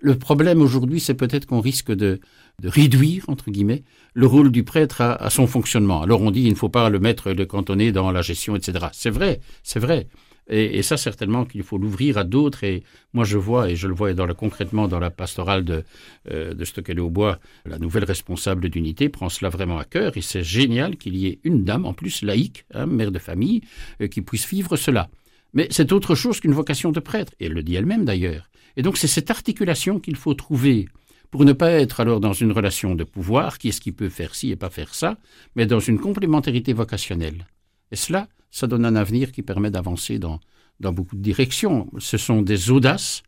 Le 0.04 0.18
problème 0.18 0.60
aujourd'hui, 0.60 1.00
c'est 1.00 1.14
peut-être 1.14 1.46
qu'on 1.46 1.62
risque 1.62 1.90
de, 1.90 2.20
réduire, 2.62 3.24
entre 3.28 3.50
guillemets, 3.50 3.84
le 4.12 4.26
rôle 4.26 4.50
du 4.52 4.62
prêtre 4.62 5.00
à, 5.00 5.30
son 5.30 5.46
fonctionnement. 5.46 6.02
Alors 6.02 6.20
on 6.20 6.30
dit 6.30 6.42
il 6.42 6.50
ne 6.50 6.56
faut 6.56 6.68
pas 6.68 6.90
le 6.90 7.00
mettre, 7.00 7.32
le 7.32 7.46
cantonner 7.46 7.90
dans 7.90 8.12
la 8.12 8.20
gestion, 8.20 8.54
etc. 8.54 8.88
C'est 8.92 9.08
vrai, 9.08 9.40
c'est 9.62 9.78
vrai. 9.80 10.06
Et, 10.50 10.82
ça, 10.82 10.98
certainement 10.98 11.46
qu'il 11.46 11.62
faut 11.62 11.78
l'ouvrir 11.78 12.18
à 12.18 12.24
d'autres. 12.24 12.64
Et 12.64 12.82
moi, 13.14 13.24
je 13.24 13.38
vois, 13.38 13.70
et 13.70 13.76
je 13.76 13.88
le 13.88 13.94
vois 13.94 14.12
dans 14.12 14.26
concrètement 14.34 14.88
dans 14.88 14.98
la 15.00 15.08
pastorale 15.08 15.64
de, 15.64 15.84
euh, 16.30 16.52
de 16.52 17.00
au 17.00 17.08
bois 17.08 17.38
la 17.64 17.78
nouvelle 17.78 18.04
responsable 18.04 18.68
d'unité 18.68 19.08
prend 19.08 19.30
cela 19.30 19.48
vraiment 19.48 19.78
à 19.78 19.84
cœur. 19.84 20.18
Et 20.18 20.20
c'est 20.20 20.44
génial 20.44 20.98
qu'il 20.98 21.16
y 21.16 21.28
ait 21.28 21.38
une 21.44 21.64
dame, 21.64 21.86
en 21.86 21.94
plus 21.94 22.20
laïque, 22.20 22.66
hein, 22.74 22.84
mère 22.84 23.10
de 23.10 23.18
famille, 23.18 23.62
euh, 24.02 24.08
qui 24.08 24.20
puisse 24.20 24.46
vivre 24.46 24.76
cela. 24.76 25.08
Mais 25.54 25.66
c'est 25.70 25.92
autre 25.92 26.14
chose 26.14 26.40
qu'une 26.40 26.52
vocation 26.52 26.92
de 26.92 27.00
prêtre. 27.00 27.32
Et 27.40 27.46
elle 27.46 27.54
le 27.54 27.62
dit 27.62 27.76
elle-même 27.76 28.04
d'ailleurs. 28.04 28.50
Et 28.76 28.82
donc 28.82 28.96
c'est 28.96 29.08
cette 29.08 29.30
articulation 29.30 30.00
qu'il 30.00 30.16
faut 30.16 30.34
trouver 30.34 30.88
pour 31.30 31.44
ne 31.44 31.52
pas 31.52 31.70
être 31.70 31.98
alors 31.98 32.20
dans 32.20 32.32
une 32.32 32.52
relation 32.52 32.94
de 32.94 33.02
pouvoir, 33.02 33.58
qui 33.58 33.68
est-ce 33.68 33.80
qui 33.80 33.90
peut 33.90 34.08
faire 34.08 34.34
ci 34.34 34.50
et 34.52 34.56
pas 34.56 34.70
faire 34.70 34.94
ça, 34.94 35.18
mais 35.56 35.66
dans 35.66 35.80
une 35.80 35.98
complémentarité 35.98 36.72
vocationnelle. 36.72 37.48
Et 37.90 37.96
cela, 37.96 38.28
ça 38.52 38.68
donne 38.68 38.84
un 38.84 38.94
avenir 38.94 39.32
qui 39.32 39.42
permet 39.42 39.70
d'avancer 39.70 40.20
dans, 40.20 40.38
dans 40.78 40.92
beaucoup 40.92 41.16
de 41.16 41.22
directions. 41.22 41.90
Ce 41.98 42.18
sont 42.18 42.40
des 42.40 42.70
audaces, 42.70 43.24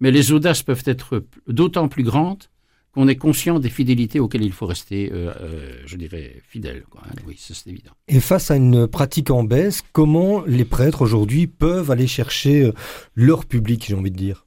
mais 0.00 0.10
les 0.10 0.32
audaces 0.32 0.62
peuvent 0.62 0.84
être 0.86 1.26
d'autant 1.48 1.88
plus 1.88 2.02
grandes 2.02 2.44
qu'on 2.92 3.06
est 3.06 3.16
conscient 3.16 3.60
des 3.60 3.68
fidélités 3.68 4.18
auxquelles 4.18 4.42
il 4.42 4.52
faut 4.52 4.66
rester, 4.66 5.10
euh, 5.12 5.32
euh, 5.40 5.82
je 5.86 5.96
dirais, 5.96 6.42
fidèle. 6.48 6.84
Hein. 6.96 7.10
Oui, 7.26 7.36
c'est 7.38 7.66
évident. 7.68 7.92
Et 8.08 8.18
face 8.18 8.50
à 8.50 8.56
une 8.56 8.88
pratique 8.88 9.30
en 9.30 9.44
baisse, 9.44 9.82
comment 9.92 10.42
les 10.44 10.64
prêtres 10.64 11.02
aujourd'hui 11.02 11.46
peuvent 11.46 11.90
aller 11.90 12.08
chercher 12.08 12.64
euh, 12.64 12.72
leur 13.14 13.46
public, 13.46 13.84
j'ai 13.86 13.94
envie 13.94 14.10
de 14.10 14.16
dire? 14.16 14.44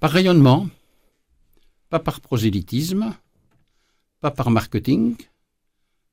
Par 0.00 0.10
rayonnement, 0.10 0.68
pas 1.90 1.98
par 1.98 2.20
prosélytisme, 2.20 3.14
pas 4.20 4.30
par 4.30 4.50
marketing, 4.50 5.16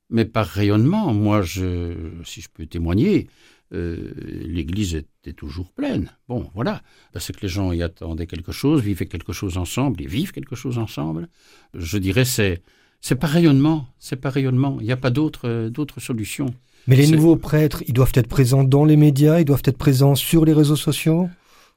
Mais 0.09 0.25
par 0.25 0.45
rayonnement, 0.45 1.13
moi, 1.13 1.41
je, 1.41 1.93
si 2.23 2.41
je 2.41 2.49
peux 2.53 2.67
témoigner, 2.67 3.27
euh, 3.73 4.11
l'église 4.45 4.93
était 4.95 5.33
toujours 5.33 5.71
pleine. 5.71 6.11
Bon, 6.29 6.49
voilà. 6.53 6.83
Parce 7.11 7.31
que 7.31 7.41
les 7.41 7.47
gens 7.47 7.71
y 7.71 7.81
attendaient 7.81 8.27
quelque 8.27 8.51
chose, 8.51 8.81
vivaient 8.81 9.07
quelque 9.07 9.33
chose 9.33 9.57
ensemble, 9.57 10.01
ils 10.01 10.07
vivent 10.07 10.31
quelque 10.31 10.55
chose 10.55 10.77
ensemble. 10.77 11.27
Je 11.73 11.97
dirais, 11.97 12.25
c'est, 12.25 12.61
c'est 13.01 13.15
par 13.15 13.31
rayonnement. 13.31 13.87
C'est 13.97 14.17
par 14.17 14.33
rayonnement. 14.33 14.77
Il 14.79 14.85
n'y 14.85 14.91
a 14.91 14.97
pas 14.97 15.09
d'autre, 15.09 15.69
d'autre 15.69 15.99
solution. 15.99 16.53
Mais 16.87 16.95
les 16.95 17.07
nouveaux 17.07 17.35
prêtres, 17.35 17.83
ils 17.87 17.93
doivent 17.93 18.11
être 18.13 18.27
présents 18.27 18.63
dans 18.63 18.85
les 18.85 18.97
médias, 18.97 19.39
ils 19.39 19.45
doivent 19.45 19.63
être 19.65 19.77
présents 19.77 20.13
sur 20.13 20.45
les 20.45 20.53
réseaux 20.53 20.75
sociaux? 20.75 21.29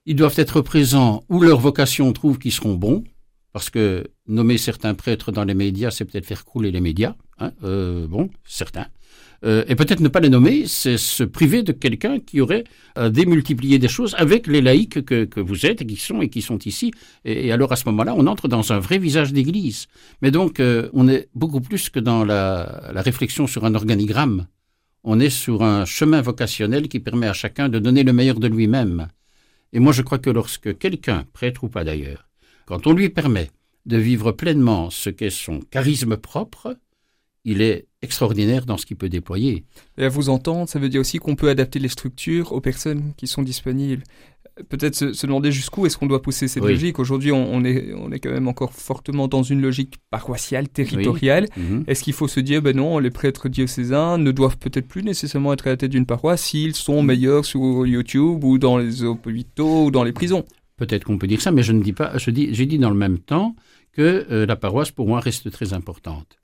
Ils 0.08 0.16
doivent 0.16 0.38
être 0.38 0.62
présents 0.62 1.22
où 1.28 1.42
leur 1.42 1.60
vocation 1.60 2.10
trouve 2.14 2.38
qu'ils 2.38 2.52
seront 2.52 2.76
bons, 2.76 3.04
parce 3.52 3.68
que 3.68 4.06
nommer 4.26 4.56
certains 4.56 4.94
prêtres 4.94 5.32
dans 5.32 5.44
les 5.44 5.52
médias, 5.52 5.90
c'est 5.90 6.06
peut-être 6.06 6.24
faire 6.24 6.46
couler 6.46 6.70
les 6.70 6.80
médias. 6.80 7.14
Hein, 7.38 7.52
euh, 7.62 8.06
bon, 8.06 8.30
certains. 8.42 8.86
Euh, 9.44 9.64
et 9.68 9.74
peut-être 9.74 10.00
ne 10.00 10.08
pas 10.08 10.20
les 10.20 10.30
nommer, 10.30 10.66
c'est 10.66 10.96
se 10.96 11.24
priver 11.24 11.62
de 11.62 11.72
quelqu'un 11.72 12.20
qui 12.20 12.40
aurait 12.40 12.64
à 12.96 13.10
démultiplier 13.10 13.78
des 13.78 13.88
choses 13.88 14.14
avec 14.16 14.46
les 14.46 14.62
laïcs 14.62 15.04
que, 15.04 15.40
vous 15.40 15.66
êtes 15.66 15.82
et 15.82 15.86
qui 15.86 15.96
sont 15.96 16.22
et 16.22 16.30
qui 16.30 16.40
sont 16.40 16.58
ici. 16.60 16.90
Et, 17.26 17.52
alors 17.52 17.70
à 17.70 17.76
ce 17.76 17.84
moment-là, 17.90 18.14
on 18.16 18.26
entre 18.28 18.48
dans 18.48 18.72
un 18.72 18.78
vrai 18.78 18.96
visage 18.96 19.34
d'Église. 19.34 19.88
Mais 20.22 20.30
donc, 20.30 20.58
euh, 20.58 20.88
on 20.94 21.06
est 21.06 21.28
beaucoup 21.34 21.60
plus 21.60 21.90
que 21.90 22.00
dans 22.00 22.24
la 22.24 23.02
réflexion 23.02 23.46
sur 23.46 23.66
un 23.66 23.74
organigramme 23.74 24.46
on 25.04 25.20
est 25.20 25.30
sur 25.30 25.62
un 25.62 25.84
chemin 25.84 26.20
vocationnel 26.20 26.88
qui 26.88 27.00
permet 27.00 27.28
à 27.28 27.32
chacun 27.32 27.68
de 27.68 27.78
donner 27.78 28.02
le 28.02 28.12
meilleur 28.12 28.38
de 28.38 28.48
lui-même. 28.48 29.08
Et 29.72 29.80
moi 29.80 29.92
je 29.92 30.02
crois 30.02 30.18
que 30.18 30.30
lorsque 30.30 30.78
quelqu'un, 30.78 31.26
prêtre 31.32 31.64
ou 31.64 31.68
pas 31.68 31.84
d'ailleurs, 31.84 32.28
quand 32.66 32.86
on 32.86 32.92
lui 32.92 33.08
permet 33.08 33.50
de 33.86 33.96
vivre 33.96 34.32
pleinement 34.32 34.90
ce 34.90 35.10
qu'est 35.10 35.30
son 35.30 35.60
charisme 35.70 36.16
propre, 36.16 36.76
il 37.44 37.62
est 37.62 37.86
extraordinaire 38.02 38.66
dans 38.66 38.76
ce 38.76 38.84
qu'il 38.84 38.96
peut 38.96 39.08
déployer. 39.08 39.64
Et 39.96 40.04
à 40.04 40.08
vous 40.08 40.28
entendre, 40.28 40.68
ça 40.68 40.78
veut 40.78 40.88
dire 40.88 41.00
aussi 41.00 41.18
qu'on 41.18 41.36
peut 41.36 41.48
adapter 41.48 41.78
les 41.78 41.88
structures 41.88 42.52
aux 42.52 42.60
personnes 42.60 43.14
qui 43.16 43.26
sont 43.26 43.42
disponibles 43.42 44.04
peut-être 44.68 44.94
se, 44.94 45.26
demander 45.26 45.52
jusqu'où 45.52 45.86
est-ce 45.86 45.96
qu'on 45.96 46.06
doit 46.06 46.22
pousser 46.22 46.48
cette 46.48 46.64
logique. 46.64 46.98
Aujourd'hui, 46.98 47.32
on, 47.32 47.64
est, 47.64 47.92
on 47.94 48.10
est 48.12 48.18
quand 48.18 48.30
même 48.30 48.48
encore 48.48 48.72
fortement 48.72 49.28
dans 49.28 49.42
une 49.42 49.60
logique 49.60 49.94
paroissiale, 50.10 50.68
territoriale. 50.68 51.46
Mhm. 51.56 51.84
Est-ce 51.86 52.02
qu'il 52.02 52.12
faut 52.12 52.28
se 52.28 52.40
dire, 52.40 52.62
ben 52.62 52.76
non, 52.76 52.98
les 52.98 53.10
prêtres 53.10 53.48
diocésains 53.48 54.18
ne 54.18 54.32
doivent 54.32 54.58
peut-être 54.58 54.88
plus 54.88 55.02
nécessairement 55.02 55.52
être 55.52 55.66
à 55.66 55.70
la 55.70 55.76
tête 55.76 55.90
d'une 55.90 56.06
paroisse 56.06 56.42
s'ils 56.42 56.74
sont 56.74 57.02
meilleurs 57.02 57.44
sur 57.44 57.86
YouTube 57.86 58.44
ou 58.44 58.58
dans 58.58 58.78
les 58.78 59.04
hôpitaux 59.04 59.86
ou 59.86 59.90
dans 59.90 60.04
les 60.04 60.12
prisons? 60.12 60.44
Peut-être 60.76 61.04
qu'on 61.04 61.18
peut 61.18 61.26
dire 61.26 61.40
ça, 61.40 61.50
mais 61.50 61.62
je 61.62 61.72
ne 61.72 61.82
dis 61.82 61.92
pas. 61.92 62.16
Je 62.18 62.30
dis, 62.30 62.54
j'ai 62.54 62.66
dit 62.66 62.78
dans 62.78 62.90
le 62.90 62.96
même 62.96 63.18
temps 63.18 63.56
que 63.92 64.26
euh, 64.30 64.46
la 64.46 64.56
paroisse, 64.56 64.90
pour 64.90 65.08
moi, 65.08 65.20
reste 65.20 65.50
très 65.50 65.72
importante 65.72 66.38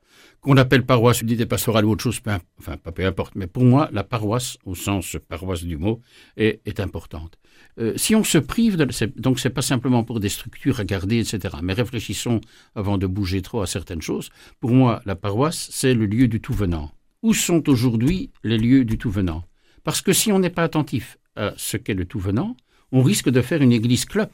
qu'on 0.45 0.59
appelle 0.59 0.85
paroisse, 0.85 1.23
unité 1.23 1.47
pastorale 1.47 1.87
ou 1.87 1.93
autre 1.93 2.03
chose, 2.03 2.21
peu, 2.21 2.31
enfin 2.59 2.77
pas 2.77 2.93
peu 2.93 3.05
importe, 3.07 3.35
mais 3.35 3.47
pour 3.47 3.65
moi, 3.65 3.89
la 3.93 4.05
paroisse, 4.05 4.59
au 4.67 4.75
sens 4.75 5.17
paroisse 5.29 5.65
du 5.65 5.79
mot, 5.79 6.03
est, 6.37 6.61
est 6.67 6.81
importante. 6.81 7.39
Euh, 7.79 7.95
si 7.97 8.15
on 8.15 8.25
se 8.25 8.39
prive, 8.39 8.77
de, 8.77 8.89
donc 9.17 9.41
c'est 9.41 9.51
pas 9.51 9.63
simplement 9.63 10.05
pour 10.05 10.21
des 10.21 10.29
structures 10.29 10.81
à 10.81 10.85
garder, 10.85 11.19
etc. 11.19 11.57
Mais 11.63 11.73
réfléchissons 11.73 12.41
avant 12.75 12.99
de 12.99 13.07
bouger 13.07 13.43
trop 13.43 13.63
à 13.63 13.67
certaines 13.67 14.03
choses. 14.03 14.31
Pour 14.61 14.71
moi, 14.71 15.03
la 15.07 15.17
paroisse, 15.17 15.69
c'est 15.71 15.95
le 15.95 16.07
lieu 16.07 16.29
du 16.29 16.41
tout 16.41 16.55
venant. 16.55 16.93
Où 17.23 17.35
sont 17.35 17.69
aujourd'hui 17.69 18.31
les 18.45 18.59
lieux 18.59 18.85
du 18.85 18.99
tout 18.99 19.11
venant? 19.11 19.45
Parce 19.83 20.01
que 20.01 20.13
si 20.13 20.31
on 20.31 20.39
n'est 20.39 20.51
pas 20.51 20.63
attentif 20.63 21.19
à 21.37 21.53
ce 21.57 21.77
qu'est 21.77 21.95
le 21.95 22.05
tout 22.05 22.21
venant, 22.21 22.57
on 22.93 23.03
risque 23.03 23.29
de 23.29 23.43
faire 23.43 23.61
une 23.61 23.73
église 23.73 24.05
club. 24.05 24.31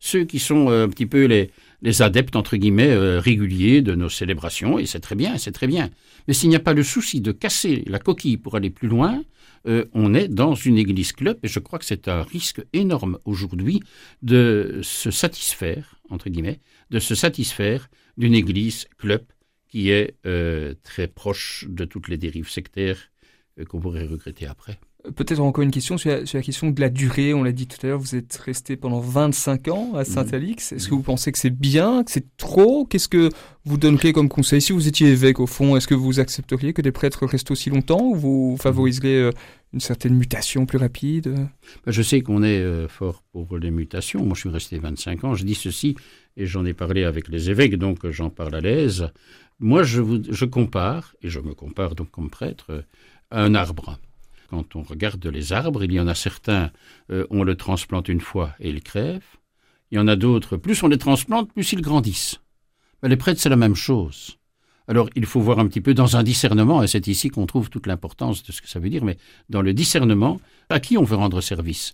Ceux 0.00 0.24
qui 0.24 0.40
sont 0.40 0.68
euh, 0.68 0.86
un 0.86 0.88
petit 0.88 1.06
peu 1.06 1.26
les, 1.26 1.52
les 1.82 2.02
adeptes, 2.02 2.34
entre 2.34 2.56
guillemets, 2.56 2.90
euh, 2.90 3.20
réguliers 3.20 3.82
de 3.82 3.94
nos 3.94 4.08
célébrations, 4.08 4.78
et 4.80 4.86
c'est 4.86 4.98
très 4.98 5.14
bien, 5.14 5.38
c'est 5.38 5.52
très 5.52 5.68
bien. 5.68 5.90
Mais 6.26 6.34
s'il 6.34 6.48
n'y 6.48 6.56
a 6.56 6.60
pas 6.60 6.72
le 6.72 6.82
souci 6.82 7.20
de 7.20 7.30
casser 7.30 7.84
la 7.86 8.00
coquille 8.00 8.36
pour 8.36 8.56
aller 8.56 8.70
plus 8.70 8.88
loin, 8.88 9.22
euh, 9.66 9.84
on 9.92 10.14
est 10.14 10.28
dans 10.28 10.54
une 10.54 10.78
église 10.78 11.12
club, 11.12 11.38
et 11.42 11.48
je 11.48 11.58
crois 11.58 11.78
que 11.78 11.84
c'est 11.84 12.08
un 12.08 12.22
risque 12.22 12.62
énorme 12.72 13.18
aujourd'hui 13.24 13.80
de 14.22 14.80
se 14.82 15.10
satisfaire, 15.10 16.00
entre 16.10 16.28
guillemets, 16.28 16.60
de 16.90 16.98
se 16.98 17.14
satisfaire 17.14 17.88
d'une 18.16 18.34
église 18.34 18.86
club 18.98 19.22
qui 19.68 19.90
est 19.90 20.16
euh, 20.26 20.74
très 20.82 21.08
proche 21.08 21.66
de 21.68 21.84
toutes 21.84 22.08
les 22.08 22.18
dérives 22.18 22.50
sectaires 22.50 23.10
qu'on 23.68 23.80
pourrait 23.80 24.06
regretter 24.06 24.46
après. 24.46 24.78
Peut-être 25.16 25.40
encore 25.40 25.64
une 25.64 25.72
question 25.72 25.98
sur 25.98 26.10
la, 26.10 26.42
question 26.42 26.70
de 26.70 26.80
la 26.80 26.88
durée. 26.88 27.34
On 27.34 27.42
l'a 27.42 27.50
dit 27.50 27.66
tout 27.66 27.76
à 27.82 27.88
l'heure, 27.88 27.98
vous 27.98 28.14
êtes 28.14 28.36
resté 28.36 28.76
pendant 28.76 29.00
25 29.00 29.66
ans 29.68 29.94
à 29.96 30.04
Saint-Alix. 30.04 30.70
Est-ce 30.70 30.88
que 30.88 30.94
vous 30.94 31.02
pensez 31.02 31.32
que 31.32 31.38
c'est 31.38 31.50
bien, 31.50 32.04
que 32.04 32.10
c'est 32.12 32.36
trop? 32.36 32.86
Qu'est-ce 32.86 33.08
que 33.08 33.28
vous 33.64 33.78
donneriez 33.78 34.12
comme 34.12 34.28
conseil? 34.28 34.60
Si 34.60 34.72
vous 34.72 34.86
étiez 34.86 35.08
évêque, 35.08 35.40
au 35.40 35.48
fond, 35.48 35.76
est-ce 35.76 35.88
que 35.88 35.94
vous 35.94 36.20
accepteriez 36.20 36.72
que 36.72 36.82
des 36.82 36.92
prêtres 36.92 37.26
restent 37.26 37.50
aussi 37.50 37.68
longtemps 37.68 38.00
ou 38.00 38.14
vous 38.14 38.56
favoriseriez 38.60 39.16
euh, 39.16 39.30
une 39.72 39.80
certaine 39.80 40.14
mutation 40.14 40.66
plus 40.66 40.78
rapide? 40.78 41.34
Bah, 41.84 41.90
Je 41.90 42.02
sais 42.02 42.20
qu'on 42.20 42.44
est 42.44 42.60
euh, 42.60 42.86
fort 42.86 43.24
pour 43.32 43.58
les 43.58 43.72
mutations. 43.72 44.24
Moi, 44.24 44.34
je 44.34 44.40
suis 44.40 44.50
resté 44.50 44.78
25 44.78 45.24
ans. 45.24 45.34
Je 45.34 45.44
dis 45.44 45.56
ceci, 45.56 45.96
et 46.36 46.46
j'en 46.46 46.64
ai 46.64 46.74
parlé 46.74 47.02
avec 47.02 47.26
les 47.26 47.50
évêques, 47.50 47.74
donc 47.74 48.08
j'en 48.10 48.30
parle 48.30 48.54
à 48.54 48.60
l'aise. 48.60 49.08
Moi, 49.58 49.82
je, 49.82 50.00
vous, 50.00 50.20
je 50.30 50.44
compare, 50.44 51.16
et 51.22 51.28
je 51.28 51.40
me 51.40 51.54
compare 51.54 51.96
donc 51.96 52.12
comme 52.12 52.30
prêtre, 52.30 52.84
à 53.32 53.42
un 53.42 53.56
arbre 53.56 53.98
quand 54.52 54.76
on 54.76 54.82
regarde 54.82 55.26
les 55.26 55.54
arbres, 55.54 55.82
il 55.82 55.92
y 55.92 55.98
en 55.98 56.06
a 56.06 56.14
certains, 56.14 56.70
euh, 57.10 57.26
on 57.30 57.42
le 57.42 57.56
transplante 57.56 58.08
une 58.08 58.20
fois 58.20 58.54
et 58.60 58.68
ils 58.68 58.82
crèvent. 58.82 59.38
Il 59.90 59.96
y 59.96 59.98
en 59.98 60.06
a 60.06 60.14
d'autres, 60.14 60.58
plus 60.58 60.82
on 60.82 60.88
les 60.88 60.98
transplante, 60.98 61.50
plus 61.50 61.72
ils 61.72 61.80
grandissent. 61.80 62.38
Mais 63.02 63.08
les 63.08 63.16
prêtres, 63.16 63.40
c'est 63.40 63.48
la 63.48 63.56
même 63.56 63.74
chose. 63.74 64.36
Alors, 64.88 65.08
il 65.16 65.24
faut 65.24 65.40
voir 65.40 65.58
un 65.58 65.66
petit 65.66 65.80
peu 65.80 65.94
dans 65.94 66.18
un 66.18 66.22
discernement, 66.22 66.82
et 66.82 66.86
c'est 66.86 67.06
ici 67.06 67.30
qu'on 67.30 67.46
trouve 67.46 67.70
toute 67.70 67.86
l'importance 67.86 68.42
de 68.42 68.52
ce 68.52 68.60
que 68.60 68.68
ça 68.68 68.78
veut 68.78 68.90
dire, 68.90 69.04
mais 69.04 69.16
dans 69.48 69.62
le 69.62 69.72
discernement, 69.72 70.38
à 70.68 70.80
qui 70.80 70.98
on 70.98 71.04
veut 71.04 71.16
rendre 71.16 71.40
service? 71.40 71.92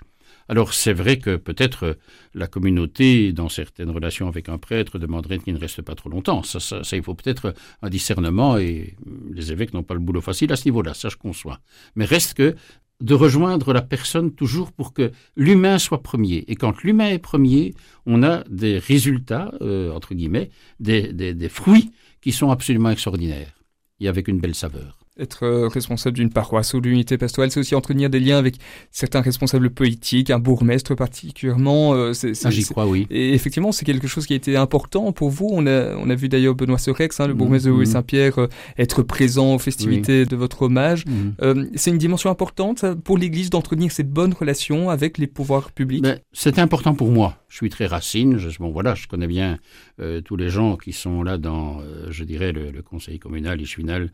Alors 0.49 0.73
c'est 0.73 0.93
vrai 0.93 1.19
que 1.19 1.37
peut-être 1.37 1.85
euh, 1.85 1.95
la 2.35 2.47
communauté, 2.47 3.33
dans 3.33 3.49
certaines 3.49 3.91
relations 3.91 4.29
avec 4.29 4.49
un 4.49 4.59
prêtre, 4.59 4.99
demanderait 4.99 5.39
qu'il 5.39 5.55
ne 5.55 5.59
reste 5.59 5.83
pas 5.83 5.95
trop 5.95 6.09
longtemps. 6.09 6.43
Ça, 6.43 6.59
ça, 6.61 6.83
il 6.97 7.03
faut 7.03 7.15
peut-être 7.15 7.55
un 7.83 7.91
discernement 7.91 8.57
et 8.59 8.97
les 9.31 9.53
évêques 9.53 9.75
n'ont 9.75 9.83
pas 9.83 9.95
le 9.95 10.01
boulot 10.01 10.21
facile 10.21 10.53
à 10.53 10.57
ce 10.57 10.65
niveau-là, 10.65 10.95
ça 10.95 11.09
je 11.09 11.17
conçois. 11.17 11.61
Mais 11.95 12.05
reste 12.05 12.35
que 12.35 12.57
de 13.01 13.15
rejoindre 13.15 13.73
la 13.73 13.83
personne 13.83 14.33
toujours 14.33 14.73
pour 14.73 14.93
que 14.93 15.13
l'humain 15.37 15.79
soit 15.79 16.03
premier. 16.03 16.45
Et 16.49 16.57
quand 16.57 16.83
l'humain 16.83 17.11
est 17.11 17.19
premier, 17.19 17.75
on 18.07 18.23
a 18.25 18.43
des 18.49 18.79
résultats, 18.79 19.53
euh, 19.61 19.93
entre 19.93 20.15
guillemets, 20.15 20.51
des, 20.81 21.13
des, 21.13 21.33
des 21.33 21.49
fruits 21.49 21.93
qui 22.21 22.33
sont 22.33 22.51
absolument 22.51 22.91
extraordinaires 22.91 23.53
et 24.01 24.09
avec 24.09 24.27
une 24.27 24.41
belle 24.41 24.55
saveur 24.55 24.98
être 25.19 25.45
euh, 25.45 25.69
responsable 25.69 26.17
d'une 26.17 26.31
paroisse 26.31 26.75
ou 26.75 26.81
l'unité 26.81 27.19
pastorale, 27.19 27.51
c'est 27.51 27.61
aussi 27.61 27.75
entretenir 27.75 28.11
des 28.11 28.21
liens 28.21 28.39
avec 28.39 28.57
certains 28.91 29.21
responsables 29.21 29.71
politiques, 29.71 30.31
un 30.31 30.39
bourgmestre 30.39 30.95
particulièrement. 30.95 31.95
Euh, 31.95 32.13
ah, 32.45 32.51
j'y 32.51 32.65
crois, 32.65 32.87
oui. 32.87 33.07
Et 33.11 33.35
effectivement, 33.35 33.73
c'est 33.73 33.85
quelque 33.85 34.07
chose 34.07 34.27
qui 34.27 34.33
a 34.33 34.37
été 34.37 34.57
important 34.57 35.13
pour 35.13 35.31
vous. 35.31 35.49
On 35.51 35.67
a, 35.67 35.95
on 35.97 36.09
a 36.11 36.15
vu 36.15 36.29
d'ailleurs 36.29 36.55
Benoît 36.55 36.79
Sorex, 36.79 37.21
hein, 37.21 37.27
le 37.27 37.35
bourgmestre 37.35 37.69
de 37.69 37.73
Louis-Saint-Pierre, 37.73 38.39
euh, 38.39 38.49
être 38.79 39.03
présent 39.03 39.55
aux 39.55 39.59
festivités 39.59 40.25
de 40.25 40.37
votre 40.37 40.63
hommage. 40.63 41.05
Mhm. 41.07 41.71
c'est 41.75 41.91
une 41.91 41.99
dimension 41.99 42.31
importante 42.31 42.85
pour 43.05 43.19
l'Église 43.19 43.51
d'entretenir 43.51 43.93
cette 43.93 44.11
bonne 44.11 44.33
relation 44.33 44.91
avec 44.91 45.19
les 45.19 45.27
pouvoirs 45.27 45.73
publics? 45.73 46.03
Ben, 46.03 46.19
c'est 46.33 46.59
important 46.59 46.95
pour 46.95 47.11
moi. 47.11 47.37
Je 47.49 47.57
suis 47.57 47.71
très 47.71 47.87
racine. 47.87 48.39
Je, 48.39 48.57
bon, 48.59 48.71
voilà, 48.71 48.95
je 48.95 49.07
connais 49.07 49.27
bien 49.27 49.59
tous 50.25 50.37
les 50.37 50.49
gens 50.49 50.77
qui 50.77 50.93
sont 50.93 51.23
là 51.23 51.39
dans, 51.39 51.81
je 52.11 52.25
dirais, 52.25 52.53
le, 52.53 52.71
le 52.71 52.83
conseil 52.83 53.19
communal, 53.19 53.59
final 53.67 54.11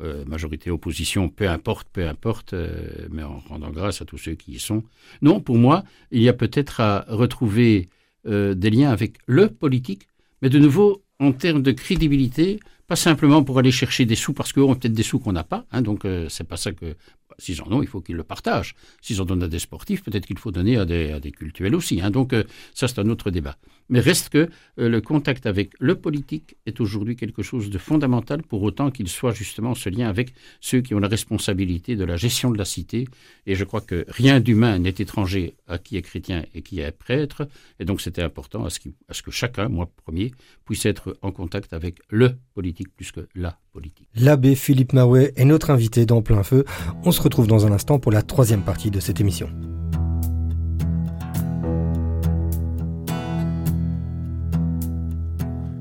euh, 0.00 0.24
majorité, 0.26 0.70
opposition, 0.70 1.28
peu 1.28 1.48
importe, 1.48 1.88
peu 1.92 2.06
importe, 2.06 2.52
euh, 2.52 3.08
mais 3.10 3.24
en 3.24 3.40
rendant 3.40 3.70
grâce 3.70 4.00
à 4.00 4.04
tous 4.04 4.18
ceux 4.18 4.34
qui 4.34 4.52
y 4.52 4.58
sont. 4.58 4.84
Non, 5.22 5.40
pour 5.40 5.56
moi, 5.56 5.84
il 6.12 6.22
y 6.22 6.28
a 6.28 6.32
peut-être 6.32 6.80
à 6.80 7.04
retrouver 7.08 7.88
euh, 8.26 8.54
des 8.54 8.70
liens 8.70 8.90
avec 8.90 9.14
le 9.26 9.48
politique, 9.48 10.08
mais 10.40 10.50
de 10.50 10.58
nouveau, 10.60 11.02
en 11.18 11.32
termes 11.32 11.62
de 11.62 11.72
crédibilité, 11.72 12.60
pas 12.88 12.96
simplement 12.96 13.44
pour 13.44 13.58
aller 13.58 13.70
chercher 13.70 14.04
des 14.06 14.16
sous 14.16 14.32
parce 14.32 14.52
qu'on 14.52 14.72
a 14.72 14.74
peut-être 14.74 14.94
des 14.94 15.02
sous 15.02 15.20
qu'on 15.20 15.32
n'a 15.32 15.44
pas. 15.44 15.66
Hein, 15.70 15.82
donc 15.82 16.06
c'est 16.28 16.48
pas 16.48 16.56
ça 16.56 16.72
que 16.72 16.96
S'ils 17.38 17.62
en 17.62 17.70
ont, 17.70 17.82
il 17.82 17.88
faut 17.88 18.00
qu'ils 18.00 18.16
le 18.16 18.24
partagent. 18.24 18.74
S'ils 19.00 19.20
en 19.20 19.24
donnent 19.24 19.44
à 19.44 19.48
des 19.48 19.60
sportifs, 19.60 20.02
peut-être 20.02 20.26
qu'il 20.26 20.38
faut 20.38 20.50
donner 20.50 20.76
à 20.76 20.84
des, 20.84 21.12
à 21.12 21.20
cultuels 21.20 21.74
aussi. 21.74 22.00
Hein. 22.00 22.10
Donc 22.10 22.34
ça, 22.74 22.88
c'est 22.88 22.98
un 22.98 23.08
autre 23.08 23.30
débat. 23.30 23.56
Mais 23.90 24.00
reste 24.00 24.28
que 24.28 24.50
euh, 24.78 24.88
le 24.88 25.00
contact 25.00 25.46
avec 25.46 25.72
le 25.78 25.94
politique 25.94 26.56
est 26.66 26.80
aujourd'hui 26.80 27.16
quelque 27.16 27.42
chose 27.42 27.70
de 27.70 27.78
fondamental 27.78 28.42
pour 28.42 28.62
autant 28.62 28.90
qu'il 28.90 29.08
soit 29.08 29.32
justement 29.32 29.74
ce 29.74 29.88
lien 29.88 30.08
avec 30.08 30.34
ceux 30.60 30.80
qui 30.80 30.94
ont 30.94 30.98
la 30.98 31.08
responsabilité 31.08 31.96
de 31.96 32.04
la 32.04 32.16
gestion 32.16 32.50
de 32.50 32.58
la 32.58 32.64
cité. 32.64 33.06
Et 33.46 33.54
je 33.54 33.64
crois 33.64 33.80
que 33.80 34.04
rien 34.08 34.40
d'humain 34.40 34.78
n'est 34.78 34.90
étranger 34.90 35.56
à 35.66 35.78
qui 35.78 35.96
est 35.96 36.02
chrétien 36.02 36.44
et 36.54 36.62
qui 36.62 36.80
est 36.80 36.90
prêtre. 36.90 37.48
Et 37.80 37.84
donc 37.84 38.00
c'était 38.00 38.22
important 38.22 38.64
à 38.64 38.70
ce, 38.70 38.80
à 39.08 39.14
ce 39.14 39.22
que 39.22 39.30
chacun, 39.30 39.68
moi 39.68 39.90
premier, 40.04 40.32
puisse 40.66 40.84
être 40.84 41.16
en 41.22 41.32
contact 41.32 41.72
avec 41.72 42.00
le 42.10 42.34
politique 42.54 42.77
plus 42.86 43.12
que 43.12 43.26
la 43.34 43.58
politique. 43.72 44.08
L'abbé 44.14 44.54
Philippe 44.54 44.92
Maouet 44.92 45.32
est 45.36 45.44
notre 45.44 45.70
invité 45.70 46.06
dans 46.06 46.22
Plein 46.22 46.42
Feu. 46.42 46.64
On 47.04 47.10
se 47.10 47.20
retrouve 47.20 47.46
dans 47.46 47.66
un 47.66 47.72
instant 47.72 47.98
pour 47.98 48.12
la 48.12 48.22
troisième 48.22 48.62
partie 48.62 48.90
de 48.90 49.00
cette 49.00 49.20
émission. 49.20 49.48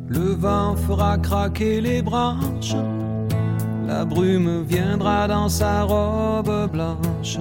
Le 0.10 0.34
vent 0.34 0.76
fera 0.76 1.18
craquer 1.18 1.82
les 1.82 2.02
branches, 2.02 2.76
la 3.86 4.04
brume 4.04 4.64
viendra 4.64 5.28
dans 5.28 5.50
sa 5.50 5.84
robe 5.84 6.72
blanche. 6.72 7.38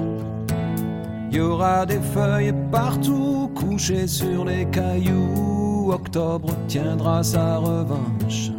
Il 1.30 1.36
y 1.38 1.40
aura 1.40 1.86
des 1.86 2.00
feuilles 2.00 2.54
partout 2.70 3.50
couchées 3.54 4.06
sur 4.06 4.44
les 4.44 4.64
cailloux. 4.66 5.90
Octobre 5.92 6.54
tiendra 6.66 7.22
sa 7.22 7.58
revanche. 7.58 8.50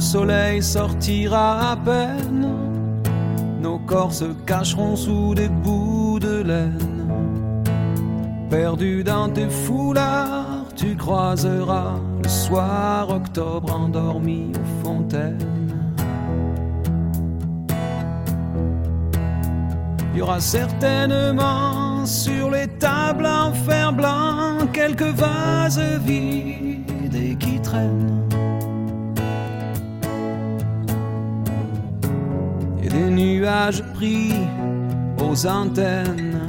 Le 0.00 0.04
soleil 0.06 0.62
sortira 0.62 1.72
à 1.72 1.76
peine. 1.76 2.48
Nos 3.60 3.78
corps 3.80 4.14
se 4.14 4.24
cacheront 4.46 4.96
sous 4.96 5.34
des 5.34 5.50
bouts 5.50 6.18
de 6.18 6.40
laine. 6.40 7.62
Perdu 8.48 9.04
dans 9.04 9.28
tes 9.28 9.50
foulards, 9.50 10.64
tu 10.74 10.96
croiseras 10.96 12.00
le 12.22 12.28
soir 12.30 13.10
octobre 13.10 13.74
endormi 13.74 14.52
aux 14.54 14.86
fontaines. 14.86 15.84
Il 20.14 20.18
y 20.18 20.22
aura 20.22 20.40
certainement 20.40 22.06
sur 22.06 22.50
les 22.50 22.68
tables 22.68 23.26
en 23.26 23.52
fer 23.52 23.92
blanc 23.92 24.66
quelques 24.72 25.12
vases 25.14 25.78
vides 26.06 27.14
et 27.14 27.36
qui 27.36 27.60
traînent. 27.60 28.39
Des 32.90 33.10
nuages 33.10 33.82
pris 33.94 34.32
aux 35.18 35.46
antennes. 35.46 36.40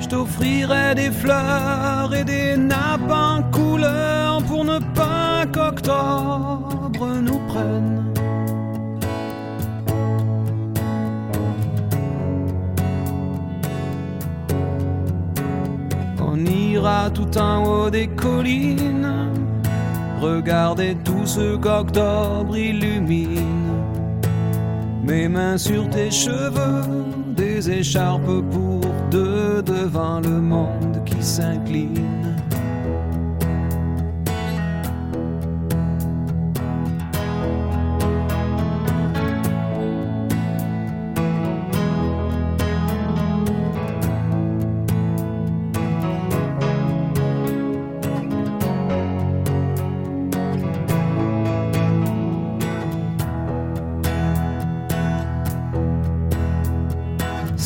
Je 0.00 0.06
t'offrirai 0.08 0.94
des 0.94 1.10
fleurs 1.10 2.14
et 2.14 2.24
des 2.24 2.56
nappes 2.56 3.10
en 3.10 3.42
couleur 3.50 4.42
pour 4.44 4.64
ne 4.64 4.78
pas 4.94 5.46
qu'octobre 5.52 7.06
nous 7.22 7.40
prenne. 7.48 8.02
tout 17.14 17.38
en 17.38 17.64
haut 17.64 17.90
des 17.90 18.08
collines. 18.08 19.31
Regardez 20.22 20.96
tout 21.04 21.26
ce 21.26 21.56
qu'octobre 21.56 22.56
illumine. 22.56 23.42
Mes 25.02 25.26
mains 25.26 25.58
sur 25.58 25.90
tes 25.90 26.12
cheveux, 26.12 26.84
des 27.26 27.68
écharpes 27.68 28.40
pour 28.52 28.80
deux 29.10 29.62
devant 29.62 30.20
le 30.20 30.40
monde 30.40 31.02
qui 31.04 31.20
s'incline. 31.20 32.21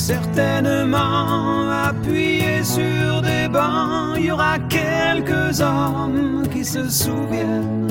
Certainement 0.07 1.69
appuyé 1.69 2.63
sur 2.63 3.23
des 3.23 3.49
bancs, 3.49 4.15
il 4.17 4.27
y 4.27 4.31
aura 4.31 4.57
quelques 4.69 5.61
hommes 5.61 6.45
qui 6.53 6.65
se 6.65 6.89
souviennent. 6.89 7.89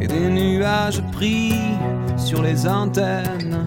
Et 0.00 0.08
des 0.08 0.28
nuages 0.30 1.00
pris 1.12 1.54
sur 2.16 2.42
les 2.42 2.66
antennes. 2.66 3.64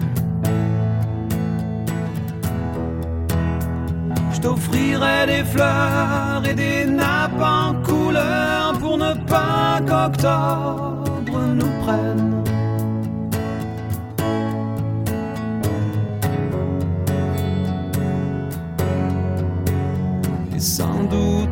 Je 4.34 4.38
t'offrirai 4.40 5.26
des 5.26 5.44
fleurs 5.44 6.42
et 6.46 6.54
des 6.54 6.84
nappes 6.84 7.40
en 7.40 7.72
couleur 7.82 8.74
pour 8.80 8.98
ne 8.98 9.14
pas 9.26 9.80
qu'octobre 9.88 11.38
nous 11.58 11.72
prenne. 11.82 12.53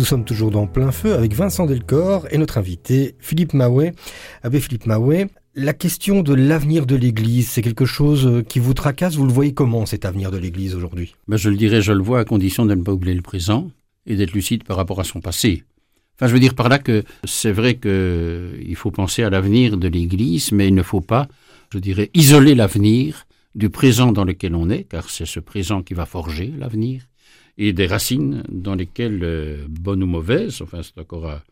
Nous 0.00 0.06
sommes 0.06 0.24
toujours 0.24 0.50
dans 0.50 0.66
plein 0.66 0.92
feu 0.92 1.12
avec 1.12 1.34
Vincent 1.34 1.66
Delcor 1.66 2.26
et 2.30 2.38
notre 2.38 2.56
invité 2.56 3.16
Philippe 3.18 3.52
Maouet. 3.52 3.92
Abbé 4.42 4.58
Philippe 4.58 4.86
Maouet, 4.86 5.26
la 5.54 5.74
question 5.74 6.22
de 6.22 6.32
l'avenir 6.32 6.86
de 6.86 6.96
l'Église, 6.96 7.50
c'est 7.50 7.60
quelque 7.60 7.84
chose 7.84 8.42
qui 8.48 8.60
vous 8.60 8.72
tracasse? 8.72 9.16
Vous 9.16 9.26
le 9.26 9.32
voyez 9.32 9.52
comment 9.52 9.84
cet 9.84 10.06
avenir 10.06 10.30
de 10.30 10.38
l'Église 10.38 10.74
aujourd'hui? 10.74 11.14
Ben 11.28 11.36
Je 11.36 11.50
le 11.50 11.56
dirais, 11.56 11.82
je 11.82 11.92
le 11.92 12.02
vois 12.02 12.20
à 12.20 12.24
condition 12.24 12.64
de 12.64 12.74
ne 12.74 12.82
pas 12.82 12.92
oublier 12.92 13.14
le 13.14 13.20
présent 13.20 13.70
et 14.06 14.16
d'être 14.16 14.32
lucide 14.32 14.64
par 14.64 14.78
rapport 14.78 15.00
à 15.00 15.04
son 15.04 15.20
passé. 15.20 15.64
Enfin, 16.16 16.28
je 16.28 16.32
veux 16.32 16.40
dire 16.40 16.54
par 16.54 16.70
là 16.70 16.78
que 16.78 17.04
c'est 17.24 17.52
vrai 17.52 17.74
qu'il 17.74 18.76
faut 18.76 18.90
penser 18.90 19.22
à 19.22 19.28
l'avenir 19.28 19.76
de 19.76 19.86
l'Église, 19.86 20.50
mais 20.50 20.68
il 20.68 20.74
ne 20.74 20.82
faut 20.82 21.02
pas 21.02 21.28
je 21.74 21.78
dirais, 21.78 22.10
isoler 22.14 22.54
l'avenir 22.54 23.26
du 23.54 23.68
présent 23.68 24.12
dans 24.12 24.24
lequel 24.24 24.54
on 24.54 24.70
est, 24.70 24.84
car 24.84 25.10
c'est 25.10 25.26
ce 25.26 25.40
présent 25.40 25.82
qui 25.82 25.92
va 25.92 26.06
forger 26.06 26.50
l'avenir, 26.58 27.02
et 27.62 27.74
des 27.74 27.86
racines 27.86 28.42
dans 28.48 28.74
lesquelles, 28.74 29.20
euh, 29.22 29.66
bonnes 29.68 30.02
ou 30.02 30.06
mauvaises, 30.06 30.62
enfin 30.62 30.82
c'est 30.82 30.98
encore 30.98 31.26
à, 31.28 31.42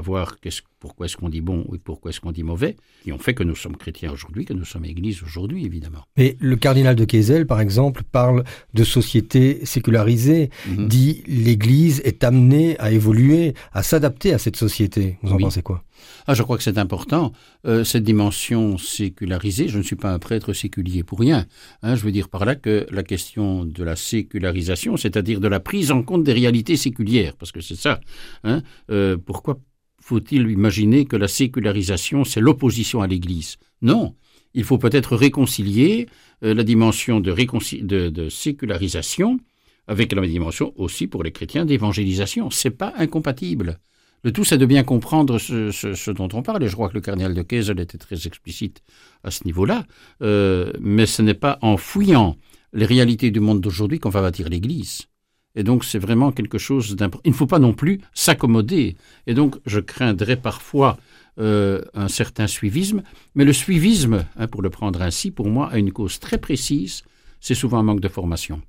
voir 0.00 0.38
pourquoi 0.84 1.06
est-ce 1.06 1.16
qu'on 1.16 1.30
dit 1.30 1.40
bon 1.40 1.64
et 1.72 1.78
pourquoi 1.78 2.10
est-ce 2.10 2.20
qu'on 2.20 2.30
dit 2.30 2.42
mauvais, 2.42 2.76
qui 3.04 3.10
ont 3.10 3.18
fait 3.18 3.32
que 3.32 3.42
nous 3.42 3.56
sommes 3.56 3.74
chrétiens 3.74 4.12
aujourd'hui, 4.12 4.44
que 4.44 4.52
nous 4.52 4.66
sommes 4.66 4.84
Église 4.84 5.22
aujourd'hui, 5.22 5.64
évidemment. 5.64 6.04
Mais 6.18 6.36
le 6.40 6.56
cardinal 6.56 6.94
de 6.94 7.06
Kessel, 7.06 7.46
par 7.46 7.62
exemple, 7.62 8.02
parle 8.12 8.44
de 8.74 8.84
société 8.84 9.64
sécularisée, 9.64 10.50
mhm. 10.68 10.88
dit 10.88 11.22
l'Église 11.26 12.02
est 12.04 12.22
amenée 12.22 12.78
à 12.80 12.92
évoluer, 12.92 13.54
à 13.72 13.82
s'adapter 13.82 14.34
à 14.34 14.38
cette 14.38 14.56
société. 14.56 15.16
Vous 15.22 15.32
en 15.32 15.38
pensez 15.38 15.62
quoi? 15.62 15.84
Ah, 16.26 16.34
je 16.34 16.42
crois 16.42 16.58
que 16.58 16.62
c'est 16.62 16.76
important. 16.76 17.32
Euh, 17.66 17.82
cette 17.82 18.04
dimension 18.04 18.76
sécularisée, 18.76 19.68
je 19.68 19.78
ne 19.78 19.82
suis 19.82 19.96
pas 19.96 20.12
un 20.12 20.18
prêtre 20.18 20.52
séculier 20.52 21.02
pour 21.02 21.18
rien. 21.18 21.46
Hein, 21.82 21.96
je 21.96 22.04
veux 22.04 22.12
dire 22.12 22.28
par 22.28 22.44
là 22.44 22.56
que 22.56 22.86
la 22.90 23.02
question 23.02 23.64
de 23.64 23.82
la 23.82 23.96
sécularisation, 23.96 24.98
c'est-à-dire 24.98 25.40
de 25.40 25.48
la 25.48 25.60
prise 25.60 25.92
en 25.92 26.02
compte 26.02 26.24
des 26.24 26.34
réalités 26.34 26.76
séculières, 26.76 27.36
parce 27.38 27.52
que 27.52 27.62
c'est 27.62 27.74
ça. 27.74 28.00
Hein, 28.42 28.62
euh, 28.90 29.16
pourquoi 29.16 29.58
faut-il 30.04 30.50
imaginer 30.50 31.06
que 31.06 31.16
la 31.16 31.28
sécularisation, 31.28 32.24
c'est 32.24 32.42
l'opposition 32.42 33.00
à 33.00 33.06
l'Église? 33.06 33.56
Non, 33.80 34.14
il 34.52 34.62
faut 34.62 34.76
peut-être 34.76 35.16
réconcilier 35.16 36.08
euh, 36.44 36.52
la 36.52 36.62
dimension 36.62 37.20
de, 37.20 38.28
sécularisation 38.28 39.40
avec 39.86 40.12
la 40.12 40.26
dimension 40.26 40.74
aussi 40.76 41.06
pour 41.06 41.22
les 41.22 41.32
chrétiens 41.32 41.64
d'évangélisation. 41.64 42.50
C'est 42.50 42.76
pas 42.76 42.92
incompatible. 42.98 43.78
Le 44.24 44.30
tout, 44.30 44.44
c'est 44.44 44.58
de 44.58 44.66
bien 44.66 44.84
comprendre 44.84 45.38
ce, 45.38 46.10
dont 46.10 46.28
on 46.34 46.42
parle, 46.42 46.62
et 46.62 46.68
je 46.68 46.74
crois 46.74 46.90
que 46.90 46.94
le 46.94 47.00
cardinal 47.00 47.32
de 47.32 47.42
Kessel 47.42 47.80
était 47.80 47.96
très 47.96 48.26
explicite 48.26 48.82
à 49.22 49.30
ce 49.30 49.44
niveau-là, 49.46 49.86
euh, 50.20 50.70
mais 50.80 51.06
ce 51.06 51.22
n'est 51.22 51.32
pas 51.32 51.58
en 51.62 51.78
fouillant 51.78 52.36
les 52.74 52.84
réalités 52.84 53.30
du 53.30 53.40
monde 53.40 53.62
d'aujourd'hui 53.62 54.00
qu'on 54.00 54.10
va 54.10 54.20
bâtir 54.20 54.50
l'Église. 54.50 55.08
Et 55.54 55.62
donc, 55.62 55.84
c'est 55.84 55.98
vraiment 55.98 56.32
quelque 56.32 56.58
chose 56.58 56.96
d'important. 56.96 57.22
Il 57.24 57.30
ne 57.30 57.36
faut 57.36 57.46
pas 57.46 57.58
non 57.58 57.72
plus 57.72 58.00
s'accommoder. 58.12 58.96
Et 59.26 59.34
donc, 59.34 59.56
je 59.66 59.80
craindrais 59.80 60.36
parfois 60.36 60.98
euh, 61.38 61.82
un 61.94 62.08
certain 62.08 62.46
suivisme. 62.46 63.02
Mais 63.34 63.44
le 63.44 63.52
suivisme, 63.52 64.24
hein, 64.36 64.46
pour 64.48 64.62
le 64.62 64.70
prendre 64.70 65.00
ainsi, 65.02 65.30
pour 65.30 65.48
moi, 65.48 65.70
a 65.70 65.78
une 65.78 65.92
cause 65.92 66.18
très 66.18 66.38
précise. 66.38 67.02
C'est 67.40 67.54
souvent 67.54 67.78
un 67.78 67.82
manque 67.82 68.00
de 68.00 68.08
formation. 68.08 68.62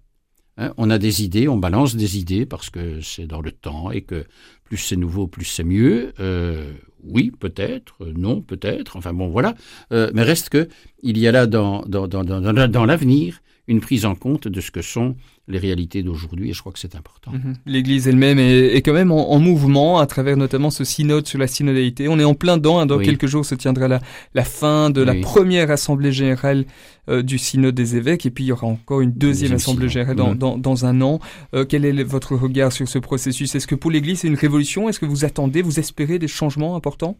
Hein, 0.57 0.73
on 0.77 0.89
a 0.89 0.97
des 0.97 1.23
idées, 1.23 1.47
on 1.47 1.57
balance 1.57 1.95
des 1.95 2.17
idées 2.17 2.45
parce 2.45 2.69
que 2.69 3.01
c'est 3.01 3.27
dans 3.27 3.41
le 3.41 3.51
temps 3.51 3.91
et 3.91 4.01
que 4.01 4.25
plus 4.63 4.77
c'est 4.77 4.95
nouveau, 4.95 5.27
plus 5.27 5.45
c'est 5.45 5.63
mieux. 5.63 6.13
Euh, 6.19 6.71
oui, 7.03 7.31
peut-être, 7.31 8.05
non, 8.15 8.41
peut-être. 8.41 8.95
Enfin 8.95 9.13
bon, 9.13 9.27
voilà. 9.27 9.53
Euh, 9.91 10.09
mais 10.13 10.23
reste 10.23 10.49
que 10.49 10.67
il 11.03 11.17
y 11.17 11.27
a 11.27 11.31
là 11.31 11.45
dans, 11.45 11.83
dans, 11.83 12.07
dans, 12.07 12.23
dans, 12.23 12.67
dans 12.69 12.85
l'avenir 12.85 13.41
une 13.67 13.81
prise 13.81 14.05
en 14.05 14.15
compte 14.15 14.47
de 14.47 14.61
ce 14.61 14.71
que 14.71 14.81
sont 14.81 15.15
les 15.47 15.59
réalités 15.59 16.01
d'aujourd'hui, 16.01 16.49
et 16.49 16.53
je 16.53 16.59
crois 16.59 16.71
que 16.71 16.79
c'est 16.79 16.95
important. 16.95 17.31
Mhm. 17.31 17.55
L'Église 17.65 18.07
elle-même 18.07 18.39
est, 18.39 18.81
quand 18.81 18.93
même 18.93 19.11
en, 19.11 19.39
mouvement, 19.39 19.99
à 19.99 20.07
travers 20.07 20.37
notamment 20.37 20.71
ce 20.71 20.83
synode 20.83 21.27
sur 21.27 21.37
la 21.37 21.47
synodalité. 21.47 22.07
On 22.07 22.19
est 22.19 22.23
en 22.23 22.33
plein 22.33 22.57
dedans, 22.57 22.79
hein. 22.79 22.85
dans 22.85 22.99
quelques 22.99 23.27
jours 23.27 23.45
se 23.45 23.55
tiendra 23.55 23.87
la, 23.87 24.01
la 24.33 24.43
fin 24.43 24.89
de 24.89 25.01
la 25.01 25.15
première 25.15 25.69
assemblée 25.69 26.11
générale 26.11 26.65
euh, 27.09 27.21
du 27.21 27.37
synode 27.37 27.75
des 27.75 27.95
évêques, 27.95 28.25
et 28.25 28.31
puis 28.31 28.45
il 28.45 28.47
y 28.47 28.51
aura 28.51 28.67
encore 28.67 29.01
une 29.01 29.11
deuxième 29.11 29.53
assemblée 29.53 29.89
générale 29.89 30.15
dans, 30.15 30.35
dans, 30.35 30.57
dans, 30.57 30.85
un 30.85 31.01
an. 31.01 31.19
Euh, 31.53 31.65
quel 31.67 31.85
est 31.85 32.03
votre 32.03 32.35
regard 32.35 32.71
sur 32.71 32.87
ce 32.87 32.97
processus? 32.99 33.53
Est-ce 33.53 33.67
que 33.67 33.75
pour 33.75 33.91
l'Église 33.91 34.19
c'est 34.19 34.27
une 34.27 34.35
révolution? 34.35 34.89
Est-ce 34.89 34.99
que 34.99 35.05
vous 35.05 35.25
attendez, 35.25 35.61
vous 35.61 35.79
espérez 35.79 36.17
des 36.17 36.27
changements 36.27 36.75
importants? 36.75 37.17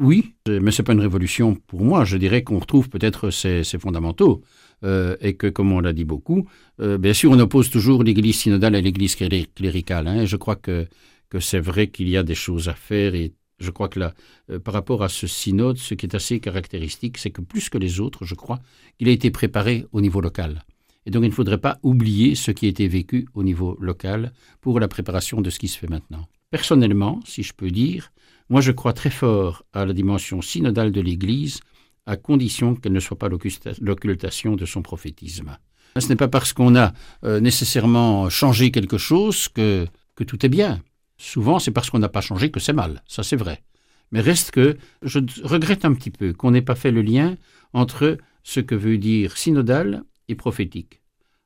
Oui, 0.00 0.34
mais 0.48 0.70
c'est 0.70 0.84
pas 0.84 0.92
une 0.92 1.00
révolution 1.00 1.56
pour 1.66 1.82
moi. 1.82 2.04
Je 2.04 2.16
dirais 2.16 2.42
qu'on 2.42 2.58
retrouve 2.58 2.88
peut-être 2.88 3.30
ces, 3.30 3.64
ces 3.64 3.78
fondamentaux. 3.78 4.42
Euh, 4.84 5.16
et 5.20 5.34
que, 5.34 5.48
comme 5.48 5.72
on 5.72 5.80
l'a 5.80 5.92
dit 5.92 6.04
beaucoup, 6.04 6.48
euh, 6.80 6.98
bien 6.98 7.12
sûr, 7.12 7.32
on 7.32 7.38
oppose 7.40 7.68
toujours 7.68 8.04
l'Église 8.04 8.36
synodale 8.36 8.76
à 8.76 8.80
l'Église 8.80 9.16
cléricale. 9.16 10.06
Hein, 10.06 10.24
je 10.24 10.36
crois 10.36 10.54
que, 10.54 10.86
que 11.30 11.40
c'est 11.40 11.58
vrai 11.58 11.88
qu'il 11.88 12.08
y 12.08 12.16
a 12.16 12.22
des 12.22 12.36
choses 12.36 12.68
à 12.68 12.74
faire. 12.74 13.14
Et 13.16 13.32
je 13.58 13.70
crois 13.70 13.88
que 13.88 13.98
là, 13.98 14.14
euh, 14.50 14.60
par 14.60 14.74
rapport 14.74 15.02
à 15.02 15.08
ce 15.08 15.26
synode, 15.26 15.78
ce 15.78 15.94
qui 15.94 16.06
est 16.06 16.14
assez 16.14 16.38
caractéristique, 16.38 17.18
c'est 17.18 17.30
que 17.30 17.40
plus 17.40 17.68
que 17.68 17.78
les 17.78 17.98
autres, 17.98 18.24
je 18.24 18.36
crois, 18.36 18.60
il 19.00 19.08
a 19.08 19.12
été 19.12 19.30
préparé 19.30 19.86
au 19.92 20.00
niveau 20.00 20.20
local. 20.20 20.64
Et 21.06 21.10
donc, 21.10 21.24
il 21.24 21.30
ne 21.30 21.34
faudrait 21.34 21.58
pas 21.58 21.78
oublier 21.82 22.34
ce 22.34 22.50
qui 22.50 22.66
a 22.66 22.68
été 22.68 22.86
vécu 22.86 23.26
au 23.34 23.42
niveau 23.42 23.76
local 23.80 24.32
pour 24.60 24.78
la 24.78 24.88
préparation 24.88 25.40
de 25.40 25.50
ce 25.50 25.58
qui 25.58 25.66
se 25.66 25.78
fait 25.78 25.88
maintenant. 25.88 26.28
Personnellement, 26.50 27.20
si 27.24 27.42
je 27.42 27.52
peux 27.52 27.70
dire, 27.70 28.12
moi, 28.48 28.60
je 28.60 28.72
crois 28.72 28.92
très 28.92 29.10
fort 29.10 29.64
à 29.72 29.84
la 29.84 29.92
dimension 29.92 30.40
synodale 30.40 30.92
de 30.92 31.00
l'Église 31.00 31.60
à 32.08 32.16
condition 32.16 32.74
qu'elle 32.74 32.94
ne 32.94 33.00
soit 33.00 33.18
pas 33.18 33.28
l'occultation 33.28 34.56
de 34.56 34.64
son 34.64 34.80
prophétisme. 34.80 35.58
Ce 35.98 36.08
n'est 36.08 36.16
pas 36.16 36.28
parce 36.28 36.54
qu'on 36.54 36.74
a 36.74 36.92
euh, 37.24 37.38
nécessairement 37.38 38.30
changé 38.30 38.70
quelque 38.70 38.96
chose 38.98 39.48
que, 39.48 39.86
que 40.16 40.24
tout 40.24 40.44
est 40.44 40.48
bien. 40.48 40.80
Souvent, 41.18 41.58
c'est 41.58 41.70
parce 41.70 41.90
qu'on 41.90 41.98
n'a 41.98 42.08
pas 42.08 42.22
changé 42.22 42.50
que 42.50 42.60
c'est 42.60 42.72
mal. 42.72 43.02
Ça, 43.06 43.22
c'est 43.22 43.36
vrai. 43.36 43.62
Mais 44.10 44.20
reste 44.20 44.52
que 44.52 44.78
je 45.02 45.18
regrette 45.42 45.84
un 45.84 45.92
petit 45.92 46.10
peu 46.10 46.32
qu'on 46.32 46.52
n'ait 46.52 46.62
pas 46.62 46.76
fait 46.76 46.92
le 46.92 47.02
lien 47.02 47.36
entre 47.74 48.16
ce 48.42 48.60
que 48.60 48.74
veut 48.74 48.96
dire 48.96 49.36
synodal 49.36 50.02
et 50.28 50.34
prophétique. 50.34 51.02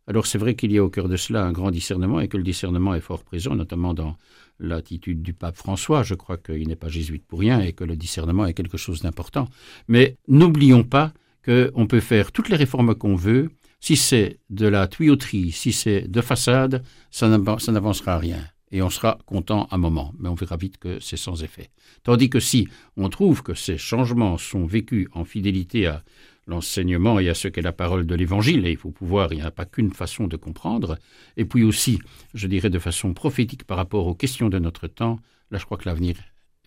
Alors 0.06 0.26
c'est 0.26 0.38
vrai 0.38 0.54
qu'il 0.54 0.70
y 0.72 0.78
a 0.78 0.84
au 0.84 0.90
cœur 0.90 1.08
de 1.08 1.16
cela 1.16 1.44
un 1.44 1.52
grand 1.52 1.70
discernement 1.70 2.20
et 2.20 2.28
que 2.28 2.36
le 2.36 2.42
discernement 2.42 2.94
est 2.94 3.00
fort 3.00 3.24
présent, 3.24 3.54
notamment 3.54 3.94
dans 3.94 4.16
l'attitude 4.58 5.22
du 5.22 5.32
pape 5.32 5.56
François. 5.56 6.02
Je 6.02 6.14
crois 6.14 6.36
qu'il 6.36 6.68
n'est 6.68 6.76
pas 6.76 6.88
jésuite 6.88 7.26
pour 7.26 7.40
rien 7.40 7.60
et 7.60 7.72
que 7.72 7.84
le 7.84 7.96
discernement 7.96 8.46
est 8.46 8.54
quelque 8.54 8.76
chose 8.76 9.02
d'important. 9.02 9.48
Mais 9.88 10.16
n'oublions 10.28 10.84
pas 10.84 11.12
qu'on 11.44 11.86
peut 11.86 12.00
faire 12.00 12.32
toutes 12.32 12.48
les 12.48 12.56
réformes 12.56 12.94
qu'on 12.94 13.16
veut. 13.16 13.50
Si 13.80 13.96
c'est 13.96 14.38
de 14.48 14.66
la 14.66 14.86
tuyauterie, 14.86 15.50
si 15.50 15.72
c'est 15.72 16.06
de 16.08 16.20
façade, 16.20 16.84
ça 17.10 17.28
n'avancera 17.28 18.18
rien. 18.18 18.44
Et 18.70 18.80
on 18.80 18.88
sera 18.88 19.18
content 19.26 19.68
un 19.70 19.76
moment, 19.76 20.14
mais 20.18 20.28
on 20.30 20.34
verra 20.34 20.56
vite 20.56 20.78
que 20.78 20.98
c'est 20.98 21.18
sans 21.18 21.42
effet. 21.42 21.68
Tandis 22.04 22.30
que 22.30 22.40
si 22.40 22.68
on 22.96 23.10
trouve 23.10 23.42
que 23.42 23.54
ces 23.54 23.76
changements 23.76 24.38
sont 24.38 24.64
vécus 24.64 25.08
en 25.12 25.24
fidélité 25.24 25.86
à 25.86 26.02
l'enseignement 26.46 27.18
et 27.18 27.28
à 27.28 27.34
ce 27.34 27.48
qu'est 27.48 27.62
la 27.62 27.72
parole 27.72 28.06
de 28.06 28.14
l'Évangile, 28.14 28.66
et 28.66 28.72
il 28.72 28.76
faut 28.76 28.90
pouvoir, 28.90 29.32
il 29.32 29.36
n'y 29.36 29.42
a 29.42 29.50
pas 29.50 29.64
qu'une 29.64 29.92
façon 29.92 30.26
de 30.26 30.36
comprendre, 30.36 30.98
et 31.36 31.44
puis 31.44 31.62
aussi, 31.62 31.98
je 32.34 32.46
dirais 32.46 32.70
de 32.70 32.78
façon 32.78 33.14
prophétique 33.14 33.64
par 33.64 33.76
rapport 33.76 34.06
aux 34.06 34.14
questions 34.14 34.48
de 34.48 34.58
notre 34.58 34.88
temps, 34.88 35.18
là 35.50 35.58
je 35.58 35.64
crois 35.64 35.78
que 35.78 35.88
l'avenir 35.88 36.16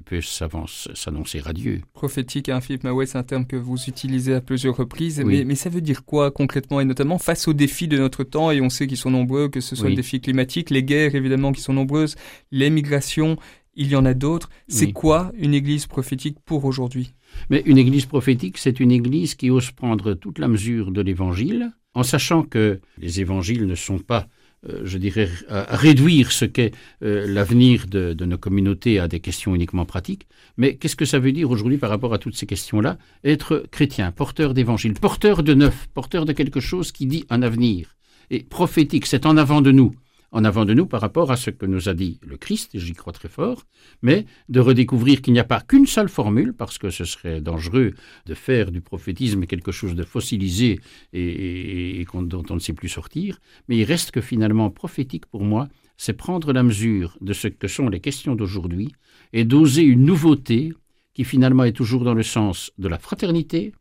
peut 0.03 0.19
s'annoncer 0.21 1.39
radieux. 1.39 1.81
Prophétique, 1.93 2.49
hein, 2.49 2.59
Philippe 2.59 2.83
Maouet, 2.83 3.05
c'est 3.05 3.17
un 3.17 3.23
terme 3.23 3.45
que 3.45 3.55
vous 3.55 3.77
utilisez 3.87 4.33
à 4.33 4.41
plusieurs 4.41 4.75
reprises, 4.75 5.21
mais, 5.21 5.55
ça 5.55 5.69
veut 5.69 5.81
dire 5.81 6.03
quoi 6.03 6.31
concrètement, 6.31 6.81
et 6.81 6.85
notamment 6.85 7.17
face 7.17 7.47
aux 7.47 7.53
défis 7.53 7.87
de 7.87 7.97
notre 7.97 8.23
temps, 8.23 8.51
et 8.51 8.61
on 8.61 8.69
sait 8.69 8.87
qu'ils 8.87 8.97
sont 8.97 9.09
nombreux, 9.09 9.47
que 9.47 9.61
ce 9.61 9.75
soit 9.75 9.89
les 9.89 9.95
défis 9.95 10.21
climatiques, 10.21 10.69
les 10.69 10.83
guerres 10.83 11.15
évidemment 11.15 11.51
qui 11.53 11.61
sont 11.61 11.73
nombreuses, 11.73 12.15
les 12.51 12.69
migrations, 12.69 13.37
il 13.75 13.89
y 13.89 13.95
en 13.95 14.05
a 14.05 14.13
d'autres. 14.13 14.49
C'est 14.67 14.91
quoi 14.91 15.31
une 15.37 15.53
église 15.53 15.85
prophétique 15.85 16.37
pour 16.45 16.65
aujourd'hui? 16.65 17.13
Mais 17.49 17.61
une 17.65 17.77
église 17.77 18.05
prophétique, 18.05 18.57
c'est 18.57 18.79
une 18.79 18.91
église 18.91 19.35
qui 19.35 19.49
ose 19.49 19.71
prendre 19.71 20.13
toute 20.13 20.39
la 20.39 20.47
mesure 20.47 20.91
de 20.91 21.01
l'évangile, 21.01 21.71
en 21.93 22.03
sachant 22.03 22.43
que 22.43 22.79
les 22.97 23.21
évangiles 23.21 23.65
ne 23.65 23.75
sont 23.75 23.99
pas, 23.99 24.27
euh, 24.67 24.81
je 24.83 24.97
dirais, 24.97 25.29
à, 25.49 25.75
réduire 25.75 26.31
ce 26.31 26.45
qu'est 26.45 26.71
euh, 27.03 27.25
l'avenir 27.27 27.87
de, 27.87 28.13
de, 28.13 28.25
nos 28.25 28.37
communautés 28.37 28.99
à 28.99 29.07
des 29.07 29.19
questions 29.19 29.55
uniquement 29.55 29.85
pratiques. 29.85 30.27
Mais 30.57 30.75
qu'est-ce 30.75 30.95
que 30.95 31.05
ça 31.05 31.19
veut 31.19 31.31
dire 31.31 31.49
aujourd'hui 31.49 31.77
par 31.77 31.89
rapport 31.89 32.13
à 32.13 32.17
toutes 32.17 32.35
ces 32.35 32.45
questions-là? 32.45 32.97
Être 33.23 33.65
chrétien, 33.71 34.11
porteur 34.11 34.53
d'évangile, 34.53 34.93
porteur 34.93 35.43
de 35.43 35.53
neuf, 35.53 35.87
porteur 35.93 36.25
de 36.25 36.33
quelque 36.33 36.59
chose 36.59 36.91
qui 36.91 37.05
dit 37.05 37.25
un 37.29 37.41
avenir. 37.41 37.95
Et 38.29 38.43
prophétique, 38.43 39.05
c'est 39.05 39.25
en 39.25 39.37
avant 39.37 39.61
de 39.61 39.71
nous 39.71 39.93
en 40.35 40.43
avant 40.43 40.65
de 40.65 40.73
nous 40.73 40.85
par 40.85 40.99
rapport 40.99 41.31
à 41.31 41.37
ce 41.37 41.49
que 41.49 41.65
nous 41.65 41.87
a 41.87 41.93
dit 41.93 42.19
le 42.21 42.35
Christ, 42.35 42.75
et 42.75 42.79
j'y 42.79 42.91
crois 42.91 43.13
très 43.13 43.29
fort, 43.29 43.63
mais 44.01 44.25
de 44.49 44.59
redécouvrir 44.59 45.21
qu'il 45.21 45.31
n'y 45.31 45.39
a 45.39 45.45
pas 45.45 45.61
qu'une 45.61 45.87
seule 45.87 46.09
formule, 46.09 46.53
parce 46.53 46.77
que 46.77 46.89
ce 46.89 47.05
serait 47.05 47.39
dangereux 47.39 47.93
de 48.25 48.33
faire 48.33 48.69
du 48.69 48.81
prophétisme 48.81 49.45
quelque 49.45 49.71
chose 49.71 49.95
de 49.95 50.03
fossilisé 50.03 50.81
et, 51.13 52.05
dont 52.13 52.43
on 52.49 52.55
ne 52.55 52.59
sait 52.59 52.73
plus 52.73 52.89
sortir, 52.89 53.39
mais 53.69 53.77
il 53.77 53.85
reste 53.85 54.11
que 54.11 54.19
finalement 54.19 54.69
prophétique 54.69 55.25
pour 55.25 55.45
moi, 55.45 55.69
c'est 55.95 56.11
prendre 56.11 56.51
la 56.51 56.63
mesure 56.63 57.17
de 57.21 57.31
ce 57.31 57.47
que 57.47 57.69
sont 57.69 57.87
les 57.87 58.01
questions 58.01 58.35
d'aujourd'hui 58.35 58.91
et 59.31 59.45
d'oser 59.45 59.83
une 59.83 60.03
nouveauté 60.03 60.73
qui 61.13 61.23
finalement 61.23 61.63
est 61.63 61.71
toujours 61.71 62.03
dans 62.03 62.13
le 62.13 62.23
sens 62.23 62.73
de 62.77 62.89
la 62.89 62.99
fraternité 62.99 63.71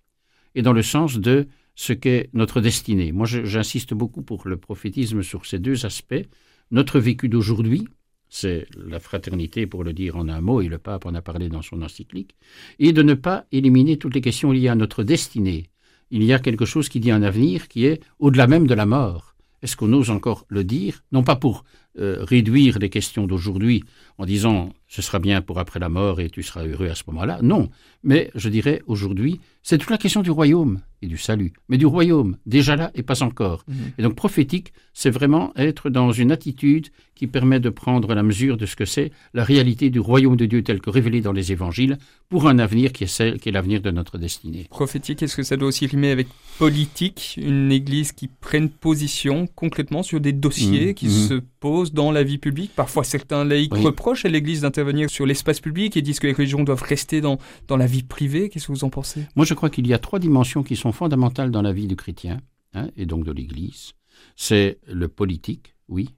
et 0.55 0.63
dans 0.63 0.73
le 0.73 0.83
sens 0.83 1.19
de 1.19 1.49
ce 1.75 1.93
qu'est 1.93 2.31
notre 2.33 2.61
destinée. 2.61 3.13
Moi, 3.13 3.27
j'insiste 3.27 3.95
beaucoup 3.95 4.23
pour 4.23 4.47
le 4.47 4.57
prophétisme 4.57 5.23
sur 5.23 5.47
ces 5.47 5.59
deux 5.59 5.87
aspects. 5.87 6.27
Notre 6.71 6.99
vécu 6.99 7.29
d'aujourd'hui, 7.29 7.87
c'est 8.29 8.67
la 8.77 8.99
fraternité, 9.01 9.67
pour 9.67 9.85
le 9.85 9.93
dire 9.93 10.17
en 10.17 10.29
un 10.29 10.41
mot, 10.41 10.61
et 10.61 10.69
le 10.69 10.79
pape 10.79 11.07
en 11.07 11.15
a 11.15 11.23
parlé 11.23 11.49
dans 11.49 11.63
son 11.63 11.83
encyclique, 11.83 12.35
et 12.79 12.93
de 12.93 13.03
ne 13.03 13.15
pas 13.15 13.47
éliminer 13.53 13.97
toutes 13.97 14.15
les 14.15 14.21
questions 14.21 14.51
liées 14.51 14.69
à 14.69 14.75
notre 14.75 15.05
destinée. 15.05 15.71
Il 16.11 16.25
y 16.25 16.33
a 16.33 16.39
quelque 16.39 16.65
chose 16.65 16.89
qui 16.89 17.01
dit 17.01 17.11
un 17.11 17.23
avenir 17.23 17.69
qui 17.69 17.87
est 17.87 18.03
au-delà 18.19 18.47
même 18.47 18.67
de 18.67 18.75
la 18.75 18.87
mort. 18.87 19.35
Est-ce 19.63 19.77
qu'on 19.77 19.93
ose 19.93 20.11
encore 20.11 20.45
le 20.49 20.63
dire? 20.63 21.03
Non 21.11 21.23
pas 21.23 21.37
pour 21.37 21.65
euh, 21.99 22.23
réduire 22.23 22.79
les 22.79 22.91
questions 22.91 23.27
d'aujourd'hui 23.27 23.83
en 24.19 24.27
disant 24.27 24.75
ce 24.89 25.03
sera 25.03 25.19
bien 25.19 25.41
pour 25.41 25.59
après 25.59 25.81
la 25.81 25.89
mort 25.89 26.21
et 26.21 26.31
tu 26.31 26.43
seras 26.43 26.65
heureux 26.65 26.89
à 26.89 26.95
ce 26.95 27.03
moment-là. 27.09 27.41
Non, 27.43 27.69
mais 28.03 28.31
je 28.35 28.49
dirais 28.49 28.83
aujourd'hui, 28.87 29.41
c'est 29.63 29.79
toute 29.79 29.91
la 29.91 29.99
question 29.99 30.23
du 30.23 30.31
royaume 30.31 30.81
et 31.01 31.07
du 31.07 31.17
salut, 31.17 31.53
mais 31.69 31.79
du 31.79 31.87
royaume, 31.87 32.37
déjà 32.47 32.77
là 32.77 32.91
et 32.95 33.03
pas 33.03 33.23
encore. 33.23 33.65
Mhm. 33.67 33.77
Et 33.99 34.03
donc 34.03 34.15
prophétique, 34.15 34.73
c'est 34.93 35.11
vraiment 35.11 35.53
être 35.57 35.91
dans 35.91 36.13
une 36.13 36.33
attitude 36.33 36.89
qui 37.15 37.27
permet 37.27 37.61
de 37.61 37.71
prendre 37.71 38.15
la 38.15 38.23
mesure 38.23 38.57
de 38.57 38.67
ce 38.67 38.77
que 38.77 38.85
c'est 38.85 39.11
la 39.33 39.45
réalité 39.45 39.91
du 39.91 40.01
royaume 40.01 40.37
de 40.37 40.47
Dieu 40.47 40.63
tel 40.63 40.81
que 40.81 40.91
révélé 40.91 41.21
dans 41.21 41.33
les 41.33 41.53
évangiles 41.53 41.99
pour 42.29 42.49
un 42.49 42.59
avenir 42.59 42.93
qui 42.93 43.05
est 43.05 43.09
celle 43.09 43.39
qui 43.39 43.49
est 43.49 43.53
l'avenir 43.53 43.81
de 43.81 43.91
notre 43.91 44.19
destinée. 44.19 44.67
Prophétique, 44.69 45.23
est-ce 45.23 45.37
que 45.37 45.43
ça 45.43 45.57
doit 45.57 45.69
aussi 45.69 45.87
rimer 45.87 46.11
avec 46.11 46.27
politique, 46.59 47.39
une 47.41 47.73
église 47.73 48.13
qui 48.13 48.29
prenne 48.29 48.69
position 48.69 49.47
concrètement 49.55 50.03
sur 50.03 50.21
des 50.21 50.33
dossiers 50.33 50.89
mhm. 50.89 50.95
qui 50.95 51.07
mhm. 51.07 51.29
se 51.29 51.35
posent 51.61 51.93
dans 51.93 52.11
la 52.11 52.23
vie 52.23 52.39
publique? 52.39 52.73
Parfois 52.75 53.05
certains 53.05 53.45
laïcs 53.45 53.75
reprochent 53.75 54.25
à 54.25 54.29
l'église 54.29 54.65
d'intervenir 54.75 55.09
sur 55.09 55.25
l'espace 55.25 55.61
public 55.61 55.97
et 55.97 56.03
disent 56.03 56.19
que 56.19 56.27
les 56.27 56.33
religions 56.33 56.65
doivent 56.65 56.83
rester 56.83 57.21
dans, 57.21 57.39
dans 57.69 57.77
la 57.77 57.87
vie 57.87 58.03
privée. 58.03 58.49
Qu'est-ce 58.49 58.67
que 58.67 58.73
vous 58.73 58.85
en 58.85 58.91
pensez? 58.91 59.25
Moi, 59.37 59.47
je 59.47 59.55
crois 59.55 59.71
qu'il 59.71 59.87
y 59.87 59.95
a 59.95 59.99
trois 59.99 60.19
dimensions 60.19 60.65
qui 60.65 60.75
sont 60.75 60.91
fondamentales 60.91 61.53
dans 61.53 61.63
la 61.63 61.73
vie 61.73 61.87
du 61.87 61.95
chrétien, 61.95 62.41
hein, 62.73 62.91
et 62.97 63.07
donc 63.07 63.25
de 63.25 63.31
l'Église. 63.31 63.93
C'est 64.35 64.79
le 64.89 65.07
politique, 65.07 65.75
oui, 65.89 66.09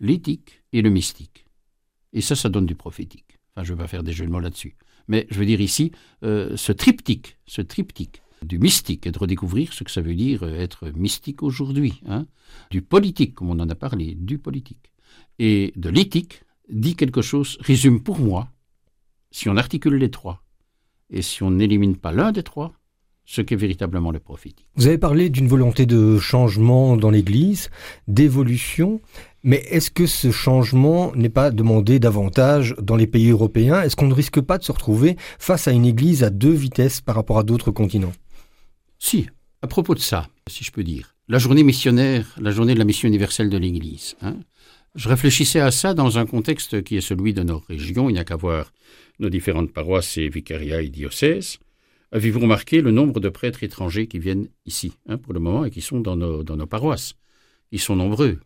l'éthique 0.00 0.62
et 0.72 0.80
le 0.80 0.88
mystique. 0.88 1.44
Et 2.14 2.22
ça, 2.22 2.34
ça 2.34 2.48
donne 2.48 2.64
du 2.64 2.74
prophétique. 2.74 3.38
Enfin, 3.54 3.64
je 3.64 3.72
ne 3.72 3.76
vais 3.76 3.84
pas 3.84 3.88
faire 3.88 4.02
des 4.02 4.12
jeux 4.12 4.24
de 4.24 4.30
mots 4.30 4.40
là-dessus. 4.40 4.76
Mais 5.06 5.26
je 5.30 5.38
veux 5.38 5.46
dire 5.46 5.60
ici, 5.60 5.92
euh, 6.24 6.56
ce 6.56 6.72
triptyque, 6.72 7.36
ce 7.46 7.60
triptyque 7.60 8.22
du 8.42 8.58
mystique 8.58 9.06
et 9.06 9.10
de 9.10 9.18
redécouvrir 9.18 9.72
ce 9.72 9.84
que 9.84 9.90
ça 9.90 10.00
veut 10.00 10.14
dire 10.14 10.42
euh, 10.44 10.54
être 10.54 10.88
mystique 10.96 11.42
aujourd'hui, 11.42 12.00
hein, 12.06 12.26
du 12.70 12.80
politique, 12.80 13.34
comme 13.34 13.50
on 13.50 13.60
en 13.60 13.68
a 13.68 13.74
parlé, 13.74 14.14
du 14.14 14.38
politique, 14.38 14.92
et 15.38 15.72
de 15.76 15.90
l'éthique, 15.90 16.42
dit 16.68 16.96
quelque 16.96 17.22
chose, 17.22 17.58
résume 17.60 18.02
pour 18.02 18.18
moi, 18.18 18.48
si 19.30 19.48
on 19.48 19.56
articule 19.56 19.96
les 19.96 20.10
trois, 20.10 20.42
et 21.10 21.22
si 21.22 21.42
on 21.42 21.50
n'élimine 21.50 21.96
pas 21.96 22.12
l'un 22.12 22.32
des 22.32 22.42
trois, 22.42 22.72
ce 23.24 23.40
qu'est 23.40 23.56
véritablement 23.56 24.10
le 24.10 24.18
prophétique. 24.18 24.68
Vous 24.74 24.86
avez 24.86 24.98
parlé 24.98 25.30
d'une 25.30 25.46
volonté 25.46 25.86
de 25.86 26.18
changement 26.18 26.96
dans 26.96 27.10
l'Église, 27.10 27.70
d'évolution, 28.08 29.00
mais 29.42 29.58
est-ce 29.70 29.90
que 29.90 30.06
ce 30.06 30.30
changement 30.30 31.12
n'est 31.14 31.28
pas 31.28 31.50
demandé 31.50 31.98
davantage 31.98 32.74
dans 32.80 32.96
les 32.96 33.06
pays 33.06 33.30
européens? 33.30 33.82
Est-ce 33.82 33.96
qu'on 33.96 34.08
ne 34.08 34.14
risque 34.14 34.40
pas 34.40 34.58
de 34.58 34.64
se 34.64 34.72
retrouver 34.72 35.16
face 35.38 35.68
à 35.68 35.72
une 35.72 35.86
Église 35.86 36.24
à 36.24 36.30
deux 36.30 36.52
vitesses 36.52 37.00
par 37.00 37.14
rapport 37.14 37.38
à 37.38 37.42
d'autres 37.42 37.70
continents? 37.70 38.12
Si, 38.98 39.28
à 39.62 39.66
propos 39.66 39.94
de 39.94 40.00
ça, 40.00 40.28
si 40.48 40.64
je 40.64 40.72
peux 40.72 40.84
dire, 40.84 41.16
la 41.28 41.38
journée 41.38 41.64
missionnaire, 41.64 42.34
la 42.40 42.50
journée 42.50 42.74
de 42.74 42.78
la 42.78 42.84
mission 42.84 43.08
universelle 43.08 43.50
de 43.50 43.58
l'Église, 43.58 44.16
hein, 44.22 44.36
Je 44.94 45.08
réfléchissais 45.08 45.60
à 45.60 45.70
ça 45.70 45.94
dans 45.94 46.18
un 46.18 46.26
contexte 46.26 46.82
qui 46.82 46.96
est 46.96 47.00
celui 47.00 47.32
de 47.32 47.42
nos 47.42 47.58
régions. 47.60 48.10
Il 48.10 48.12
n'y 48.12 48.18
a 48.18 48.24
qu'à 48.24 48.36
voir 48.36 48.72
nos 49.20 49.30
différentes 49.30 49.72
paroisses 49.72 50.18
et 50.18 50.28
vicariats 50.28 50.82
et 50.82 50.88
diocèses. 50.88 51.58
Avez-vous 52.10 52.40
remarqué 52.40 52.82
le 52.82 52.90
nombre 52.90 53.18
de 53.18 53.30
prêtres 53.30 53.62
étrangers 53.62 54.06
qui 54.06 54.18
viennent 54.18 54.48
ici, 54.66 54.92
hein, 55.08 55.16
pour 55.16 55.32
le 55.32 55.40
moment, 55.40 55.64
et 55.64 55.70
qui 55.70 55.80
sont 55.80 56.00
dans 56.00 56.16
nos, 56.16 56.66
paroisses? 56.66 57.14
Ils 57.70 57.80
sont 57.80 57.96
nombreux, 57.96 58.38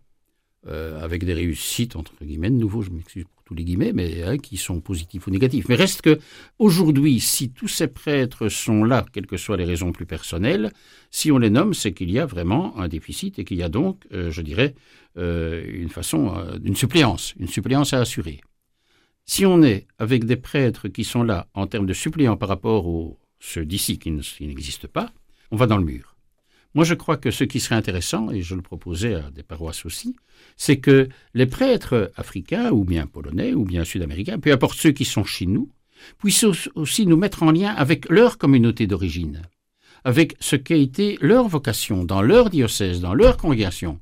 euh, 0.68 1.02
avec 1.02 1.24
des 1.24 1.34
réussites, 1.34 1.96
entre 1.96 2.12
guillemets, 2.24 2.50
de 2.50 2.54
nouveau, 2.54 2.82
je 2.82 2.90
m'excuse 2.90 3.24
tous 3.46 3.54
les 3.54 3.64
guillemets, 3.64 3.92
mais 3.94 4.22
hein, 4.24 4.36
qui 4.36 4.58
sont 4.58 4.80
positifs 4.80 5.26
ou 5.26 5.30
négatifs. 5.30 5.66
Mais 5.68 5.76
reste 5.76 6.02
que, 6.02 6.18
aujourd'hui, 6.58 7.20
si 7.20 7.50
tous 7.50 7.68
ces 7.68 7.86
prêtres 7.86 8.48
sont 8.48 8.84
là, 8.84 9.06
quelles 9.12 9.26
que 9.26 9.36
soient 9.36 9.56
les 9.56 9.64
raisons 9.64 9.92
plus 9.92 10.04
personnelles, 10.04 10.72
si 11.10 11.32
on 11.32 11.38
les 11.38 11.48
nomme, 11.48 11.72
c'est 11.72 11.92
qu'il 11.92 12.10
y 12.10 12.18
a 12.18 12.26
vraiment 12.26 12.78
un 12.78 12.88
déficit 12.88 13.38
et 13.38 13.44
qu'il 13.44 13.56
y 13.56 13.62
a 13.62 13.68
donc, 13.68 14.04
euh, 14.12 14.30
je 14.30 14.42
dirais, 14.42 14.74
euh, 15.16 15.64
une 15.66 15.88
façon, 15.88 16.34
une 16.62 16.76
suppléance, 16.76 17.34
une 17.38 17.48
suppléance 17.48 17.94
à 17.94 18.00
assurer. 18.00 18.40
Si 19.24 19.46
on 19.46 19.62
est 19.62 19.86
avec 19.98 20.24
des 20.24 20.36
prêtres 20.36 20.88
qui 20.88 21.04
sont 21.04 21.22
là 21.22 21.48
en 21.54 21.66
termes 21.66 21.86
de 21.86 21.92
suppléants 21.92 22.36
par 22.36 22.48
rapport 22.48 22.86
aux 22.86 23.18
ceux 23.40 23.64
d'ici 23.64 23.98
qui 23.98 24.10
n'existent 24.10 24.88
pas, 24.92 25.12
on 25.50 25.56
va 25.56 25.66
dans 25.66 25.78
le 25.78 25.84
mur. 25.84 26.15
Moi, 26.76 26.84
je 26.84 26.92
crois 26.92 27.16
que 27.16 27.30
ce 27.30 27.42
qui 27.42 27.58
serait 27.58 27.74
intéressant, 27.74 28.30
et 28.30 28.42
je 28.42 28.54
le 28.54 28.60
proposais 28.60 29.14
à 29.14 29.30
des 29.30 29.42
paroisses 29.42 29.86
aussi, 29.86 30.14
c'est 30.58 30.76
que 30.76 31.08
les 31.32 31.46
prêtres 31.46 32.12
africains, 32.16 32.70
ou 32.70 32.84
bien 32.84 33.06
polonais, 33.06 33.54
ou 33.54 33.64
bien 33.64 33.82
sud-américains, 33.82 34.38
peu 34.38 34.52
importe 34.52 34.78
ceux 34.78 34.90
qui 34.90 35.06
sont 35.06 35.24
chez 35.24 35.46
nous, 35.46 35.70
puissent 36.18 36.44
aussi 36.74 37.06
nous 37.06 37.16
mettre 37.16 37.42
en 37.44 37.50
lien 37.50 37.70
avec 37.70 38.10
leur 38.10 38.36
communauté 38.36 38.86
d'origine, 38.86 39.40
avec 40.04 40.36
ce 40.38 40.54
qu'a 40.54 40.76
été 40.76 41.16
leur 41.22 41.48
vocation 41.48 42.04
dans 42.04 42.20
leur 42.20 42.50
diocèse, 42.50 43.00
dans 43.00 43.14
leur 43.14 43.38
congrégation. 43.38 43.98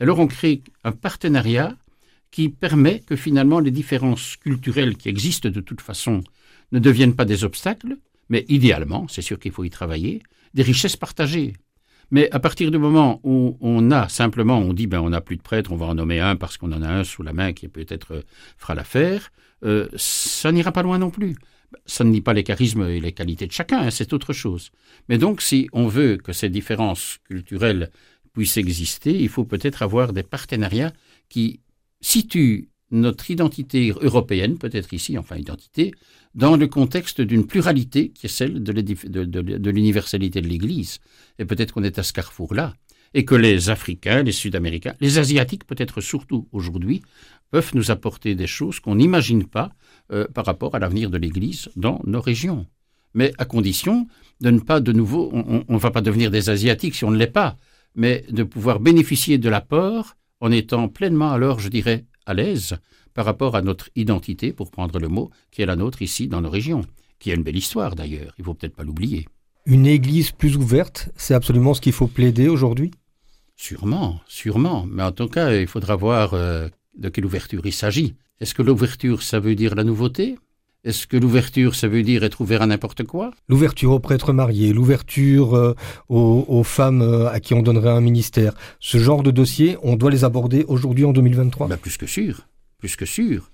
Alors 0.00 0.18
on 0.18 0.26
crée 0.26 0.62
un 0.82 0.90
partenariat 0.90 1.76
qui 2.32 2.48
permet 2.48 2.98
que 3.06 3.14
finalement 3.14 3.60
les 3.60 3.70
différences 3.70 4.34
culturelles 4.34 4.96
qui 4.96 5.08
existent 5.08 5.48
de 5.48 5.60
toute 5.60 5.80
façon 5.80 6.24
ne 6.72 6.80
deviennent 6.80 7.14
pas 7.14 7.24
des 7.24 7.44
obstacles, 7.44 7.98
mais 8.28 8.44
idéalement, 8.48 9.06
c'est 9.06 9.22
sûr 9.22 9.38
qu'il 9.38 9.52
faut 9.52 9.62
y 9.62 9.70
travailler, 9.70 10.24
des 10.54 10.64
richesses 10.64 10.96
partagées. 10.96 11.52
Mais 12.10 12.30
à 12.30 12.38
partir 12.38 12.70
du 12.70 12.78
moment 12.78 13.20
où 13.24 13.56
on 13.60 13.90
a 13.90 14.08
simplement, 14.08 14.58
on 14.58 14.72
dit, 14.72 14.86
ben 14.86 15.00
on 15.00 15.10
n'a 15.10 15.20
plus 15.20 15.36
de 15.36 15.42
prêtre, 15.42 15.72
on 15.72 15.76
va 15.76 15.86
en 15.86 15.94
nommer 15.94 16.20
un 16.20 16.36
parce 16.36 16.56
qu'on 16.56 16.72
en 16.72 16.82
a 16.82 16.88
un 16.88 17.04
sous 17.04 17.22
la 17.22 17.32
main 17.32 17.52
qui 17.52 17.68
peut-être 17.68 18.14
euh, 18.14 18.22
fera 18.56 18.74
l'affaire, 18.74 19.32
euh, 19.64 19.88
ça 19.96 20.52
n'ira 20.52 20.72
pas 20.72 20.82
loin 20.82 20.98
non 20.98 21.10
plus. 21.10 21.36
Ça 21.84 22.04
ne 22.04 22.10
nie 22.10 22.20
pas 22.20 22.32
les 22.32 22.44
charismes 22.44 22.88
et 22.88 23.00
les 23.00 23.12
qualités 23.12 23.46
de 23.46 23.52
chacun, 23.52 23.80
hein, 23.80 23.90
c'est 23.90 24.12
autre 24.12 24.32
chose. 24.32 24.70
Mais 25.08 25.18
donc, 25.18 25.42
si 25.42 25.68
on 25.72 25.88
veut 25.88 26.16
que 26.16 26.32
ces 26.32 26.48
différences 26.48 27.18
culturelles 27.24 27.90
puissent 28.32 28.56
exister, 28.56 29.18
il 29.18 29.28
faut 29.28 29.44
peut-être 29.44 29.82
avoir 29.82 30.12
des 30.12 30.22
partenariats 30.22 30.92
qui 31.28 31.60
situent 32.00 32.68
notre 32.92 33.30
identité 33.30 33.92
européenne, 34.00 34.58
peut-être 34.58 34.92
ici, 34.92 35.18
enfin 35.18 35.36
identité, 35.36 35.92
dans 36.36 36.56
le 36.56 36.68
contexte 36.68 37.20
d'une 37.20 37.46
pluralité 37.46 38.10
qui 38.10 38.26
est 38.26 38.28
celle 38.28 38.62
de 38.62 39.70
l'universalité 39.70 40.40
de 40.40 40.46
l'Église. 40.46 41.00
Et 41.38 41.46
peut-être 41.46 41.72
qu'on 41.72 41.82
est 41.82 41.98
à 41.98 42.02
ce 42.02 42.12
carrefour-là, 42.12 42.74
et 43.14 43.24
que 43.24 43.34
les 43.34 43.70
Africains, 43.70 44.22
les 44.22 44.32
Sud-Américains, 44.32 44.94
les 45.00 45.18
Asiatiques 45.18 45.66
peut-être 45.66 46.02
surtout 46.02 46.46
aujourd'hui, 46.52 47.02
peuvent 47.50 47.70
nous 47.74 47.90
apporter 47.90 48.34
des 48.34 48.46
choses 48.46 48.80
qu'on 48.80 48.96
n'imagine 48.96 49.44
pas 49.44 49.72
euh, 50.12 50.26
par 50.28 50.44
rapport 50.44 50.74
à 50.74 50.78
l'avenir 50.78 51.10
de 51.10 51.16
l'Église 51.16 51.70
dans 51.76 52.00
nos 52.04 52.20
régions. 52.20 52.66
Mais 53.14 53.32
à 53.38 53.46
condition 53.46 54.06
de 54.42 54.50
ne 54.50 54.58
pas 54.58 54.80
de 54.80 54.92
nouveau, 54.92 55.30
on 55.32 55.64
ne 55.72 55.78
va 55.78 55.90
pas 55.90 56.02
devenir 56.02 56.30
des 56.30 56.50
Asiatiques 56.50 56.94
si 56.94 57.04
on 57.04 57.10
ne 57.10 57.16
l'est 57.16 57.26
pas, 57.26 57.56
mais 57.94 58.26
de 58.30 58.42
pouvoir 58.42 58.78
bénéficier 58.78 59.38
de 59.38 59.48
l'apport 59.48 60.16
en 60.40 60.52
étant 60.52 60.88
pleinement 60.88 61.32
alors, 61.32 61.60
je 61.60 61.70
dirais, 61.70 62.04
à 62.26 62.34
l'aise 62.34 62.76
par 63.16 63.24
rapport 63.24 63.56
à 63.56 63.62
notre 63.62 63.88
identité, 63.96 64.52
pour 64.52 64.70
prendre 64.70 64.98
le 64.98 65.08
mot, 65.08 65.30
qui 65.50 65.62
est 65.62 65.66
la 65.66 65.74
nôtre 65.74 66.02
ici 66.02 66.28
dans 66.28 66.42
nos 66.42 66.50
régions, 66.50 66.82
qui 67.18 67.32
a 67.32 67.34
une 67.34 67.42
belle 67.42 67.56
histoire 67.56 67.96
d'ailleurs, 67.96 68.34
il 68.38 68.44
faut 68.44 68.52
peut-être 68.52 68.76
pas 68.76 68.84
l'oublier. 68.84 69.26
Une 69.64 69.86
église 69.86 70.30
plus 70.30 70.56
ouverte, 70.56 71.08
c'est 71.16 71.34
absolument 71.34 71.72
ce 71.72 71.80
qu'il 71.80 71.94
faut 71.94 72.06
plaider 72.08 72.46
aujourd'hui? 72.46 72.90
Sûrement, 73.56 74.20
sûrement, 74.28 74.86
mais 74.86 75.02
en 75.02 75.12
tout 75.12 75.28
cas, 75.28 75.56
il 75.56 75.66
faudra 75.66 75.96
voir 75.96 76.34
euh, 76.34 76.68
de 76.98 77.08
quelle 77.08 77.24
ouverture 77.24 77.64
il 77.64 77.72
s'agit. 77.72 78.14
Est-ce 78.40 78.54
que 78.54 78.62
l'ouverture, 78.62 79.22
ça 79.22 79.40
veut 79.40 79.54
dire 79.54 79.74
la 79.74 79.82
nouveauté? 79.82 80.36
Est-ce 80.84 81.06
que 81.06 81.16
l'ouverture, 81.16 81.74
ça 81.74 81.88
veut 81.88 82.02
dire 82.02 82.22
être 82.22 82.42
ouvert 82.42 82.60
à 82.60 82.66
n'importe 82.66 83.04
quoi? 83.04 83.30
L'ouverture 83.48 83.92
aux 83.92 83.98
prêtres 83.98 84.34
mariés, 84.34 84.74
l'ouverture 84.74 85.54
euh, 85.54 85.74
aux, 86.10 86.62
femmes 86.62 87.00
euh, 87.00 87.30
à 87.30 87.40
qui 87.40 87.54
on 87.54 87.62
donnerait 87.62 87.88
un 87.88 88.02
ministère, 88.02 88.52
ce 88.78 88.98
genre 88.98 89.22
de 89.22 89.30
dossiers, 89.30 89.78
on 89.82 89.96
doit 89.96 90.10
les 90.10 90.24
aborder 90.24 90.66
aujourd'hui 90.68 91.06
en 91.06 91.12
2023 91.12 91.66
ben, 91.66 91.78
Plus 91.78 91.96
que 91.96 92.06
sûr, 92.06 92.46
plus 92.78 92.96
que 92.96 93.06
sûr. 93.06 93.50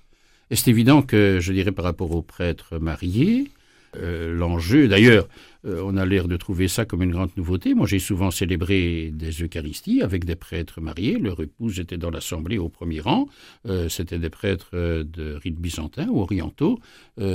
Et 0.51 0.57
c'est 0.57 0.71
évident 0.71 1.03
que, 1.03 1.39
je 1.41 1.53
dirais, 1.53 1.73
par 1.73 1.85
rapport 1.85 2.15
aux 2.15 2.23
prêtres 2.23 2.79
mariés, 2.79 3.51
euh, 3.97 4.35
l'enjeu, 4.35 4.89
d'ailleurs, 4.89 5.29
euh, 5.67 5.83
on 5.85 5.97
a 5.97 6.07
l'air 6.07 6.27
de 6.27 6.37
trouver 6.37 6.67
ça 6.67 6.85
comme 6.85 7.03
une 7.03 7.11
grande 7.11 7.31
nouveauté. 7.37 7.75
Moi, 7.75 7.87
j'ai 7.87 7.99
souvent 7.99 8.31
célébré 8.31 9.11
des 9.13 9.31
Eucharisties 9.43 10.03
avec 10.03 10.25
des 10.25 10.35
prêtres 10.35 10.81
mariés. 10.81 11.19
Leur 11.19 11.41
épouse 11.41 11.79
était 11.79 11.99
dans 11.99 12.11
l'assemblée 12.11 12.59
au 12.59 12.69
premier 12.69 13.01
rang. 13.01 13.29
Euh, 13.69 13.89
c'était 13.89 14.19
des 14.19 14.31
prêtres 14.31 14.75
de 14.75 15.35
rite 15.35 15.57
byzantin 15.57 16.09
ou 16.09 16.21
orientaux. 16.21 16.81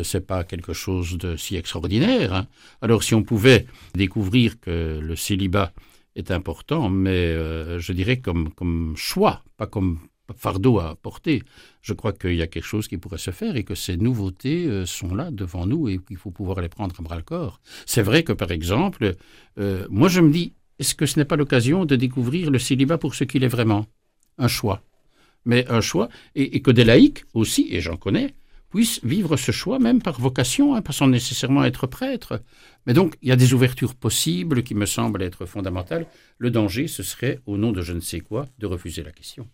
c'est 0.03 0.25
pas 0.25 0.43
quelque 0.43 0.73
chose 0.73 1.17
de 1.17 1.35
si 1.35 1.55
extraordinaire. 1.55 2.33
Hein. 2.33 2.47
Alors, 2.81 3.03
si 3.03 3.13
on 3.13 3.23
pouvait 3.23 3.67
découvrir 3.93 4.59
que 4.59 4.99
le 4.99 5.15
célibat 5.15 5.71
est 6.15 6.31
important, 6.31 6.89
mais 6.89 7.33
je 7.79 7.93
dirais 7.93 8.17
comme, 8.17 8.51
comme 8.53 8.95
choix, 8.97 9.43
pas 9.57 9.67
comme 9.67 9.99
fardeau 10.36 10.80
à 10.80 10.95
porter. 10.95 11.43
Je 11.82 11.93
crois 11.93 12.13
qu'il 12.13 12.36
y 12.36 12.41
a 12.41 12.47
quelque 12.47 12.65
chose 12.65 12.88
qui 12.88 12.97
pourrait 12.97 13.17
se 13.17 13.32
faire 13.32 13.55
et 13.55 13.63
que 13.63 13.75
ces 13.75 13.97
nouveautés 13.97 14.65
euh, 14.65 14.86
sont 14.86 15.15
là 15.15 15.32
devant 15.32 15.65
nous 15.65 15.88
et 15.89 15.99
qu'il 15.99 16.17
faut 16.17 16.32
pouvoir 16.32 16.61
les 16.61 16.69
prendre 16.69 16.95
à 16.99 17.03
bras 17.03 17.15
le 17.15 17.21
corps. 17.21 17.61
C'est 17.86 18.01
vrai 18.01 18.23
que, 18.23 18.34
par 18.34 18.51
exemple, 18.51 19.15
euh, 19.57 19.88
moi 19.89 20.09
je 20.09 20.21
me 20.21 20.32
dis, 20.32 20.53
est-ce 20.80 20.95
que 20.95 21.05
ce 21.05 21.17
n'est 21.17 21.25
pas 21.25 21.36
l'occasion 21.36 21.86
de 21.86 21.95
découvrir 21.95 22.51
le 22.51 22.59
célibat 22.59 22.97
pour 22.97 23.15
ce 23.15 23.23
qu'il 23.23 23.43
est 23.43 23.47
vraiment? 23.47 23.88
Un 24.38 24.47
choix. 24.47 24.84
Mais 25.45 25.67
un 25.69 25.82
choix, 25.82 26.09
et, 26.36 26.61
que 26.61 26.71
des 26.71 26.84
laïcs 26.84 27.23
aussi, 27.34 27.67
et 27.71 27.80
j'en 27.80 27.95
connais, 27.95 28.34
puissent 28.69 28.99
vivre 29.03 29.38
ce 29.38 29.51
choix 29.51 29.80
même 29.80 30.01
par 30.01 30.19
vocation, 30.19 30.75
hein, 30.75 30.82
pas 30.82 30.91
sans 30.91 31.07
nécessairement 31.07 31.63
être 31.63 31.88
prêtre. 31.88 32.41
Mais 32.86 32.93
donc, 32.93 33.15
il 33.21 33.30
y 33.30 33.32
a 33.32 33.38
des 33.38 33.53
ouvertures 33.53 33.95
possibles 33.95 34.61
qui 34.61 34.75
me 34.75 34.86
semblent 34.86 35.23
être 35.23 35.45
fondamentales. 35.45 36.05
Le 36.38 36.51
danger, 36.51 36.88
ce 36.88 37.01
serait, 37.01 37.39
au 37.45 37.57
nom 37.57 37.71
de 37.71 37.82
je 37.82 37.93
ne 37.93 38.01
sais 38.01 38.19
quoi, 38.19 38.45
de 38.59 38.65
refuser 38.65 39.03
la 39.03 39.11
question. 39.11 39.47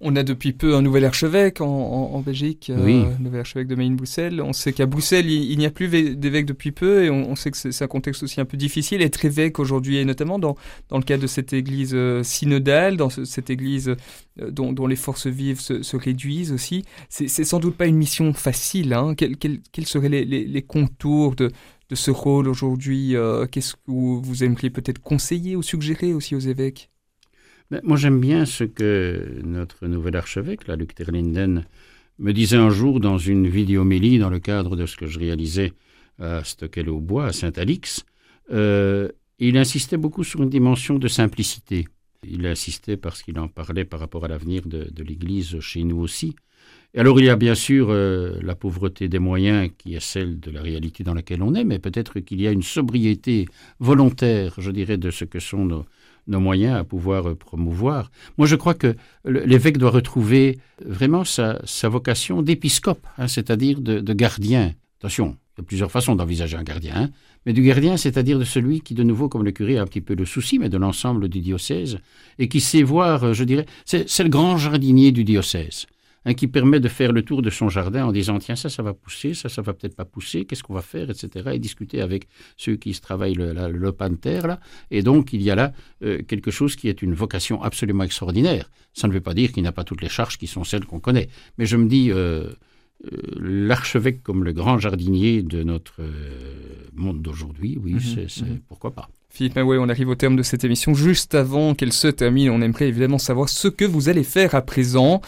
On 0.00 0.14
a 0.16 0.22
depuis 0.22 0.52
peu 0.52 0.74
un 0.74 0.82
nouvel 0.82 1.04
archevêque 1.04 1.60
en, 1.60 2.20
Belgique, 2.20 2.70
euh, 2.70 2.84
oui. 2.84 3.04
nouvel 3.20 3.40
archevêque 3.40 3.68
de 3.68 3.74
Maine-Bruxelles. 3.74 4.40
On 4.42 4.52
sait 4.52 4.72
qu'à 4.72 4.86
Bruxelles, 4.86 5.30
il, 5.30 5.56
n'y 5.58 5.66
a 5.66 5.70
plus 5.70 5.88
d'évêque 5.88 6.46
depuis 6.46 6.72
peu 6.72 7.04
et 7.04 7.10
on, 7.10 7.34
sait 7.36 7.50
que 7.50 7.56
c'est 7.56 7.82
un 7.82 7.86
contexte 7.86 8.22
aussi 8.22 8.40
un 8.40 8.44
peu 8.44 8.56
difficile. 8.56 9.02
Être 9.02 9.24
évêque 9.24 9.58
aujourd'hui, 9.58 9.96
et 9.96 10.04
notamment 10.04 10.38
dans, 10.38 10.56
dans 10.88 10.98
le 10.98 11.02
cadre 11.02 11.22
de 11.22 11.26
cette 11.26 11.52
église 11.52 11.92
euh, 11.94 12.22
synodale, 12.22 12.96
dans 12.96 13.10
cette 13.10 13.50
église 13.50 13.94
euh, 14.40 14.50
dont, 14.50 14.86
les 14.86 14.96
forces 14.96 15.26
vives 15.26 15.60
se, 15.60 15.96
réduisent 15.96 16.52
aussi, 16.52 16.84
c'est 17.08 17.28
sans 17.28 17.58
doute 17.58 17.76
pas 17.76 17.86
une 17.86 17.96
mission 17.96 18.32
facile. 18.34 18.92
Hein. 18.92 19.14
Quels, 19.14 19.86
seraient 19.86 20.08
les, 20.08 20.62
contours 20.62 21.34
de, 21.36 21.50
de, 21.88 21.94
ce 21.94 22.10
rôle 22.10 22.48
aujourd'hui 22.48 23.14
Qu'est-ce 23.50 23.74
que 23.74 23.80
vous 23.86 24.44
aimeriez 24.44 24.70
peut-être 24.70 25.00
conseiller 25.00 25.56
ou 25.56 25.62
suggérer 25.62 26.12
aussi 26.12 26.34
aux 26.34 26.40
évêques? 26.40 26.90
Moi, 27.82 27.96
j'aime 27.96 28.20
bien 28.20 28.44
ce 28.44 28.64
que 28.64 29.40
notre 29.42 29.86
nouvel 29.86 30.16
archevêque, 30.16 30.66
là, 30.68 30.76
Luc 30.76 30.94
Terlinden, 30.94 31.64
me 32.18 32.32
disait 32.32 32.56
un 32.56 32.70
jour 32.70 33.00
dans 33.00 33.18
une 33.18 33.46
vidéomélie 33.48 34.18
dans 34.18 34.30
le 34.30 34.38
cadre 34.38 34.76
de 34.76 34.86
ce 34.86 34.96
que 34.96 35.06
je 35.06 35.18
réalisais 35.18 35.72
à 36.18 36.44
Stockel-au-Bois, 36.44 37.26
à 37.26 37.32
Saint-Alix. 37.32 38.04
Euh, 38.52 39.08
il 39.38 39.58
insistait 39.58 39.98
beaucoup 39.98 40.24
sur 40.24 40.42
une 40.42 40.48
dimension 40.48 40.98
de 40.98 41.08
simplicité. 41.08 41.86
Il 42.26 42.46
insistait 42.46 42.96
parce 42.96 43.22
qu'il 43.22 43.38
en 43.38 43.48
parlait 43.48 43.84
par 43.84 44.00
rapport 44.00 44.24
à 44.24 44.28
l'avenir 44.28 44.62
de, 44.66 45.02
l'Église 45.02 45.60
chez 45.60 45.84
nous 45.84 45.98
aussi. 45.98 46.34
Alors 46.96 47.20
il 47.20 47.26
y 47.26 47.28
a 47.28 47.36
bien 47.36 47.54
sûr 47.54 47.88
euh, 47.90 48.38
la 48.42 48.54
pauvreté 48.54 49.08
des 49.08 49.18
moyens 49.18 49.70
qui 49.76 49.94
est 49.94 50.00
celle 50.00 50.40
de 50.40 50.50
la 50.50 50.62
réalité 50.62 51.04
dans 51.04 51.12
laquelle 51.12 51.42
on 51.42 51.54
est, 51.54 51.64
mais 51.64 51.78
peut-être 51.78 52.20
qu'il 52.20 52.40
y 52.40 52.46
a 52.46 52.52
une 52.52 52.62
sobriété 52.62 53.46
volontaire, 53.80 54.54
je 54.56 54.70
dirais, 54.70 54.96
de 54.96 55.10
ce 55.10 55.26
que 55.26 55.38
sont 55.38 55.66
nos, 55.66 55.84
nos 56.26 56.40
moyens 56.40 56.76
à 56.76 56.84
pouvoir 56.84 57.28
euh, 57.28 57.34
promouvoir. 57.34 58.10
Moi, 58.38 58.46
je 58.46 58.56
crois 58.56 58.74
que 58.74 58.96
l'évêque 59.24 59.78
doit 59.78 59.90
retrouver 59.90 60.58
vraiment 60.84 61.24
sa, 61.24 61.58
vocation 61.84 62.42
d'épiscope, 62.42 63.06
hein, 63.18 63.28
c'est-à-dire 63.28 63.80
de, 63.80 64.12
gardien. 64.12 64.72
Attention, 64.98 65.36
il 65.56 65.60
y 65.60 65.64
a 65.64 65.64
plusieurs 65.64 65.90
façons 65.90 66.16
d'envisager 66.16 66.56
un 66.56 66.62
gardien, 66.62 66.94
hein, 66.96 67.10
mais 67.44 67.52
du 67.52 67.62
gardien, 67.62 67.96
c'est-à-dire 67.96 68.38
de 68.38 68.44
celui 68.44 68.80
qui, 68.80 68.94
de 68.94 69.02
nouveau, 69.02 69.28
comme 69.28 69.44
le 69.44 69.52
curé, 69.52 69.78
a 69.78 69.82
un 69.82 69.86
petit 69.86 70.00
peu 70.00 70.14
le 70.14 70.24
souci, 70.24 70.58
mais 70.58 70.68
de 70.68 70.78
l'ensemble 70.78 71.28
du 71.28 71.40
diocèse, 71.40 71.98
et 72.38 72.48
qui 72.48 72.60
sait 72.60 72.82
voir, 72.82 73.24
euh, 73.24 73.32
je 73.32 73.44
dirais, 73.44 73.66
c'est 73.84 74.22
le 74.22 74.28
grand 74.28 74.56
jardinier 74.56 75.12
du 75.12 75.24
diocèse. 75.24 75.86
Hein, 76.26 76.34
qui 76.34 76.48
permet 76.48 76.80
de 76.80 76.88
faire 76.88 77.12
le 77.12 77.22
tour 77.22 77.40
de 77.40 77.48
son 77.48 77.70
jardin 77.70 78.04
en 78.04 78.12
disant 78.12 78.38
tiens 78.38 78.56
ça 78.56 78.68
ça 78.68 78.82
va 78.82 78.92
pousser, 78.92 79.32
ça 79.32 79.48
ça 79.48 79.62
va 79.62 79.72
peut-être 79.72 79.96
pas 79.96 80.04
pousser, 80.04 80.44
qu'est-ce 80.44 80.62
qu'on 80.62 80.74
va 80.74 80.82
faire, 80.82 81.08
etc. 81.08 81.50
Et 81.54 81.58
discuter 81.58 82.02
avec 82.02 82.28
ceux 82.58 82.76
qui 82.76 82.92
se 82.92 83.00
travaillent 83.00 83.34
le, 83.34 83.54
le, 83.54 83.92
de 84.08 84.16
terre 84.16 84.46
là. 84.46 84.60
Et 84.90 85.02
donc 85.02 85.32
il 85.32 85.40
y 85.40 85.50
a 85.50 85.54
là 85.54 85.72
euh, 86.02 86.22
quelque 86.22 86.50
chose 86.50 86.76
qui 86.76 86.88
est 86.88 87.00
une 87.00 87.14
vocation 87.14 87.62
absolument 87.62 88.04
extraordinaire. 88.04 88.70
Ça 88.92 89.08
ne 89.08 89.12
veut 89.12 89.20
pas 89.20 89.34
dire 89.34 89.52
qu'il 89.52 89.62
n'y 89.62 89.68
a 89.68 89.72
pas 89.72 89.84
toutes 89.84 90.02
les 90.02 90.08
charges 90.08 90.36
qui 90.36 90.46
sont 90.46 90.64
celles 90.64 90.84
qu'on 90.84 91.00
connaît, 91.00 91.28
mais 91.56 91.64
je 91.64 91.76
me 91.76 91.88
dis 91.88 92.10
euh, 92.10 92.50
euh, 93.04 93.10
l'archevêque 93.38 94.22
comme 94.22 94.44
le 94.44 94.52
grand 94.52 94.78
jardinier 94.78 95.42
de 95.42 95.62
notre 95.62 96.02
monde 96.94 97.22
d'aujourd'hui, 97.22 97.78
oui, 97.82 97.94
mhm, 97.94 98.28
c'est 98.28 98.42
mhm. 98.42 98.60
pourquoi 98.68 98.92
pas. 98.92 99.08
Philippe 99.28 99.56
Maoué, 99.56 99.76
on 99.76 99.90
arrive 99.90 100.08
au 100.08 100.14
terme 100.14 100.34
de 100.34 100.42
cette 100.42 100.64
émission. 100.64 100.94
Juste 100.94 101.34
avant 101.34 101.74
qu'elle 101.74 101.92
se 101.92 102.08
termine, 102.08 102.48
on 102.48 102.62
aimerait 102.62 102.88
évidemment 102.88 103.18
savoir 103.18 103.50
ce 103.50 103.68
que 103.68 103.84
vous 103.84 104.08
allez 104.08 104.24
faire 104.24 104.54
à 104.54 104.62
présent. 104.62 105.20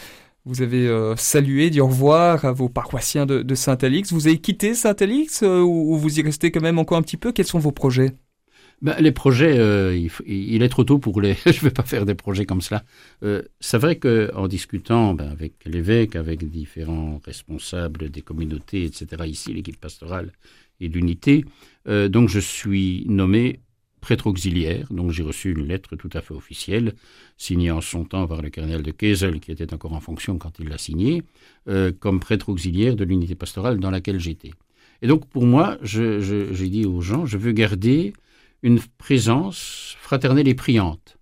Vous 0.49 0.63
avez 0.63 0.87
euh, 0.87 1.15
salué, 1.15 1.69
dit 1.69 1.79
au 1.79 1.85
revoir 1.85 2.43
à 2.43 2.51
vos 2.51 2.69
paroissiens 2.69 3.27
de, 3.27 3.53
Saint-Alix. 3.53 4.11
Vous 4.11 4.25
avez 4.25 4.39
quitté 4.39 4.73
Saint-Alix 4.73 5.43
euh, 5.43 5.59
ou, 5.59 5.95
vous 5.95 6.19
y 6.19 6.23
restez 6.23 6.49
quand 6.49 6.59
même 6.59 6.79
encore 6.79 6.97
un 6.97 7.03
petit 7.03 7.17
peu? 7.17 7.31
Quels 7.31 7.45
sont 7.45 7.59
vos 7.59 7.71
projets? 7.71 8.13
Ben, 8.81 8.95
les 8.99 9.11
projets, 9.11 9.59
euh, 9.59 9.95
il, 10.25 10.63
est 10.63 10.69
trop 10.69 10.83
tôt 10.83 10.97
pour 10.97 11.21
les. 11.21 11.35
je 11.45 11.49
ne 11.49 11.59
vais 11.65 11.69
pas 11.69 11.83
faire 11.83 12.03
des 12.03 12.15
projets 12.15 12.47
comme 12.47 12.61
cela. 12.61 12.83
c'est 13.59 13.77
vrai 13.77 13.97
que 13.97 14.31
en 14.33 14.47
discutant 14.47 15.13
ben, 15.13 15.29
avec 15.29 15.53
l'évêque, 15.67 16.15
avec 16.15 16.49
différents 16.49 17.21
responsables 17.23 18.09
des 18.09 18.23
communautés, 18.23 18.85
etc. 18.85 19.05
Ici, 19.27 19.53
l'équipe 19.53 19.79
pastorale 19.79 20.31
et 20.79 20.89
d'unité, 20.89 21.45
donc 21.85 22.27
je 22.27 22.39
suis 22.39 23.05
nommé 23.07 23.59
prêtre 23.99 24.27
auxiliaire, 24.27 24.87
donc 24.91 25.11
j'ai 25.11 25.23
reçu 25.23 25.51
une 25.51 25.65
lettre 25.67 25.95
tout 25.95 26.09
à 26.13 26.21
fait 26.21 26.33
officielle, 26.33 26.93
signée 27.37 27.71
en 27.71 27.81
son 27.81 28.05
temps 28.05 28.27
par 28.27 28.41
le 28.41 28.49
colonel 28.49 28.81
de 28.81 28.91
Kesel, 28.91 29.39
qui 29.39 29.51
était 29.51 29.73
encore 29.73 29.93
en 29.93 29.99
fonction 29.99 30.37
quand 30.37 30.59
il 30.59 30.69
l'a 30.69 30.77
signée, 30.77 31.23
euh, 31.67 31.91
comme 31.97 32.19
prêtre 32.19 32.49
auxiliaire 32.49 32.95
de 32.95 33.03
l'unité 33.03 33.35
pastorale 33.35 33.79
dans 33.79 33.91
laquelle 33.91 34.19
j'étais. 34.19 34.51
Et 35.01 35.07
donc 35.07 35.27
pour 35.27 35.45
moi, 35.45 35.77
j'ai 35.81 36.69
dit 36.69 36.85
aux 36.85 37.01
gens, 37.01 37.25
je 37.25 37.37
veux 37.37 37.51
garder 37.51 38.13
une 38.63 38.79
présence 38.97 39.95
fraternelle 39.99 40.47
et 40.47 40.55
priante, 40.55 41.17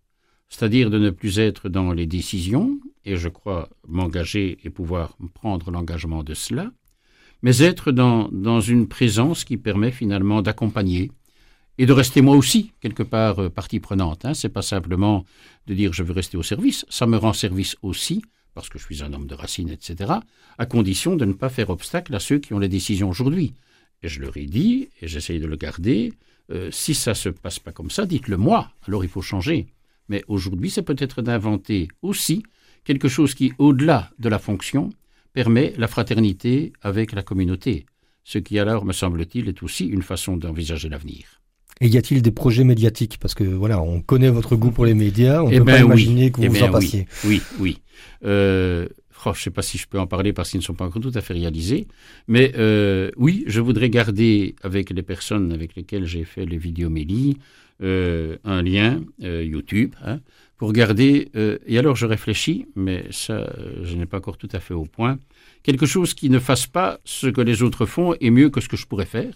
c'est-à-dire 0.49 0.89
de 0.89 0.97
ne 0.97 1.09
plus 1.09 1.39
être 1.39 1.69
dans 1.69 1.93
les 1.93 2.07
décisions, 2.07 2.79
et 3.05 3.15
je 3.15 3.29
crois 3.29 3.69
m'engager 3.87 4.57
et 4.63 4.69
pouvoir 4.69 5.17
prendre 5.33 5.71
l'engagement 5.71 6.23
de 6.23 6.33
cela, 6.33 6.71
mais 7.43 7.61
être 7.61 7.91
dans, 7.91 8.29
dans 8.31 8.61
une 8.61 8.87
présence 8.87 9.43
qui 9.43 9.57
permet 9.57 9.91
finalement 9.91 10.41
d'accompagner, 10.41 11.11
et 11.77 11.85
de 11.85 11.93
rester 11.93 12.21
moi 12.21 12.35
aussi 12.35 12.71
quelque 12.81 13.03
part 13.03 13.39
euh, 13.39 13.49
partie 13.49 13.79
prenante. 13.79 14.25
Hein. 14.25 14.33
C'est 14.33 14.49
pas 14.49 14.61
simplement 14.61 15.25
de 15.67 15.73
dire 15.73 15.93
je 15.93 16.03
veux 16.03 16.13
rester 16.13 16.37
au 16.37 16.43
service, 16.43 16.85
ça 16.89 17.05
me 17.05 17.17
rend 17.17 17.33
service 17.33 17.75
aussi 17.81 18.21
parce 18.53 18.69
que 18.69 18.79
je 18.79 18.85
suis 18.85 19.03
un 19.03 19.13
homme 19.13 19.27
de 19.27 19.35
racines, 19.35 19.69
etc. 19.69 20.13
À 20.57 20.65
condition 20.65 21.15
de 21.15 21.25
ne 21.25 21.33
pas 21.33 21.49
faire 21.49 21.69
obstacle 21.69 22.15
à 22.15 22.19
ceux 22.19 22.39
qui 22.39 22.53
ont 22.55 22.59
les 22.59 22.69
décisions 22.69 23.07
aujourd'hui. 23.07 23.53
Et 24.01 24.07
je 24.07 24.19
leur 24.19 24.35
ai 24.35 24.47
dit, 24.47 24.89
et 24.99 25.07
j'essaye 25.07 25.39
de 25.39 25.45
le 25.45 25.57
garder, 25.57 26.11
euh, 26.49 26.71
si 26.71 26.95
ça 26.95 27.13
se 27.13 27.29
passe 27.29 27.59
pas 27.59 27.71
comme 27.71 27.91
ça, 27.91 28.07
dites-le 28.07 28.35
moi. 28.35 28.71
Alors 28.87 29.03
il 29.03 29.09
faut 29.11 29.21
changer. 29.21 29.67
Mais 30.09 30.23
aujourd'hui, 30.27 30.71
c'est 30.71 30.81
peut-être 30.81 31.21
d'inventer 31.21 31.87
aussi 32.01 32.41
quelque 32.83 33.09
chose 33.09 33.35
qui, 33.35 33.53
au-delà 33.59 34.09
de 34.17 34.29
la 34.29 34.39
fonction, 34.39 34.89
permet 35.33 35.73
la 35.77 35.87
fraternité 35.87 36.73
avec 36.81 37.11
la 37.11 37.21
communauté. 37.21 37.85
Ce 38.23 38.39
qui 38.39 38.57
alors, 38.57 38.85
me 38.85 38.93
semble-t-il, 38.93 39.49
est 39.49 39.61
aussi 39.61 39.85
une 39.85 40.01
façon 40.01 40.35
d'envisager 40.35 40.89
l'avenir. 40.89 41.41
Et 41.79 41.87
y 41.87 41.97
a-t-il 41.97 42.21
des 42.21 42.31
projets 42.31 42.63
médiatiques? 42.63 43.17
Parce 43.19 43.35
que 43.35 43.43
voilà, 43.43 43.81
on 43.81 44.01
connaît 44.01 44.29
votre 44.29 44.55
goût 44.55 44.71
pour 44.71 44.85
les 44.85 44.93
médias, 44.93 45.43
on 45.43 45.49
eh 45.49 45.59
peut 45.59 45.65
pas 45.65 45.73
ben 45.73 45.85
imaginer 45.85 46.31
que 46.31 46.37
vous 46.37 46.45
eh 46.45 46.49
vous 46.49 46.63
en 46.63 46.71
passiez. 46.71 47.07
Oui, 47.25 47.41
oui. 47.59 47.77
Euh, 48.25 48.87
oh, 49.25 49.33
je 49.33 49.39
ne 49.39 49.43
sais 49.43 49.51
pas 49.51 49.61
si 49.61 49.77
je 49.77 49.87
peux 49.87 49.99
en 49.99 50.07
parler 50.07 50.33
parce 50.33 50.49
qu'ils 50.49 50.59
ne 50.59 50.63
sont 50.63 50.73
pas 50.73 50.85
encore 50.85 51.01
tout 51.01 51.11
à 51.13 51.21
fait 51.21 51.33
réalisés, 51.33 51.87
mais 52.27 52.53
euh, 52.57 53.11
oui, 53.15 53.43
je 53.47 53.61
voudrais 53.61 53.89
garder 53.89 54.55
avec 54.63 54.89
les 54.89 55.03
personnes 55.03 55.51
avec 55.51 55.75
lesquelles 55.75 56.05
j'ai 56.05 56.23
fait 56.23 56.45
les 56.45 56.57
vidéos 56.57 56.89
Méli 56.89 57.37
euh, 57.83 58.37
un 58.43 58.63
lien 58.63 59.03
YouTube 59.19 59.93
hein, 60.03 60.19
pour 60.57 60.73
garder. 60.73 61.29
et 61.67 61.77
alors 61.77 61.95
je 61.95 62.07
réfléchis, 62.07 62.65
mais 62.75 63.05
ça, 63.11 63.53
je 63.83 63.95
n'ai 63.95 64.07
pas 64.07 64.17
encore 64.17 64.37
tout 64.37 64.49
à 64.51 64.59
fait 64.59 64.73
au 64.73 64.85
point. 64.85 65.19
Quelque 65.61 65.85
chose 65.85 66.15
qui 66.15 66.31
ne 66.31 66.39
fasse 66.39 66.65
pas 66.65 66.99
ce 67.03 67.27
que 67.27 67.41
les 67.41 67.61
autres 67.61 67.85
font 67.85 68.15
et 68.19 68.31
mieux 68.31 68.49
que 68.49 68.61
ce 68.61 68.67
que 68.67 68.77
je 68.77 68.87
pourrais 68.87 69.05
faire, 69.05 69.35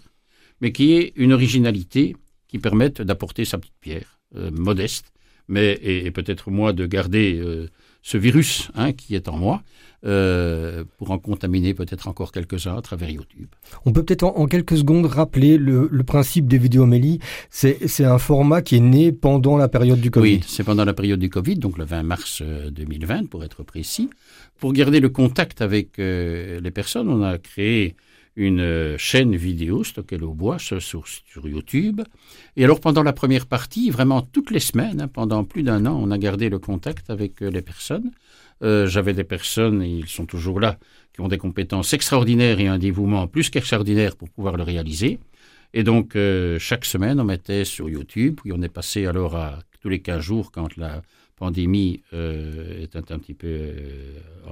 mais 0.60 0.72
qui 0.72 0.94
ait 0.94 1.12
une 1.14 1.32
originalité 1.32 2.16
qui 2.52 2.58
permettent 2.58 3.00
d'apporter 3.00 3.46
sa 3.46 3.56
petite 3.56 3.80
pierre, 3.80 4.20
euh, 4.36 4.50
modeste, 4.52 5.06
mais 5.48 5.78
et, 5.82 6.10
peut-être 6.10 6.50
moi 6.50 6.74
de 6.74 6.84
garder 6.84 7.40
euh, 7.42 7.66
ce 8.02 8.18
virus 8.18 8.70
hein, 8.74 8.92
qui 8.92 9.14
est 9.14 9.26
en 9.26 9.38
moi 9.38 9.62
euh, 10.04 10.84
pour 10.98 11.12
en 11.12 11.18
contaminer 11.18 11.72
peut-être 11.72 12.08
encore 12.08 12.30
quelques-uns 12.30 12.76
à 12.76 12.82
travers 12.82 13.08
YouTube. 13.08 13.48
On 13.86 13.92
peut 13.92 14.02
peut-être 14.02 14.24
en, 14.24 14.46
quelques 14.46 14.76
secondes 14.76 15.06
rappeler 15.06 15.56
le, 15.56 15.88
principe 16.02 16.46
des 16.46 16.58
vidéos 16.58 16.84
Mélie. 16.84 17.20
C'est 17.48 18.04
un 18.04 18.18
format 18.18 18.60
qui 18.60 18.76
est 18.76 18.80
né 18.80 19.12
pendant 19.12 19.56
la 19.56 19.68
période 19.68 20.00
du 20.00 20.10
Covid. 20.10 20.34
Oui, 20.34 20.40
c'est 20.46 20.64
pendant 20.64 20.84
la 20.84 20.92
période 20.92 21.20
du 21.20 21.30
Covid, 21.30 21.56
donc 21.56 21.78
le 21.78 21.84
20 21.84 22.02
mars 22.02 22.42
2020 22.42 23.30
pour 23.30 23.44
être 23.44 23.62
précis. 23.62 24.10
Pour 24.58 24.74
garder 24.74 25.00
le 25.00 25.08
contact 25.08 25.62
avec 25.62 25.96
les 25.96 26.70
personnes, 26.70 27.08
on 27.08 27.22
a 27.22 27.38
créé 27.38 27.96
une 28.36 28.60
euh, 28.60 28.98
chaîne 28.98 29.36
vidéo 29.36 29.84
stockée 29.84 30.20
au 30.20 30.34
bois 30.34 30.58
sur, 30.58 30.82
sur, 30.82 31.04
YouTube. 31.44 32.00
Et 32.56 32.64
alors 32.64 32.80
pendant 32.80 33.02
la 33.02 33.12
première 33.12 33.46
partie, 33.46 33.90
vraiment 33.90 34.22
toutes 34.22 34.50
les 34.50 34.60
semaines, 34.60 35.00
hein, 35.00 35.08
pendant 35.08 35.44
plus 35.44 35.62
d'un 35.62 35.86
an, 35.86 35.98
on 36.00 36.10
a 36.10 36.18
gardé 36.18 36.48
le 36.48 36.58
contact 36.58 37.10
avec 37.10 37.42
euh, 37.42 37.50
les 37.50 37.62
personnes. 37.62 38.10
Euh, 38.62 38.86
J'avais 38.86 39.12
des 39.12 39.24
personnes, 39.24 39.82
et 39.82 39.88
ils 39.88 40.08
sont 40.08 40.26
toujours 40.26 40.60
là, 40.60 40.78
qui 41.12 41.20
ont 41.20 41.28
des 41.28 41.38
compétences 41.38 41.92
extraordinaires 41.92 42.60
et 42.60 42.68
un 42.68 42.78
dévouement 42.78 43.26
plus 43.26 43.50
qu'extraordinaire 43.50 44.16
pour 44.16 44.30
pouvoir 44.30 44.56
le 44.56 44.62
réaliser. 44.62 45.18
Et 45.74 45.84
donc 45.84 46.18
chaque 46.58 46.84
semaine, 46.84 47.18
on 47.18 47.24
mettait 47.24 47.64
sur 47.64 47.88
YouTube, 47.88 48.40
puis 48.42 48.52
on 48.52 48.60
est 48.60 48.68
passé 48.68 49.06
alors 49.06 49.36
à 49.36 49.58
tous 49.80 49.88
les 49.88 50.00
15 50.00 50.20
jours 50.20 50.52
quand 50.52 50.76
la 50.76 51.00
pandémie 51.42 52.02
euh, 52.12 52.82
est 52.82 52.94
un, 52.94 53.18
petit 53.18 53.34
peu 53.34 53.72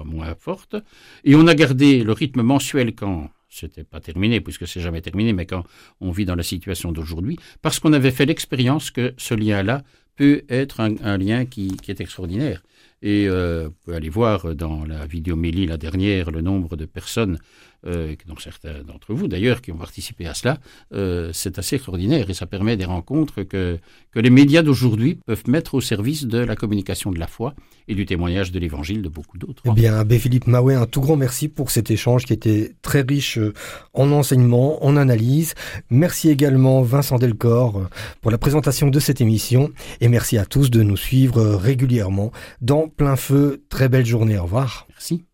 moins 0.04 0.34
forte. 0.34 0.74
Et 1.22 1.36
on 1.36 1.46
a 1.46 1.54
gardé 1.54 2.02
le 2.02 2.12
rythme 2.12 2.42
mensuel 2.42 2.94
quand 2.96 3.30
c'était 3.50 3.84
pas 3.84 4.00
terminé, 4.00 4.40
puisque 4.40 4.66
c'est 4.66 4.80
jamais 4.80 5.00
terminé, 5.00 5.32
mais 5.32 5.44
quand 5.44 5.64
on 6.00 6.10
vit 6.10 6.24
dans 6.24 6.36
la 6.36 6.42
situation 6.42 6.92
d'aujourd'hui, 6.92 7.38
parce 7.62 7.80
qu'on 7.80 7.92
avait 7.92 8.12
fait 8.12 8.26
l'expérience 8.26 8.90
que 8.90 9.12
ce 9.18 9.34
lien-là 9.34 9.82
peut 10.16 10.42
être 10.48 10.80
un, 10.80 11.18
lien 11.18 11.46
qui, 11.46 11.76
est 11.88 12.00
extraordinaire. 12.00 12.62
Et 13.02 13.26
euh, 13.26 13.68
vous 13.68 13.74
pouvez 13.84 13.96
aller 13.96 14.10
voir 14.10 14.54
dans 14.54 14.84
la 14.84 15.06
vidéo 15.06 15.34
Mélie, 15.34 15.66
la 15.66 15.78
dernière, 15.78 16.30
le 16.30 16.42
nombre 16.42 16.76
de 16.76 16.84
personnes 16.84 17.38
euh, 17.86 18.14
donc 18.26 18.40
certains 18.40 18.82
d'entre 18.82 19.14
vous 19.14 19.28
d'ailleurs 19.28 19.62
qui 19.62 19.72
ont 19.72 19.76
participé 19.76 20.26
à 20.26 20.34
cela, 20.34 20.58
euh, 20.92 21.30
c'est 21.32 21.58
assez 21.58 21.76
extraordinaire 21.76 22.28
et 22.28 22.34
ça 22.34 22.46
permet 22.46 22.76
des 22.76 22.84
rencontres 22.84 23.42
que, 23.42 23.78
que 24.10 24.20
les 24.20 24.30
médias 24.30 24.62
d'aujourd'hui 24.62 25.18
peuvent 25.26 25.48
mettre 25.48 25.74
au 25.74 25.80
service 25.80 26.26
de 26.26 26.38
la 26.38 26.56
communication 26.56 27.10
de 27.10 27.18
la 27.18 27.26
foi 27.26 27.54
et 27.88 27.94
du 27.94 28.06
témoignage 28.06 28.52
de 28.52 28.58
l'Évangile 28.58 29.02
de 29.02 29.08
beaucoup 29.08 29.38
d'autres. 29.38 29.62
Eh 29.66 29.70
bien, 29.72 29.96
Abbé 29.96 30.18
Philippe 30.18 30.46
Mahoué, 30.46 30.74
un 30.74 30.86
tout 30.86 31.00
grand 31.00 31.16
merci 31.16 31.48
pour 31.48 31.70
cet 31.70 31.90
échange 31.90 32.24
qui 32.24 32.32
était 32.32 32.74
très 32.82 33.02
riche 33.02 33.38
euh, 33.38 33.54
en 33.94 34.12
enseignement, 34.12 34.84
en 34.84 34.96
analyse. 34.96 35.54
Merci 35.90 36.28
également 36.30 36.82
Vincent 36.82 37.18
Delcor 37.18 37.88
pour 38.20 38.30
la 38.30 38.38
présentation 38.38 38.88
de 38.88 39.00
cette 39.00 39.20
émission 39.20 39.70
et 40.00 40.08
merci 40.08 40.38
à 40.38 40.44
tous 40.44 40.70
de 40.70 40.82
nous 40.82 40.96
suivre 40.96 41.42
régulièrement 41.42 42.32
dans 42.60 42.88
plein 42.88 43.16
feu. 43.16 43.64
Très 43.68 43.88
belle 43.88 44.06
journée. 44.06 44.38
Au 44.38 44.44
revoir. 44.44 44.86
Merci. 44.90 45.29